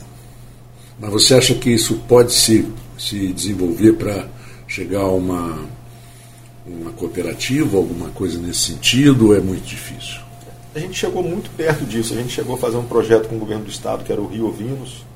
Mas 1.01 1.11
você 1.11 1.35
acha 1.35 1.55
que 1.55 1.71
isso 1.71 1.97
pode 2.07 2.33
se, 2.33 2.71
se 2.99 3.33
desenvolver 3.33 3.95
para 3.95 4.29
chegar 4.69 5.01
a 5.01 5.11
uma, 5.11 5.59
uma 6.67 6.91
cooperativa, 6.93 7.79
alguma 7.79 8.11
coisa 8.11 8.39
nesse 8.39 8.73
sentido, 8.73 9.29
ou 9.29 9.37
é 9.37 9.41
muito 9.41 9.65
difícil? 9.65 10.26
A 10.77 10.79
gente 10.79 10.93
chegou 10.93 11.23
muito 11.23 11.49
perto 11.57 11.87
disso. 11.87 12.13
A 12.13 12.17
gente 12.19 12.29
chegou 12.29 12.55
a 12.55 12.59
fazer 12.59 12.77
um 12.77 12.85
projeto 12.85 13.29
com 13.29 13.37
o 13.37 13.39
governo 13.39 13.65
do 13.65 13.71
estado, 13.71 14.05
que 14.05 14.13
era 14.13 14.21
o 14.21 14.27
Rio 14.27 14.47
Ovinos, 14.47 15.07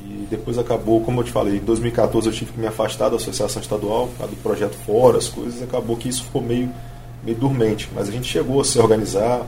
e 0.00 0.26
depois 0.30 0.56
acabou, 0.56 1.02
como 1.02 1.20
eu 1.20 1.24
te 1.24 1.30
falei, 1.30 1.58
em 1.58 1.60
2014 1.60 2.26
eu 2.26 2.32
tive 2.32 2.52
que 2.52 2.58
me 2.58 2.66
afastar 2.66 3.10
da 3.10 3.16
associação 3.16 3.60
estadual, 3.60 4.08
do 4.18 4.42
projeto 4.42 4.74
fora, 4.86 5.18
as 5.18 5.28
coisas, 5.28 5.62
acabou 5.62 5.94
que 5.94 6.08
isso 6.08 6.24
ficou 6.24 6.40
meio 6.40 6.70
meio 7.22 7.36
dormente, 7.36 7.90
mas 7.94 8.08
a 8.08 8.12
gente 8.12 8.26
chegou 8.26 8.62
a 8.62 8.64
se 8.64 8.78
organizar, 8.78 9.44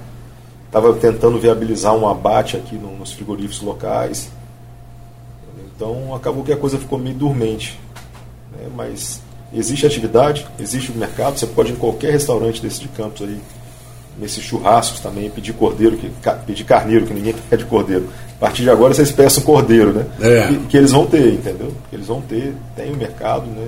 estava 0.67 0.93
tentando 0.95 1.39
viabilizar 1.39 1.95
um 1.95 2.07
abate 2.07 2.59
aqui 2.59 2.75
no, 2.75 2.99
nos 2.99 3.13
frigoríficos 3.13 3.63
locais. 3.63 4.31
Então 5.75 6.15
acabou 6.15 6.45
que 6.45 6.53
a 6.53 6.57
coisa 6.57 6.77
ficou 6.77 6.99
meio 6.99 7.17
dormente. 7.17 7.81
Né? 8.53 8.69
Mas 8.77 9.23
existe 9.55 9.87
atividade, 9.87 10.47
existe 10.59 10.93
o 10.93 10.95
mercado, 10.95 11.39
você 11.39 11.47
pode 11.47 11.71
ir 11.71 11.77
em 11.77 11.77
qualquer 11.77 12.13
restaurante 12.13 12.61
desse 12.61 12.81
de 12.81 12.89
Campos 12.89 13.23
aí, 13.23 13.41
nesses 14.21 14.45
churrascos 14.45 15.01
também, 15.01 15.31
pedir 15.31 15.53
cordeiro, 15.55 15.97
que, 15.97 16.11
pedir 16.47 16.65
carneiro, 16.65 17.07
que 17.07 17.15
ninguém 17.15 17.35
quer 17.49 17.57
de 17.57 17.65
cordeiro. 17.65 18.09
A 18.37 18.41
partir 18.41 18.63
de 18.63 18.71
agora 18.71 18.95
vocês 18.95 19.11
peçam 19.11 19.43
cordeiro, 19.43 19.93
né? 19.93 20.07
É. 20.21 20.49
Que, 20.49 20.59
que, 20.69 20.77
eles 20.77 20.93
vão 20.93 21.07
ter, 21.07 21.35
entendeu? 21.35 21.73
Que 21.89 21.97
eles 21.97 22.07
vão 22.07 22.21
ter, 22.21 22.55
tem 22.77 22.93
o 22.93 22.97
mercado, 22.97 23.47
né? 23.47 23.67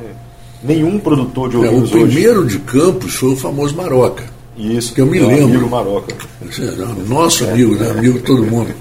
nenhum 0.62 0.98
produtor 0.98 1.50
de 1.50 1.56
ovinos 1.56 1.92
é, 1.92 1.96
O 1.96 2.06
primeiro 2.06 2.40
hoje... 2.42 2.58
de 2.58 2.64
Campos 2.64 3.14
foi 3.14 3.30
o 3.30 3.36
famoso 3.36 3.76
Maroca. 3.76 4.24
Isso, 4.56 4.94
que 4.94 5.00
eu 5.00 5.06
me 5.06 5.18
lembro. 5.18 5.44
Amigo 5.44 5.68
Maroca. 5.68 6.14
Nosso 7.08 7.44
amigo, 7.44 7.74
né? 7.74 7.90
amigo 7.90 8.18
de 8.18 8.24
todo 8.24 8.44
mundo. 8.44 8.72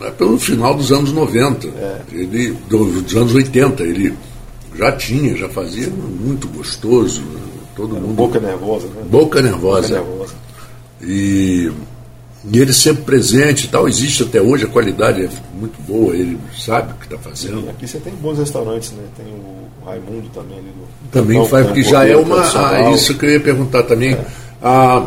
É 0.00 0.10
pelo 0.10 0.38
final 0.38 0.74
dos 0.74 0.92
anos 0.92 1.12
90, 1.12 1.66
é. 1.66 2.00
ele, 2.12 2.56
dos 2.68 3.16
anos 3.16 3.34
80, 3.34 3.82
ele 3.82 4.14
já 4.76 4.92
tinha, 4.92 5.36
já 5.36 5.48
fazia 5.48 5.88
muito 5.88 6.46
gostoso. 6.48 7.22
Todo 7.74 7.94
mundo. 7.94 8.14
Boca 8.14 8.38
nervosa, 8.38 8.86
né? 8.88 9.02
Boca 9.10 9.42
nervosa. 9.42 9.88
Boca 9.88 10.10
nervosa. 10.10 10.34
E 11.00 11.70
e 12.50 12.58
ele 12.60 12.72
sempre 12.72 13.02
presente 13.02 13.66
e 13.66 13.68
tal, 13.68 13.88
existe 13.88 14.22
até 14.22 14.40
hoje, 14.40 14.64
a 14.64 14.68
qualidade 14.68 15.24
é 15.24 15.28
muito 15.58 15.80
boa, 15.82 16.14
ele 16.14 16.38
sabe 16.56 16.92
o 16.92 16.94
que 16.94 17.04
está 17.04 17.18
fazendo. 17.18 17.62
Sim, 17.62 17.68
aqui 17.68 17.86
você 17.86 17.98
tem 17.98 18.14
bons 18.14 18.38
restaurantes, 18.38 18.92
né? 18.92 19.02
Tem 19.16 19.26
o 19.26 19.84
Raimundo 19.84 20.28
também 20.32 20.58
ali 20.58 20.68
do. 20.68 21.10
Também 21.10 21.46
faz, 21.48 21.66
porque 21.66 21.82
já 21.82 22.06
é 22.06 22.16
uma. 22.16 22.40
Ah, 22.40 22.90
isso 22.92 23.16
que 23.18 23.26
eu 23.26 23.30
ia 23.32 23.40
perguntar 23.40 23.82
também. 23.82 24.12
É. 24.12 24.24
A 24.62 25.04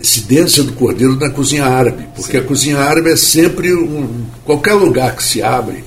incidência 0.00 0.64
do 0.64 0.72
cordeiro 0.72 1.16
na 1.16 1.28
cozinha 1.28 1.66
árabe, 1.66 2.08
porque 2.16 2.38
Sim. 2.38 2.44
a 2.44 2.46
cozinha 2.46 2.78
árabe 2.78 3.10
é 3.10 3.16
sempre 3.16 3.74
um. 3.74 4.24
qualquer 4.44 4.74
lugar 4.74 5.14
que 5.14 5.22
se 5.22 5.42
abre, 5.42 5.84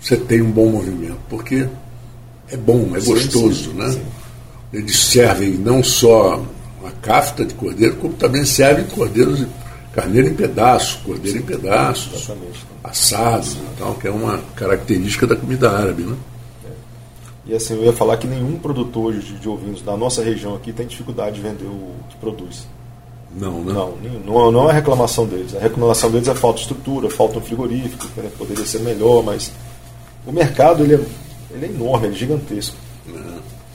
você 0.00 0.16
tem 0.16 0.42
um 0.42 0.50
bom 0.50 0.68
movimento, 0.70 1.18
porque 1.30 1.66
é 2.50 2.56
bom, 2.56 2.90
é 2.96 3.00
sim, 3.00 3.12
gostoso, 3.12 3.70
sim, 3.70 3.76
né? 3.76 3.96
Eles 4.72 4.98
servem 4.98 5.52
não 5.52 5.82
só 5.82 6.44
uma 6.86 6.92
cafta 7.02 7.44
de 7.44 7.54
cordeiro, 7.54 7.96
como 7.96 8.14
também 8.14 8.44
serve 8.44 8.84
cordeiros, 8.94 9.44
carneiro 9.92 10.28
em 10.28 10.34
pedaços, 10.34 11.00
cordeiro 11.04 11.38
em 11.38 11.42
pedaços, 11.42 12.30
assados 12.84 13.54
e 13.54 13.78
tal, 13.78 13.94
que 13.94 14.06
é 14.06 14.10
uma 14.10 14.38
característica 14.54 15.26
da 15.26 15.34
comida 15.34 15.70
árabe, 15.70 16.04
né? 16.04 16.16
É. 16.64 17.50
E 17.50 17.54
assim, 17.54 17.74
eu 17.74 17.84
ia 17.84 17.92
falar 17.92 18.16
que 18.18 18.26
nenhum 18.26 18.58
produtor 18.58 19.12
de, 19.14 19.38
de 19.38 19.48
ovinos 19.48 19.82
da 19.82 19.96
nossa 19.96 20.22
região 20.22 20.54
aqui 20.54 20.72
tem 20.72 20.86
dificuldade 20.86 21.36
de 21.36 21.42
vender 21.42 21.66
o 21.66 21.94
que 22.08 22.16
produz. 22.16 22.68
Não, 23.34 23.64
né? 23.64 23.72
Não, 23.72 23.98
não, 24.24 24.52
não 24.52 24.70
é 24.70 24.72
reclamação 24.72 25.26
deles. 25.26 25.54
A 25.54 25.58
reclamação 25.58 26.10
deles 26.10 26.28
é 26.28 26.34
falta 26.34 26.56
de 26.56 26.62
estrutura, 26.62 27.10
falta 27.10 27.38
um 27.38 27.42
frigorífico, 27.42 28.06
né, 28.16 28.30
poderia 28.38 28.64
ser 28.64 28.78
melhor, 28.80 29.22
mas 29.22 29.52
o 30.24 30.32
mercado 30.32 30.84
ele 30.84 30.94
é, 30.94 31.00
ele 31.50 31.66
é 31.66 31.68
enorme, 31.68 32.06
ele 32.06 32.14
é 32.14 32.18
gigantesco. 32.18 32.76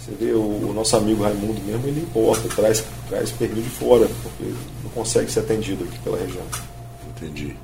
Você 0.02 0.12
vê 0.20 0.32
o, 0.32 0.40
o, 0.40 0.74
nosso 0.74 0.98
amigo 0.98 1.22
Raimundo 1.22 1.62
mesmo, 1.64 1.88
ele 1.88 2.02
importa, 2.02 2.50
traz, 2.56 2.84
traz 3.08 3.30
pernil 3.32 3.62
de 3.62 3.70
fora, 3.70 4.10
porque 4.24 4.52
não 4.84 4.90
consegue 4.96 5.32
ser 5.32 5.42
atendido 5.42 5.84
aqui 5.84 6.00
pela 6.00 6.18
região. 6.18 6.44
Entendi. 7.16 7.56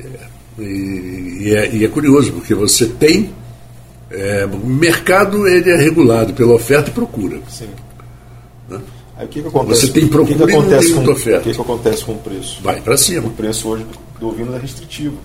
É, 0.00 0.26
e, 0.58 1.38
e, 1.42 1.54
é, 1.54 1.74
e, 1.74 1.84
é, 1.84 1.88
curioso, 1.88 2.32
porque 2.32 2.54
você 2.54 2.86
tem. 2.86 3.32
É, 4.10 4.46
o 4.46 4.66
mercado 4.66 5.46
ele 5.46 5.70
é 5.70 5.76
regulado 5.76 6.32
pela 6.32 6.54
oferta 6.54 6.90
e 6.90 6.92
procura. 6.92 7.40
Sim. 7.48 7.68
Né? 8.68 8.80
Aí 9.16 9.26
o 9.26 9.28
que, 9.28 9.42
que 9.42 9.48
acontece? 9.48 9.86
Você 9.86 9.92
tem 9.92 10.08
procura 10.08 10.38
que 10.38 10.44
que 10.46 10.52
acontece 10.52 10.86
e 10.86 10.94
não 10.94 10.96
tem 10.96 11.06
com, 11.06 11.12
oferta. 11.12 11.40
O 11.40 11.42
que, 11.42 11.54
que 11.54 11.60
acontece 11.60 12.04
com 12.04 12.12
o 12.12 12.18
preço? 12.18 12.62
Vai 12.62 12.80
para 12.80 12.96
cima. 12.96 13.28
O 13.28 13.30
preço 13.30 13.68
hoje 13.68 13.86
do, 14.18 14.28
ovino 14.28 14.56
é 14.56 14.58
restritivo. 14.58 15.18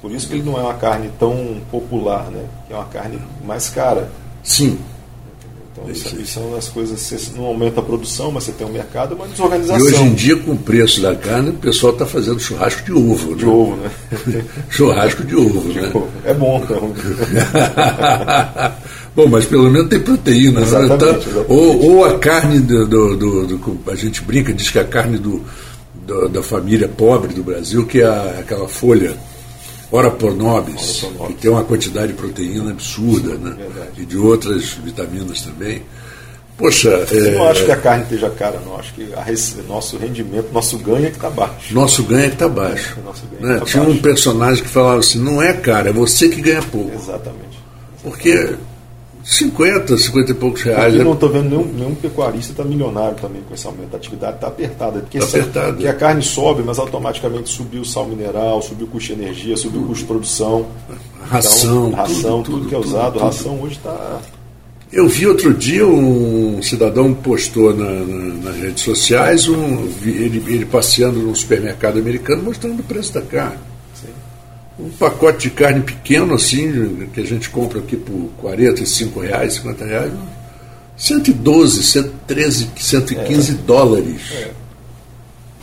Por 0.00 0.12
isso 0.12 0.28
que 0.28 0.34
ele 0.34 0.42
não 0.42 0.58
é 0.58 0.62
uma 0.62 0.74
carne 0.74 1.10
tão 1.18 1.60
popular, 1.70 2.30
né? 2.30 2.44
Que 2.68 2.72
é 2.72 2.76
uma 2.76 2.84
carne 2.84 3.18
mais 3.44 3.68
cara. 3.68 4.12
Sim. 4.42 4.78
Então, 5.76 5.90
isso, 5.90 6.16
isso 6.20 6.34
são 6.34 6.54
as 6.56 6.68
coisas, 6.68 7.00
você 7.00 7.18
não 7.36 7.46
aumenta 7.46 7.80
a 7.80 7.82
produção, 7.82 8.30
mas 8.30 8.44
você 8.44 8.52
tem 8.52 8.64
um 8.64 8.70
mercado, 8.70 9.16
uma 9.16 9.26
desorganização. 9.26 9.84
E 9.84 9.92
hoje 9.92 10.02
em 10.04 10.14
dia, 10.14 10.36
com 10.36 10.52
o 10.52 10.56
preço 10.56 11.02
da 11.02 11.16
carne, 11.16 11.50
o 11.50 11.54
pessoal 11.54 11.92
está 11.92 12.06
fazendo 12.06 12.38
churrasco 12.38 12.84
de 12.84 12.92
ovo. 12.92 13.34
De 13.34 13.44
né? 13.44 13.50
ovo, 13.50 13.76
né? 13.76 13.90
churrasco 14.70 15.24
de 15.24 15.34
ovo, 15.34 15.72
de 15.72 15.80
né? 15.80 15.90
Ovo. 15.92 16.08
É 16.24 16.32
bom, 16.32 16.62
então. 16.62 16.92
bom, 19.16 19.26
mas 19.26 19.46
pelo 19.46 19.68
menos 19.68 19.88
tem 19.88 19.98
proteína. 19.98 20.60
Né? 20.60 20.66
Exatamente, 20.66 21.04
né? 21.04 21.10
exatamente. 21.10 21.46
Ou, 21.48 21.82
ou, 21.82 22.04
a 22.04 22.18
carne 22.20 22.60
do, 22.60 22.86
do, 22.86 23.16
do, 23.16 23.46
do, 23.46 23.90
A 23.90 23.96
gente 23.96 24.22
brinca, 24.22 24.52
diz 24.52 24.70
que 24.70 24.78
a 24.78 24.84
carne 24.84 25.18
do, 25.18 25.42
da 26.30 26.40
família 26.40 26.86
pobre 26.86 27.34
do 27.34 27.42
Brasil, 27.42 27.84
que 27.84 28.00
é 28.00 28.38
aquela 28.38 28.68
folha 28.68 29.16
ora 29.94 30.10
por 30.10 30.34
nobis, 30.34 31.06
que 31.28 31.34
tem 31.34 31.50
uma 31.50 31.62
quantidade 31.62 32.08
de 32.08 32.14
proteína 32.14 32.72
absurda, 32.72 33.36
né? 33.36 33.56
E 33.96 34.04
de 34.04 34.18
outras 34.18 34.70
vitaminas 34.72 35.42
também. 35.42 35.82
Poxa. 36.56 36.88
Eu 36.88 37.26
é, 37.26 37.30
não 37.32 37.48
acho 37.48 37.64
que 37.64 37.70
a 37.70 37.76
carne 37.76 38.02
esteja 38.02 38.30
cara, 38.30 38.60
não. 38.64 38.76
Acho 38.76 38.92
que 38.94 39.08
a, 39.14 39.62
nosso 39.68 39.96
rendimento, 39.96 40.52
nosso 40.52 40.78
ganho 40.78 41.06
é 41.06 41.10
que 41.10 41.16
está 41.16 41.30
baixo. 41.30 41.72
Nosso 41.72 42.02
ganho 42.02 42.24
é 42.24 42.28
que 42.28 42.34
está 42.34 42.48
baixo. 42.48 42.96
É, 43.40 43.46
né? 43.46 43.58
tá 43.58 43.64
Tinha 43.64 43.82
baixo. 43.82 43.96
um 43.96 44.02
personagem 44.02 44.64
que 44.64 44.70
falava 44.70 44.98
assim: 44.98 45.18
não 45.18 45.40
é 45.40 45.52
cara, 45.52 45.90
é 45.90 45.92
você 45.92 46.28
que 46.28 46.40
ganha 46.40 46.62
pouco. 46.62 46.92
Exatamente. 46.94 47.54
Exatamente. 47.54 47.58
Porque 48.02 48.56
50, 49.24 49.96
50 49.96 50.32
e 50.32 50.34
poucos 50.34 50.62
reais. 50.62 50.94
Eu 50.94 51.02
não 51.02 51.14
estou 51.14 51.30
vendo 51.30 51.48
nenhum, 51.48 51.64
nenhum 51.64 51.94
pecuarista 51.94 52.52
está 52.52 52.62
milionário 52.62 53.16
também 53.16 53.40
com 53.42 53.54
esse 53.54 53.66
aumento. 53.66 53.94
A 53.94 53.96
atividade 53.96 54.34
está 54.34 54.48
apertada. 54.48 55.00
Porque, 55.00 55.18
tá 55.18 55.24
apertada. 55.24 55.72
porque 55.72 55.88
a 55.88 55.94
carne 55.94 56.22
sobe, 56.22 56.62
mas 56.62 56.78
automaticamente 56.78 57.48
subiu 57.48 57.80
o 57.80 57.84
sal 57.86 58.06
mineral, 58.06 58.60
subiu 58.60 58.86
o 58.86 58.90
custo 58.90 59.14
de 59.14 59.22
energia, 59.22 59.56
subiu 59.56 59.80
o 59.80 59.86
custo 59.86 60.02
de 60.02 60.08
produção. 60.08 60.66
Ração. 61.22 61.88
Então, 61.88 61.98
ração, 61.98 62.42
tudo, 62.42 62.58
tudo, 62.58 62.68
que 62.68 62.74
é 62.74 62.78
tudo, 62.78 62.88
usado. 62.88 63.12
tudo. 63.14 63.24
Ração 63.24 63.60
hoje 63.62 63.76
está. 63.76 64.20
Eu 64.92 65.08
vi 65.08 65.26
outro 65.26 65.54
dia 65.54 65.86
um 65.86 66.62
cidadão 66.62 67.14
postou 67.14 67.74
na, 67.74 67.90
na, 67.90 68.34
nas 68.44 68.56
redes 68.56 68.84
sociais 68.84 69.48
um, 69.48 69.88
ele, 70.04 70.44
ele 70.46 70.66
passeando 70.66 71.18
num 71.18 71.34
supermercado 71.34 71.98
americano 71.98 72.42
mostrando 72.42 72.80
o 72.80 72.82
preço 72.82 73.14
da 73.14 73.22
carne. 73.22 73.73
Um 74.78 74.90
pacote 74.90 75.48
de 75.48 75.50
carne 75.50 75.82
pequeno, 75.82 76.34
assim, 76.34 77.08
que 77.12 77.20
a 77.20 77.24
gente 77.24 77.48
compra 77.48 77.78
aqui 77.78 77.96
por 77.96 78.30
45 78.38 79.20
reais, 79.20 79.54
50 79.54 79.84
reais, 79.84 80.12
112, 80.96 81.82
113, 81.82 82.70
115 82.76 83.52
é. 83.52 83.54
dólares. 83.54 84.20
É. 84.32 84.50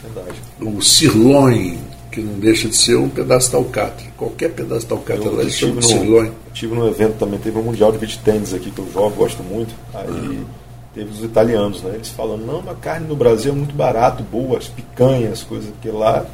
Verdade. 0.02 0.38
O 0.62 0.82
sirloin, 0.82 1.78
que 2.12 2.22
não 2.22 2.40
deixa 2.40 2.68
de 2.68 2.76
ser 2.76 2.96
um 2.98 3.10
pedaço 3.10 3.50
de 3.50 3.56
alcatra. 3.56 4.06
Qualquer 4.18 4.52
pedaço 4.52 4.86
de 4.86 4.94
alcatra 4.94 5.26
eu, 5.26 5.36
lá 5.36 5.50
chama 5.50 5.76
no, 5.76 5.82
sirloin. 5.82 6.32
Tive 6.54 6.76
num 6.76 6.88
evento 6.88 7.18
também, 7.18 7.40
teve 7.40 7.58
um 7.58 7.64
Mundial 7.64 7.92
de 7.92 7.98
Beach 7.98 8.20
Tennis 8.20 8.54
aqui 8.54 8.72
que 8.72 8.80
eu 8.80 8.90
jogo, 8.92 9.16
gosto 9.16 9.42
muito. 9.44 9.74
Aí 9.94 10.10
uhum. 10.10 10.46
teve 10.94 11.10
os 11.10 11.24
italianos, 11.24 11.82
né? 11.82 11.96
Eles 11.96 12.10
falando, 12.10 12.46
não, 12.46 12.60
a 12.70 12.76
carne 12.76 13.08
no 13.08 13.16
Brasil 13.16 13.52
é 13.52 13.56
muito 13.56 13.74
barato, 13.74 14.24
boa, 14.24 14.58
as 14.58 14.68
picanhas, 14.68 15.44
coisas, 15.44 15.70
porque 15.70 15.90
lá 15.90 16.26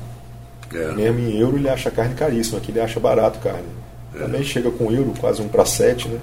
é. 0.73 0.91
Mesmo 0.93 1.19
em 1.19 1.39
euro 1.39 1.57
ele 1.57 1.69
acha 1.69 1.89
carne 1.91 2.15
caríssima, 2.15 2.57
aqui 2.57 2.71
ele 2.71 2.81
acha 2.81 2.99
barato 2.99 3.39
carne. 3.39 3.67
É. 4.15 4.19
Também 4.19 4.43
chega 4.43 4.71
com 4.71 4.91
euro, 4.91 5.13
quase 5.19 5.41
um 5.41 5.47
para 5.47 5.65
sete, 5.65 6.07
né? 6.07 6.19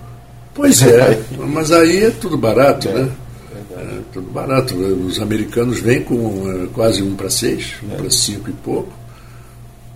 Pois 0.55 0.82
é, 0.82 1.20
mas 1.49 1.72
aí 1.72 2.05
é 2.05 2.11
tudo 2.11 2.38
barato, 2.38 2.88
é, 2.88 2.92
né? 2.92 3.11
É 3.76 3.99
tudo 4.12 4.30
barato. 4.30 4.74
Os 4.74 5.20
americanos 5.20 5.80
vêm 5.80 6.03
com 6.03 6.49
é, 6.49 6.66
quase 6.72 7.03
um 7.03 7.16
para 7.16 7.28
seis, 7.28 7.74
um 7.82 7.88
para 7.88 8.09
cinco 8.11 8.51
e 8.51 8.53
pouco. 8.53 8.92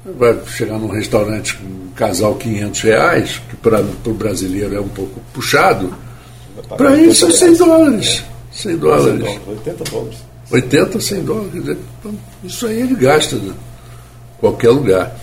Vai 0.05 0.37
chegar 0.47 0.79
num 0.79 0.89
restaurante 0.89 1.57
com 1.57 1.65
um 1.65 1.91
casal 1.95 2.35
500 2.37 2.81
reais, 2.81 3.43
que 3.49 3.57
para 3.57 3.81
o 3.81 4.15
brasileiro 4.15 4.75
é 4.75 4.81
um 4.81 4.89
pouco 4.89 5.21
puxado. 5.33 5.93
Para 6.77 6.97
eles 6.97 7.19
são 7.19 7.31
100 7.31 7.55
dólares. 7.55 8.25
100 8.53 8.77
dólares. 8.79 9.41
80 9.47 9.85
dólares. 9.85 10.19
80, 10.51 11.01
100 11.01 11.23
dólares. 11.25 11.77
Isso 12.43 12.67
aí 12.67 12.81
ele 12.81 12.95
gasta, 12.95 13.37
né? 13.37 13.53
Qualquer 14.41 14.71
lugar. 14.71 15.19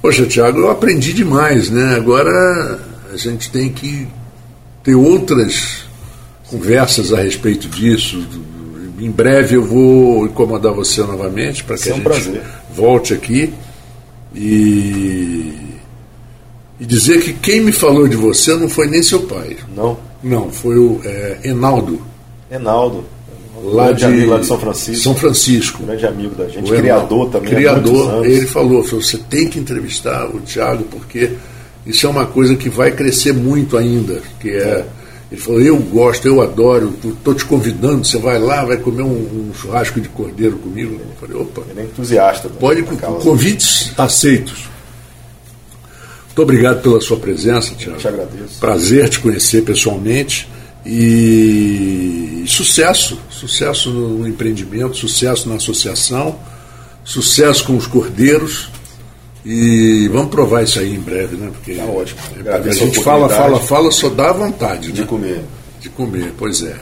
Poxa, 0.00 0.26
Tiago, 0.26 0.60
eu 0.60 0.70
aprendi 0.70 1.12
demais, 1.12 1.70
né? 1.70 1.96
Agora 1.96 2.80
a 3.12 3.16
gente 3.16 3.50
tem 3.50 3.70
que 3.70 4.06
ter 4.82 4.94
outras 4.94 5.84
conversas 6.48 7.12
a 7.12 7.22
respeito 7.22 7.68
disso. 7.68 8.24
Em 8.98 9.10
breve 9.10 9.56
eu 9.56 9.64
vou 9.64 10.26
incomodar 10.26 10.72
você 10.72 11.02
novamente 11.02 11.64
para 11.64 11.76
que 11.76 11.88
a 11.88 11.92
um 11.92 11.96
gente 11.96 12.04
prazer. 12.04 12.42
volte 12.74 13.12
aqui 13.12 13.52
e, 14.34 15.52
e 16.78 16.86
dizer 16.86 17.20
que 17.22 17.32
quem 17.32 17.60
me 17.60 17.72
falou 17.72 18.06
de 18.06 18.16
você 18.16 18.54
não 18.54 18.68
foi 18.68 18.86
nem 18.86 19.02
seu 19.02 19.22
pai. 19.22 19.56
Não? 19.74 19.98
Não, 20.22 20.50
foi 20.50 20.78
o 20.78 21.00
é, 21.04 21.40
Enaldo. 21.44 22.00
Enaldo 22.50 23.04
lá 23.74 23.92
de, 23.92 24.04
amigo 24.04 24.30
lá 24.30 24.38
de 24.38 24.46
São 24.46 24.58
Francisco. 24.58 25.02
São 25.02 25.14
Francisco. 25.14 25.82
Grande 25.82 26.06
amigo 26.06 26.34
da 26.34 26.48
gente, 26.48 26.72
o 26.72 26.76
criador 26.76 27.30
também. 27.30 27.50
Criador, 27.50 28.26
ele 28.26 28.46
falou, 28.46 28.82
você 28.82 29.18
tem 29.18 29.48
que 29.48 29.58
entrevistar 29.58 30.26
o 30.34 30.40
Tiago, 30.40 30.84
porque 30.84 31.30
isso 31.86 32.06
é 32.06 32.10
uma 32.10 32.26
coisa 32.26 32.56
que 32.56 32.68
vai 32.68 32.90
crescer 32.90 33.32
muito 33.32 33.76
ainda. 33.76 34.20
Que 34.40 34.50
é, 34.50 34.62
é. 34.62 34.86
Ele 35.30 35.40
falou, 35.40 35.60
eu 35.60 35.76
gosto, 35.76 36.26
eu 36.28 36.40
adoro, 36.40 36.94
estou 37.04 37.34
te 37.34 37.44
convidando, 37.44 38.04
você 38.04 38.16
vai 38.16 38.38
lá, 38.38 38.64
vai 38.64 38.76
comer 38.76 39.02
um, 39.02 39.50
um 39.50 39.52
churrasco 39.54 40.00
de 40.00 40.08
cordeiro 40.08 40.56
comigo. 40.56 40.94
Eu 40.94 41.06
falei, 41.20 41.36
opa. 41.36 41.62
Ele 41.70 41.80
é 41.80 41.82
entusiasta. 41.84 42.48
Pode, 42.48 42.82
convites 42.82 43.92
aceitos. 43.98 44.68
Muito 46.26 46.42
obrigado 46.42 46.82
pela 46.82 47.00
sua 47.00 47.16
presença, 47.16 47.74
Tiago. 47.74 47.96
Eu 47.96 48.00
te 48.00 48.08
agradeço. 48.08 48.60
Prazer 48.60 49.08
te 49.08 49.20
conhecer 49.20 49.62
pessoalmente. 49.62 50.48
E 50.86 52.44
sucesso, 52.46 53.20
sucesso 53.28 53.90
no 53.90 54.26
empreendimento, 54.26 54.96
sucesso 54.96 55.48
na 55.48 55.56
associação, 55.56 56.38
sucesso 57.04 57.64
com 57.64 57.76
os 57.76 57.86
cordeiros. 57.86 58.70
E 59.44 60.08
vamos 60.08 60.30
provar 60.30 60.62
isso 60.62 60.78
aí 60.78 60.94
em 60.94 61.00
breve, 61.00 61.36
né? 61.36 61.50
Porque 61.52 61.74
tá 61.74 61.84
ótimo. 61.84 62.20
É, 62.44 62.52
a 62.52 62.72
gente 62.72 63.02
fala, 63.02 63.28
fala, 63.28 63.60
fala, 63.60 63.90
só 63.90 64.08
dá 64.08 64.32
vontade. 64.32 64.90
De 64.90 65.02
né? 65.02 65.06
comer. 65.06 65.44
De 65.80 65.88
comer, 65.88 66.32
pois 66.36 66.62
é. 66.62 66.76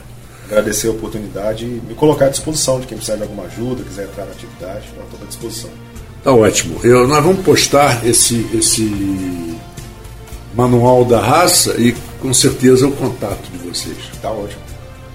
Agradecer 0.45 0.87
a 0.87 0.91
oportunidade 0.91 1.65
e 1.65 1.81
me 1.87 1.95
colocar 1.95 2.25
à 2.25 2.29
disposição 2.29 2.79
de 2.79 2.87
quem 2.87 2.97
precisar 2.97 3.17
de 3.17 3.23
alguma 3.23 3.43
ajuda, 3.43 3.83
quiser 3.83 4.05
entrar 4.05 4.25
na 4.25 4.31
atividade, 4.31 4.85
estou 4.85 5.19
à 5.21 5.25
disposição. 5.25 5.69
Tá 6.23 6.31
ótimo. 6.31 6.79
Eu, 6.83 7.07
nós 7.07 7.23
vamos 7.23 7.43
postar 7.43 8.05
esse, 8.05 8.47
esse 8.53 9.55
manual 10.55 11.05
da 11.05 11.19
raça 11.19 11.75
e 11.79 11.95
com 12.25 12.33
certeza 12.33 12.87
o 12.87 12.91
contato 12.91 13.51
de 13.51 13.69
vocês. 13.69 13.97
Tá 14.19 14.31
ótimo. 14.31 14.61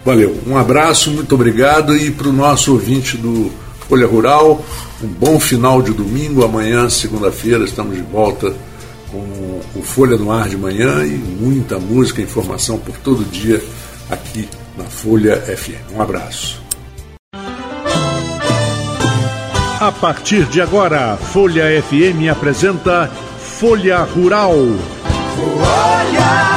Valeu. 0.04 0.38
Um 0.46 0.56
abraço, 0.56 1.11
muito 1.11 1.34
obrigado 1.34 1.96
e 1.96 2.08
para 2.12 2.28
o 2.28 2.32
nosso 2.32 2.72
ouvinte 2.72 3.16
do 3.16 3.50
Folha 3.88 4.06
Rural, 4.06 4.64
um 5.02 5.08
bom 5.08 5.40
final 5.40 5.82
de 5.82 5.92
domingo. 5.92 6.44
Amanhã, 6.44 6.88
segunda-feira, 6.88 7.64
estamos 7.64 7.96
de 7.96 8.02
volta 8.02 8.54
com 9.11 9.61
o 9.74 9.82
Folha 9.82 10.16
no 10.16 10.30
Ar 10.30 10.48
de 10.48 10.56
manhã 10.56 11.04
e 11.04 11.11
muita 11.11 11.80
música, 11.80 12.22
informação 12.22 12.78
por 12.78 12.96
todo 12.98 13.24
dia 13.24 13.61
aqui 14.08 14.48
na 14.78 14.84
Folha 14.84 15.36
FM. 15.36 15.92
Um 15.92 16.00
abraço. 16.00 16.62
A 19.80 19.90
partir 19.90 20.44
de 20.44 20.61
agora, 20.61 21.16
Folha 21.16 21.64
FM 21.82 22.30
apresenta 22.30 23.11
Folha 23.58 23.98
Rural. 24.04 24.54
Folha 25.34 26.20
Rural. 26.20 26.49